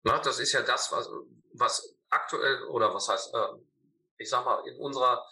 Na, 0.04 0.20
das 0.20 0.39
ist 0.39 0.54
ja 0.54 0.62
das, 0.62 0.91
was, 0.91 1.10
was 1.54 1.95
aktuell 2.10 2.64
oder 2.66 2.93
was 2.93 3.10
heißt, 3.10 3.34
äh, 3.34 3.48
ich 4.18 4.30
sag 4.30 4.45
mal, 4.45 4.66
in 4.68 4.80
unserer 4.80 5.26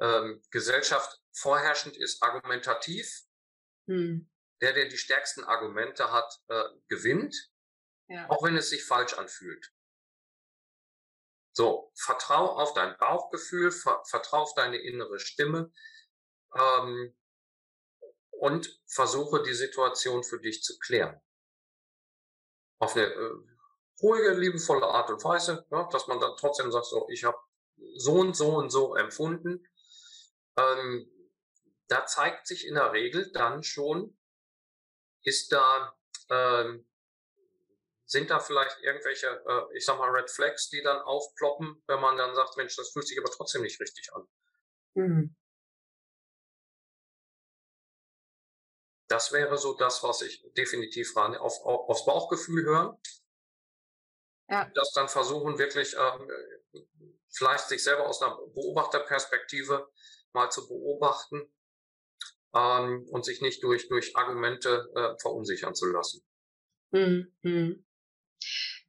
ähm, 0.00 0.42
Gesellschaft 0.50 1.20
vorherrschend 1.32 1.96
ist, 1.96 2.22
argumentativ. 2.22 3.22
Hm. 3.86 4.30
Der, 4.62 4.72
der 4.72 4.88
die 4.88 4.96
stärksten 4.96 5.44
Argumente 5.44 6.10
hat, 6.10 6.40
äh, 6.48 6.64
gewinnt, 6.88 7.36
ja. 8.08 8.28
auch 8.30 8.42
wenn 8.42 8.56
es 8.56 8.70
sich 8.70 8.84
falsch 8.84 9.12
anfühlt. 9.14 9.70
So, 11.52 11.92
vertrau 11.94 12.56
auf 12.56 12.74
dein 12.74 12.96
Bauchgefühl, 12.98 13.70
ver 13.70 14.02
vertrau 14.04 14.42
auf 14.42 14.54
deine 14.54 14.78
innere 14.78 15.18
Stimme 15.18 15.72
ähm, 16.54 17.16
und 18.30 18.80
versuche 18.86 19.42
die 19.42 19.54
Situation 19.54 20.22
für 20.22 20.40
dich 20.40 20.62
zu 20.62 20.78
klären. 20.78 21.20
Auf 22.78 22.94
eine 22.94 23.06
äh, 23.06 23.55
ruhige, 24.02 24.34
liebevolle 24.34 24.86
Art 24.86 25.10
und 25.10 25.22
Weise, 25.24 25.66
ja, 25.70 25.88
dass 25.90 26.06
man 26.06 26.20
dann 26.20 26.36
trotzdem 26.36 26.70
sagt, 26.70 26.86
so, 26.86 27.06
ich 27.10 27.24
habe 27.24 27.38
so 27.96 28.14
und 28.14 28.36
so 28.36 28.56
und 28.56 28.70
so 28.70 28.94
empfunden 28.94 29.66
ähm, 30.56 31.10
da 31.88 32.06
zeigt 32.06 32.46
sich 32.46 32.66
in 32.66 32.74
der 32.74 32.92
Regel 32.92 33.30
dann 33.32 33.62
schon, 33.62 34.18
ist 35.22 35.52
da, 35.52 35.96
ähm, 36.30 36.88
sind 38.04 38.30
da 38.30 38.40
vielleicht 38.40 38.78
irgendwelche, 38.82 39.26
äh, 39.26 39.76
ich 39.76 39.84
sag 39.84 39.98
mal, 39.98 40.10
Red 40.10 40.30
Flags, 40.30 40.68
die 40.70 40.82
dann 40.82 41.00
aufploppen, 41.02 41.82
wenn 41.86 42.00
man 42.00 42.16
dann 42.16 42.34
sagt, 42.34 42.56
Mensch, 42.56 42.76
das 42.76 42.90
fühlt 42.90 43.06
sich 43.06 43.18
aber 43.18 43.30
trotzdem 43.30 43.62
nicht 43.62 43.80
richtig 43.80 44.12
an. 44.14 44.26
Mhm. 44.94 45.36
Das 49.08 49.32
wäre 49.32 49.56
so 49.56 49.74
das, 49.74 50.02
was 50.02 50.22
ich 50.22 50.44
definitiv 50.54 51.14
ran, 51.16 51.36
auf, 51.36 51.60
auf, 51.64 51.88
aufs 51.88 52.04
Bauchgefühl 52.04 52.64
hören. 52.64 53.00
Ja. 54.48 54.70
Das 54.74 54.92
dann 54.92 55.08
versuchen, 55.08 55.58
wirklich 55.58 55.94
ähm, 55.94 56.84
vielleicht 57.30 57.68
sich 57.68 57.82
selber 57.82 58.08
aus 58.08 58.22
einer 58.22 58.36
Beobachterperspektive 58.54 59.88
mal 60.32 60.50
zu 60.50 60.68
beobachten 60.68 61.52
ähm, 62.54 63.06
und 63.10 63.24
sich 63.24 63.40
nicht 63.40 63.62
durch, 63.62 63.88
durch 63.88 64.16
Argumente 64.16 64.88
äh, 64.94 65.20
verunsichern 65.20 65.74
zu 65.74 65.86
lassen. 65.86 66.24
Mhm. 66.92 67.84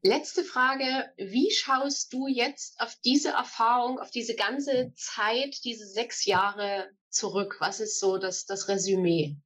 Letzte 0.02 0.44
Frage, 0.44 1.12
wie 1.18 1.52
schaust 1.52 2.14
du 2.14 2.28
jetzt 2.28 2.80
auf 2.80 2.96
diese 3.04 3.30
Erfahrung, 3.30 4.00
auf 4.00 4.12
diese 4.12 4.36
ganze 4.36 4.94
Zeit, 4.96 5.64
diese 5.64 5.88
sechs 5.88 6.26
Jahre 6.26 6.90
zurück? 7.10 7.58
Was 7.60 7.80
ist 7.80 8.00
so 8.00 8.18
das, 8.18 8.46
das 8.46 8.68
Resümee? 8.68 9.38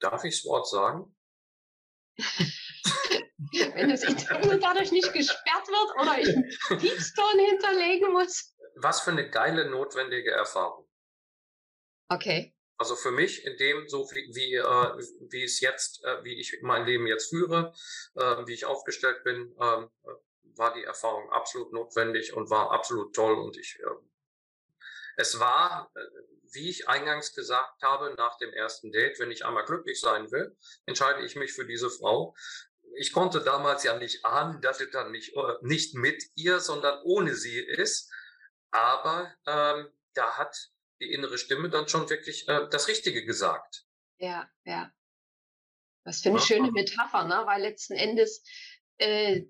Darf 0.00 0.24
ich 0.24 0.40
das 0.40 0.44
Wort 0.46 0.68
sagen? 0.68 1.15
Wenn 3.74 3.88
das 3.90 4.02
Internet 4.02 4.62
dadurch 4.62 4.92
nicht 4.92 5.12
gesperrt 5.12 5.68
wird 5.68 6.00
oder 6.00 6.18
ich 6.18 6.28
einen 6.28 6.80
Piepston 6.80 7.38
hinterlegen 7.38 8.12
muss. 8.12 8.54
Was 8.76 9.00
für 9.00 9.10
eine 9.10 9.30
geile, 9.30 9.70
notwendige 9.70 10.32
Erfahrung. 10.32 10.88
Okay. 12.08 12.54
Also 12.78 12.94
für 12.94 13.10
mich, 13.10 13.44
in 13.44 13.56
dem, 13.56 13.88
so 13.88 14.04
wie, 14.10 14.34
wie, 14.34 14.54
äh, 14.54 15.30
wie 15.30 15.44
es 15.44 15.60
jetzt, 15.60 16.04
äh, 16.04 16.22
wie 16.24 16.38
ich 16.38 16.58
mein 16.60 16.84
Leben 16.84 17.06
jetzt 17.06 17.30
führe, 17.30 17.72
äh, 18.14 18.46
wie 18.46 18.52
ich 18.52 18.66
aufgestellt 18.66 19.24
bin, 19.24 19.54
äh, 19.58 19.86
war 20.56 20.74
die 20.74 20.84
Erfahrung 20.84 21.30
absolut 21.30 21.72
notwendig 21.72 22.34
und 22.34 22.50
war 22.50 22.72
absolut 22.72 23.14
toll. 23.14 23.34
Und 23.38 23.56
ich, 23.56 23.78
äh, 23.80 23.86
es 25.16 25.40
war, 25.40 25.90
äh, 25.94 26.00
wie 26.52 26.70
ich 26.70 26.88
eingangs 26.88 27.34
gesagt 27.34 27.82
habe, 27.82 28.14
nach 28.16 28.38
dem 28.38 28.52
ersten 28.52 28.92
Date, 28.92 29.18
wenn 29.18 29.30
ich 29.30 29.44
einmal 29.44 29.64
glücklich 29.64 30.00
sein 30.00 30.30
will, 30.30 30.56
entscheide 30.86 31.24
ich 31.24 31.36
mich 31.36 31.52
für 31.52 31.66
diese 31.66 31.90
Frau 31.90 32.34
ich 32.96 33.12
konnte 33.12 33.40
damals 33.40 33.84
ja 33.84 33.98
nicht 33.98 34.24
ahnen, 34.24 34.60
dass 34.60 34.80
es 34.80 34.90
dann 34.90 35.12
nicht, 35.12 35.36
äh, 35.36 35.54
nicht 35.62 35.94
mit 35.94 36.22
ihr, 36.34 36.60
sondern 36.60 37.00
ohne 37.04 37.34
sie 37.34 37.58
ist. 37.58 38.10
Aber 38.70 39.32
ähm, 39.46 39.88
da 40.14 40.38
hat 40.38 40.70
die 41.00 41.12
innere 41.12 41.38
Stimme 41.38 41.68
dann 41.68 41.88
schon 41.88 42.08
wirklich 42.08 42.48
äh, 42.48 42.68
das 42.70 42.88
Richtige 42.88 43.24
gesagt. 43.24 43.84
Ja, 44.18 44.50
ja. 44.64 44.90
Was 46.04 46.22
für 46.22 46.30
eine 46.30 46.38
ja. 46.38 46.44
schöne 46.44 46.72
Metapher, 46.72 47.24
ne? 47.24 47.42
Weil 47.46 47.62
letzten 47.62 47.94
Endes 47.94 48.42
äh, 48.98 49.42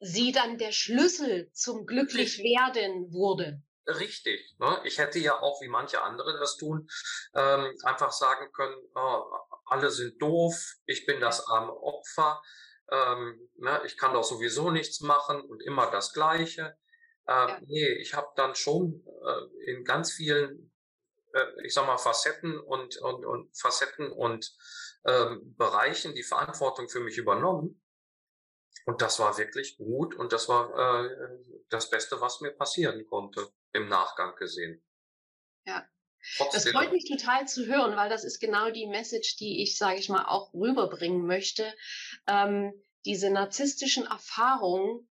sie 0.00 0.32
dann 0.32 0.58
der 0.58 0.72
Schlüssel 0.72 1.50
zum 1.52 1.86
Glücklichwerden 1.86 3.12
wurde. 3.12 3.62
Richtig. 3.88 4.54
Ne? 4.58 4.80
Ich 4.84 4.98
hätte 4.98 5.18
ja 5.18 5.40
auch, 5.40 5.60
wie 5.62 5.68
manche 5.68 6.02
andere 6.02 6.38
das 6.38 6.56
tun, 6.56 6.88
ähm, 7.34 7.74
einfach 7.84 8.12
sagen 8.12 8.52
können, 8.52 8.76
oh, 8.94 9.24
alle 9.64 9.90
sind 9.90 10.20
doof, 10.20 10.54
ich 10.86 11.06
bin 11.06 11.20
das 11.20 11.46
arme 11.48 11.72
Opfer 11.72 12.40
ähm, 12.90 13.50
ne, 13.56 13.82
ich 13.84 13.96
kann 13.96 14.14
doch 14.14 14.24
sowieso 14.24 14.70
nichts 14.70 15.00
machen 15.00 15.40
und 15.42 15.62
immer 15.62 15.90
das 15.90 16.12
Gleiche. 16.12 16.76
Äh, 17.26 17.32
ja. 17.32 17.60
Nee, 17.66 17.92
ich 18.00 18.14
habe 18.14 18.28
dann 18.36 18.54
schon 18.54 19.04
äh, 19.24 19.70
in 19.70 19.84
ganz 19.84 20.12
vielen, 20.12 20.72
äh, 21.34 21.46
ich 21.64 21.74
sag 21.74 21.86
mal, 21.86 21.98
Facetten 21.98 22.58
und, 22.58 22.96
und, 22.98 23.26
und 23.26 23.56
Facetten 23.58 24.10
und 24.10 24.50
ähm, 25.04 25.54
Bereichen 25.56 26.14
die 26.14 26.22
Verantwortung 26.22 26.88
für 26.88 27.00
mich 27.00 27.18
übernommen. 27.18 27.82
Und 28.86 29.02
das 29.02 29.18
war 29.18 29.36
wirklich 29.36 29.76
gut 29.76 30.14
und 30.14 30.32
das 30.32 30.48
war 30.48 31.04
äh, 31.04 31.10
das 31.68 31.90
Beste, 31.90 32.22
was 32.22 32.40
mir 32.40 32.52
passieren 32.52 33.04
konnte, 33.06 33.46
im 33.72 33.88
Nachgang 33.88 34.34
gesehen. 34.36 34.82
Ja. 35.64 35.86
Trotzdem. 36.36 36.60
Das 36.62 36.70
freut 36.72 36.92
mich 36.92 37.08
total 37.08 37.46
zu 37.46 37.66
hören, 37.66 37.96
weil 37.96 38.10
das 38.10 38.24
ist 38.24 38.40
genau 38.40 38.70
die 38.70 38.86
Message, 38.86 39.36
die 39.36 39.62
ich, 39.62 39.78
sage 39.78 39.98
ich 39.98 40.08
mal, 40.08 40.24
auch 40.26 40.52
rüberbringen 40.52 41.26
möchte. 41.26 41.72
Ähm, 42.26 42.72
diese 43.04 43.30
narzisstischen 43.30 44.04
Erfahrungen 44.04 45.08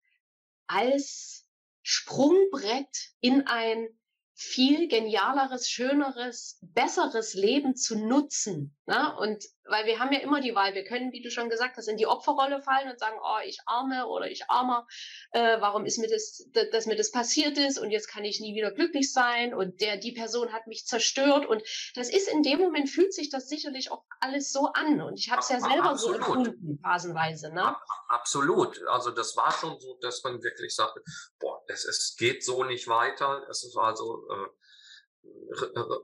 als 0.66 1.46
Sprungbrett 1.82 3.12
in 3.20 3.46
ein 3.46 3.88
viel 4.34 4.88
genialeres, 4.88 5.70
schöneres, 5.70 6.59
besseres 6.61 7.34
Leben 7.34 7.76
zu 7.76 7.96
nutzen. 7.96 8.76
Ne? 8.86 9.16
Und 9.16 9.44
weil 9.68 9.86
wir 9.86 9.98
haben 9.98 10.12
ja 10.12 10.20
immer 10.20 10.40
die 10.40 10.54
Wahl, 10.54 10.74
wir 10.74 10.84
können, 10.84 11.12
wie 11.12 11.22
du 11.22 11.30
schon 11.30 11.48
gesagt 11.48 11.76
hast, 11.76 11.88
in 11.88 11.96
die 11.96 12.06
Opferrolle 12.06 12.62
fallen 12.62 12.90
und 12.90 12.98
sagen, 12.98 13.18
oh, 13.22 13.38
ich 13.44 13.58
arme 13.66 14.06
oder 14.06 14.30
ich 14.30 14.48
armer, 14.48 14.86
äh, 15.32 15.60
warum 15.60 15.84
ist 15.84 15.98
mir 15.98 16.08
das, 16.08 16.48
dass 16.72 16.86
mir 16.86 16.96
das 16.96 17.10
passiert 17.10 17.58
ist 17.58 17.78
und 17.78 17.90
jetzt 17.90 18.08
kann 18.08 18.24
ich 18.24 18.40
nie 18.40 18.54
wieder 18.54 18.70
glücklich 18.70 19.12
sein 19.12 19.54
und 19.54 19.80
der, 19.80 19.96
die 19.96 20.12
Person 20.12 20.52
hat 20.52 20.66
mich 20.66 20.86
zerstört 20.86 21.46
und 21.46 21.62
das 21.94 22.10
ist 22.10 22.28
in 22.28 22.42
dem 22.42 22.58
Moment 22.58 22.88
fühlt 22.88 23.12
sich 23.12 23.30
das 23.30 23.48
sicherlich 23.48 23.90
auch 23.90 24.04
alles 24.20 24.52
so 24.52 24.72
an 24.72 25.00
und 25.00 25.18
ich 25.18 25.30
habe 25.30 25.40
es 25.40 25.48
ja 25.48 25.60
selber 25.60 25.90
Absolut. 25.90 26.24
so 26.24 26.34
empfunden, 26.34 26.78
phasenweise. 26.82 27.52
Ne? 27.52 27.76
Absolut. 28.08 28.80
Also 28.88 29.10
das 29.10 29.36
war 29.36 29.52
schon 29.52 29.78
so, 29.80 29.98
dass 30.00 30.22
man 30.24 30.42
wirklich 30.42 30.74
sagte, 30.74 31.02
boah, 31.38 31.62
es, 31.68 31.84
es 31.84 32.16
geht 32.16 32.44
so 32.44 32.64
nicht 32.64 32.88
weiter. 32.88 33.46
Es 33.50 33.64
ist 33.64 33.76
also 33.76 34.26
äh, 34.30 34.48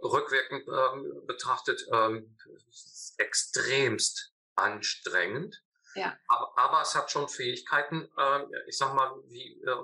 rückwirkend 0.02 0.68
äh, 0.68 1.26
betrachtet 1.26 1.86
ähm, 1.92 2.36
extremst 3.18 4.32
anstrengend. 4.54 5.62
Ja. 5.94 6.16
Aber, 6.28 6.58
aber, 6.58 6.82
es 6.82 6.94
hat 6.94 7.10
schon 7.10 7.28
Fähigkeiten, 7.28 8.08
äh, 8.16 8.40
ich 8.66 8.78
sag 8.78 8.94
mal, 8.94 9.12
wie 9.26 9.60
äh, 9.62 9.76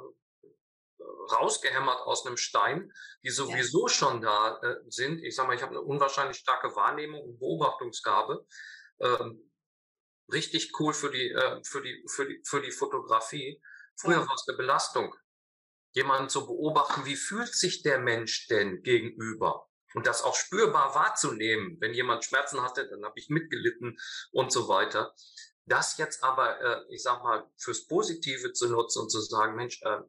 rausgehämmert 1.33 2.01
aus 2.01 2.27
einem 2.27 2.37
Stein, 2.37 2.93
die 3.23 3.31
sowieso 3.31 3.89
ja. 3.89 3.93
schon 3.93 4.23
da 4.23 4.59
äh, 4.63 4.77
sind. 4.89 5.23
Ich 5.23 5.37
sag 5.37 5.47
mal, 5.47 5.55
ich 5.55 5.63
habe 5.63 5.73
eine 5.73 5.83
unwahrscheinlich 5.83 6.39
starke 6.39 6.75
Wahrnehmung 6.75 7.23
und 7.23 7.39
Beobachtungsgabe. 7.39 8.47
Ähm, 9.01 9.51
richtig 10.33 10.73
cool 10.81 10.95
für 10.95 11.11
die, 11.11 11.31
äh, 11.31 11.63
für 11.65 11.83
die, 11.83 12.05
für 12.09 12.27
die, 12.27 12.43
für 12.45 12.61
die 12.61 12.73
Fotografie. 12.73 13.61
Früher 13.97 14.21
ja. 14.21 14.27
war 14.27 14.35
es 14.35 14.47
eine 14.49 14.57
Belastung, 14.57 15.15
jemanden 15.93 16.29
zu 16.29 16.47
beobachten, 16.47 17.07
wie 17.07 17.17
fühlt 17.17 17.55
sich 17.55 17.83
der 17.83 17.99
Mensch 17.99 18.47
denn 18.49 18.83
gegenüber? 18.83 19.69
Und 19.95 20.07
das 20.07 20.23
auch 20.23 20.37
spürbar 20.37 20.95
wahrzunehmen. 20.95 21.79
Wenn 21.81 21.95
jemand 21.95 22.25
Schmerzen 22.25 22.63
hatte, 22.63 22.89
dann 22.89 23.05
habe 23.05 23.19
ich 23.19 23.31
mitgelitten 23.31 23.99
und 24.33 24.53
so 24.53 24.69
weiter. 24.69 25.15
Das 25.65 25.97
jetzt 25.99 26.23
aber, 26.23 26.61
äh, 26.61 26.95
ich 26.95 27.03
sag 27.03 27.23
mal, 27.23 27.51
fürs 27.57 27.87
Positive 27.87 28.53
zu 28.53 28.69
nutzen 28.69 29.03
und 29.03 29.11
zu 29.11 29.21
sagen, 29.21 29.55
Mensch, 29.55 29.81
äh, 29.83 30.01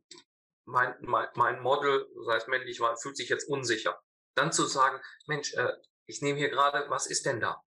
mein, 0.65 0.95
mein, 1.01 1.27
mein 1.35 1.61
Model, 1.61 2.07
sei 2.25 2.37
es 2.37 2.47
männlich, 2.47 2.81
fühlt 3.01 3.17
sich 3.17 3.29
jetzt 3.29 3.49
unsicher. 3.49 4.01
Dann 4.35 4.51
zu 4.51 4.65
sagen, 4.65 5.01
Mensch, 5.27 5.53
äh, 5.53 5.73
ich 6.05 6.21
nehme 6.21 6.39
hier 6.39 6.49
gerade, 6.49 6.89
was 6.89 7.07
ist 7.07 7.25
denn 7.25 7.39
da? 7.39 7.61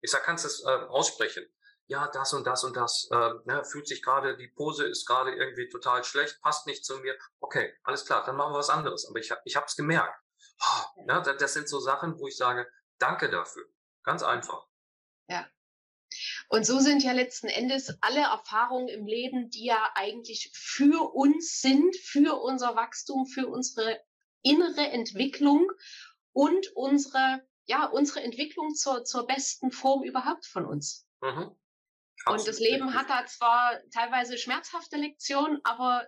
Ich 0.00 0.10
sag, 0.10 0.22
kannst 0.24 0.44
du 0.44 0.48
es 0.48 0.64
äh, 0.64 0.68
aussprechen? 0.68 1.46
Ja, 1.90 2.06
das 2.06 2.32
und 2.34 2.46
das 2.46 2.62
und 2.62 2.76
das. 2.76 3.08
Äh, 3.10 3.30
ne, 3.46 3.64
fühlt 3.64 3.88
sich 3.88 4.00
gerade, 4.00 4.36
die 4.36 4.46
Pose 4.46 4.86
ist 4.86 5.06
gerade 5.06 5.34
irgendwie 5.34 5.68
total 5.68 6.04
schlecht, 6.04 6.40
passt 6.40 6.68
nicht 6.68 6.84
zu 6.84 6.96
mir. 6.98 7.18
Okay, 7.40 7.74
alles 7.82 8.06
klar, 8.06 8.24
dann 8.24 8.36
machen 8.36 8.52
wir 8.52 8.58
was 8.58 8.70
anderes. 8.70 9.08
Aber 9.08 9.18
ich, 9.18 9.32
ich 9.44 9.56
habe 9.56 9.66
es 9.66 9.74
gemerkt. 9.74 10.16
Oh, 10.62 11.02
ne, 11.02 11.20
das 11.20 11.52
sind 11.52 11.68
so 11.68 11.80
Sachen, 11.80 12.16
wo 12.20 12.28
ich 12.28 12.36
sage, 12.36 12.70
danke 12.98 13.28
dafür. 13.28 13.66
Ganz 14.04 14.22
einfach. 14.22 14.68
Ja. 15.28 15.48
Und 16.48 16.64
so 16.64 16.78
sind 16.78 17.02
ja 17.02 17.10
letzten 17.10 17.48
Endes 17.48 17.92
alle 18.02 18.20
Erfahrungen 18.20 18.86
im 18.86 19.06
Leben, 19.06 19.50
die 19.50 19.64
ja 19.64 19.90
eigentlich 19.96 20.52
für 20.54 21.12
uns 21.12 21.60
sind, 21.60 21.96
für 21.96 22.40
unser 22.40 22.76
Wachstum, 22.76 23.26
für 23.26 23.48
unsere 23.48 24.00
innere 24.42 24.90
Entwicklung 24.92 25.68
und 26.30 26.68
unsere, 26.76 27.44
ja, 27.64 27.86
unsere 27.86 28.22
Entwicklung 28.22 28.76
zur, 28.76 29.02
zur 29.02 29.26
besten 29.26 29.72
Form 29.72 30.04
überhaupt 30.04 30.46
von 30.46 30.64
uns. 30.64 31.08
Mhm. 31.20 31.56
Und 32.26 32.46
das 32.46 32.58
Leben 32.58 32.94
hat 32.94 33.08
da 33.08 33.24
zwar 33.26 33.80
teilweise 33.92 34.36
schmerzhafte 34.36 34.96
Lektionen, 34.96 35.60
aber 35.64 36.06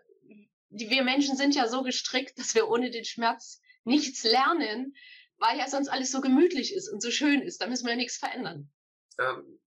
die, 0.69 0.91
wir 0.91 1.05
Menschen 1.05 1.37
sind 1.37 1.55
ja 1.55 1.69
so 1.69 1.83
gestrickt, 1.83 2.39
dass 2.39 2.55
wir 2.55 2.69
ohne 2.69 2.91
den 2.91 3.05
Schmerz 3.05 3.61
nichts 3.85 4.23
lernen, 4.25 4.95
weil 5.39 5.59
ja 5.59 5.69
sonst 5.69 5.89
alles 5.89 6.13
so 6.13 6.21
gemütlich 6.21 6.75
ist 6.75 6.89
und 6.89 7.03
so 7.03 7.11
schön 7.11 7.43
ist. 7.43 7.61
Da 7.61 7.67
müssen 7.67 7.87
wir 7.87 7.93
ja 7.93 7.97
nichts 7.97 8.19
verändern. 8.19 8.71
Ähm, 9.19 9.61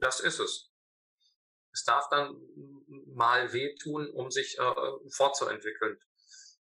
das 0.00 0.20
ist 0.20 0.40
es. 0.40 0.70
Es 1.72 1.84
darf 1.84 2.08
dann 2.10 2.36
mal 3.14 3.52
wehtun, 3.52 4.10
um 4.10 4.30
sich 4.30 4.58
äh, 4.58 5.10
fortzuentwickeln. 5.10 5.98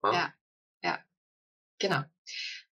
Ja? 0.02 0.12
ja, 0.12 0.34
ja, 0.82 1.04
genau. 1.78 2.02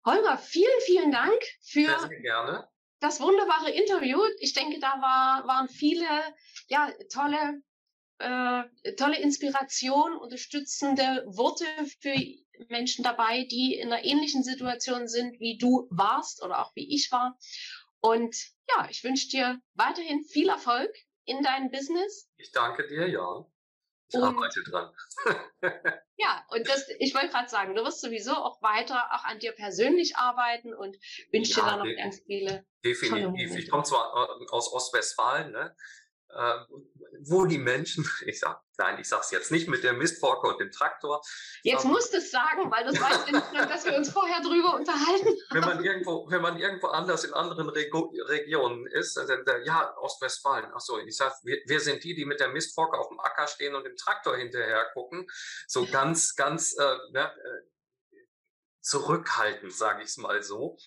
Holger, 0.06 0.38
vielen, 0.38 0.82
vielen 0.86 1.12
Dank 1.12 1.42
für 1.62 1.86
sehr, 1.86 2.00
sehr 2.00 2.22
gerne 2.22 2.70
das 3.00 3.20
wunderbare 3.22 3.72
Interview. 3.72 4.20
Ich 4.40 4.54
denke, 4.54 4.80
da 4.80 5.02
war, 5.02 5.48
waren 5.48 5.70
viele 5.70 6.06
ja, 6.68 6.92
tolle, 7.12 7.62
äh, 8.20 8.94
tolle 8.96 9.20
Inspiration, 9.20 10.18
unterstützende 10.18 11.24
Worte 11.28 11.66
für 12.02 12.16
Menschen 12.68 13.04
dabei, 13.04 13.46
die 13.46 13.76
in 13.76 13.92
einer 13.92 14.04
ähnlichen 14.04 14.44
Situation 14.44 15.08
sind, 15.08 15.40
wie 15.40 15.58
du 15.58 15.88
warst 15.90 16.44
oder 16.44 16.60
auch 16.60 16.76
wie 16.76 16.94
ich 16.94 17.12
war. 17.12 17.38
Und 18.02 18.36
ja, 18.70 18.88
ich 18.90 19.04
wünsche 19.04 19.30
dir 19.30 19.62
weiterhin 19.74 20.24
viel 20.24 20.50
Erfolg 20.50 20.92
in 21.26 21.42
deinem 21.42 21.72
Business. 21.72 22.30
Ich 22.38 22.52
danke 22.52 22.88
dir, 22.88 23.08
ja. 23.08 23.46
Ich 24.10 24.16
und, 24.16 24.24
arbeite 24.24 24.64
dran. 24.64 24.92
ja, 26.18 26.44
und 26.50 26.68
das, 26.68 26.88
ich 27.00 27.14
wollte 27.14 27.30
gerade 27.30 27.50
sagen, 27.50 27.76
du 27.76 27.84
wirst 27.84 28.02
sowieso 28.02 28.34
auch 28.34 28.62
weiter 28.62 29.10
auch 29.14 29.24
an 29.24 29.40
dir 29.40 29.52
persönlich 29.52 30.18
arbeiten 30.18 30.74
und 30.74 30.98
wünsche 31.32 31.60
ja, 31.60 31.64
dir 31.64 31.72
da 31.72 31.78
noch 31.78 31.96
ganz 31.96 32.22
viele. 32.26 32.66
Definitiv. 32.84 33.56
Ich 33.56 33.70
komme 33.70 33.84
zwar 33.84 34.14
äh, 34.14 34.46
aus 34.50 34.74
Ostwestfalen, 34.74 35.52
ne? 35.52 35.76
Äh, 36.30 36.60
wo 37.22 37.46
die 37.46 37.58
Menschen, 37.58 38.10
ich 38.26 38.40
sag, 38.40 38.62
nein, 38.78 39.00
ich 39.00 39.08
sag's 39.08 39.32
jetzt 39.32 39.52
nicht 39.52 39.68
mit 39.68 39.84
dem 39.84 39.98
Mistforker 39.98 40.50
und 40.50 40.60
dem 40.60 40.72
Traktor. 40.72 41.22
Jetzt 41.64 41.86
ähm, 41.86 41.92
musst 41.92 42.14
du 42.14 42.18
es 42.18 42.32
sagen, 42.32 42.72
weil 42.72 42.86
das 42.86 43.00
weißt 43.00 43.28
du 43.28 43.32
nicht, 43.34 43.70
dass 43.70 43.86
wir 43.86 43.96
uns 43.96 44.10
vorher 44.10 44.42
drüber 44.42 44.76
unterhalten. 44.76 45.38
Wenn 45.52 45.62
man 45.62 45.84
irgendwo, 45.84 46.30
wenn 46.30 46.42
man 46.42 46.58
irgendwo 46.58 46.88
anders 46.88 47.24
in 47.24 47.34
anderen 47.34 47.70
Rego 47.70 48.14
Regionen 48.28 48.88
ist, 48.88 49.18
dann, 49.18 49.44
dann, 49.46 49.64
ja, 49.64 49.96
Ostwestfalen, 49.98 50.72
ach 50.74 50.80
so, 50.80 51.00
ich 51.00 51.18
sag, 51.18 51.34
wir, 51.44 51.58
wir 51.66 51.80
sind 51.80 52.04
die, 52.04 52.16
die 52.16 52.26
mit 52.26 52.40
der 52.40 52.50
Mistforker 52.50 53.00
auf 53.00 53.10
dem 53.10 53.20
Acker 53.20 53.48
stehen 53.48 53.76
und 53.76 53.84
dem 53.86 53.96
Traktor 53.96 54.38
hinterher 54.38 54.86
gucken. 54.94 55.28
So 55.68 55.86
ganz, 55.86 56.36
ganz, 56.36 56.78
äh, 56.78 56.98
ne, 57.12 57.26
äh, 57.26 57.70
zurückhaltend, 58.82 59.74
sage 59.74 60.04
ich 60.04 60.10
es 60.10 60.18
mal 60.18 60.42
so. 60.42 60.78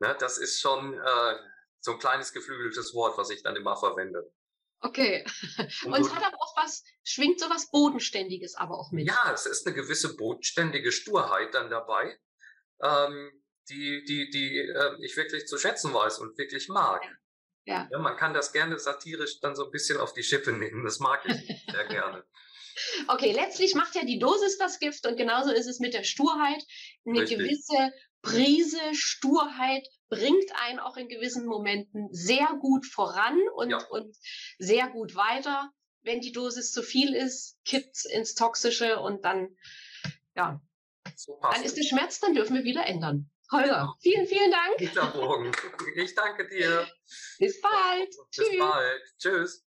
Ne, 0.00 0.16
das 0.18 0.38
ist 0.38 0.60
schon 0.60 0.94
äh, 0.94 1.36
so 1.80 1.92
ein 1.92 1.98
kleines 1.98 2.32
geflügeltes 2.32 2.94
Wort, 2.94 3.18
was 3.18 3.30
ich 3.30 3.42
dann 3.42 3.56
immer 3.56 3.76
verwende. 3.76 4.30
Okay. 4.82 5.24
Und 5.84 6.00
es 6.00 6.12
hat 6.12 6.24
aber 6.24 6.36
auch 6.40 6.56
was, 6.56 6.82
schwingt 7.04 7.38
so 7.40 7.48
was 7.48 7.70
Bodenständiges 7.70 8.56
aber 8.56 8.78
auch 8.78 8.90
mit. 8.90 9.06
Ja, 9.06 9.32
es 9.32 9.46
ist 9.46 9.66
eine 9.66 9.74
gewisse 9.74 10.16
bodenständige 10.16 10.90
Sturheit 10.90 11.54
dann 11.54 11.70
dabei, 11.70 12.18
ähm, 12.82 13.30
die, 13.68 14.04
die, 14.04 14.28
die 14.30 14.58
äh, 14.58 14.96
ich 15.00 15.16
wirklich 15.16 15.46
zu 15.46 15.56
schätzen 15.56 15.94
weiß 15.94 16.18
und 16.18 16.36
wirklich 16.36 16.68
mag. 16.68 17.02
Ja. 17.64 17.88
ja. 17.90 17.98
Man 17.98 18.16
kann 18.16 18.34
das 18.34 18.52
gerne 18.52 18.78
satirisch 18.78 19.38
dann 19.40 19.54
so 19.54 19.66
ein 19.66 19.70
bisschen 19.70 19.98
auf 19.98 20.12
die 20.14 20.24
Schippe 20.24 20.52
nehmen. 20.52 20.84
Das 20.84 20.98
mag 20.98 21.24
ich 21.26 21.64
sehr 21.70 21.86
gerne. 21.86 22.24
Okay, 23.06 23.32
letztlich 23.32 23.74
macht 23.74 23.94
ja 23.94 24.02
die 24.02 24.18
Dosis 24.18 24.56
das 24.56 24.78
Gift 24.78 25.06
und 25.06 25.18
genauso 25.18 25.52
ist 25.52 25.66
es 25.66 25.78
mit 25.78 25.92
der 25.92 26.04
Sturheit. 26.04 26.64
Eine 27.04 27.20
Richtig. 27.20 27.36
gewisse 27.36 27.92
Prise 28.22 28.80
Sturheit 28.92 29.86
bringt 30.08 30.50
einen 30.64 30.78
auch 30.78 30.96
in 30.96 31.08
gewissen 31.08 31.46
Momenten 31.46 32.08
sehr 32.12 32.48
gut 32.60 32.86
voran 32.86 33.38
und, 33.56 33.70
ja. 33.70 33.84
und 33.88 34.16
sehr 34.58 34.88
gut 34.88 35.14
weiter. 35.14 35.70
Wenn 36.02 36.20
die 36.20 36.32
Dosis 36.32 36.72
zu 36.72 36.82
viel 36.82 37.14
ist, 37.14 37.58
kippt 37.64 38.04
ins 38.06 38.34
Toxische 38.34 39.00
und 39.00 39.24
dann, 39.24 39.56
ja, 40.34 40.60
so 41.16 41.38
dann 41.42 41.62
ist 41.62 41.76
der 41.76 41.84
Schmerz, 41.84 42.20
dann 42.20 42.34
dürfen 42.34 42.56
wir 42.56 42.64
wieder 42.64 42.86
ändern. 42.86 43.30
Holger, 43.50 43.94
vielen, 44.00 44.26
vielen 44.26 44.50
Dank. 44.50 44.80
Ich 45.94 46.14
danke 46.14 46.48
dir. 46.48 46.88
Bis 47.38 47.60
bald. 47.60 48.08
Bis 48.08 48.48
Tschüss. 48.48 48.58
bald. 48.58 49.02
Tschüss. 49.18 49.60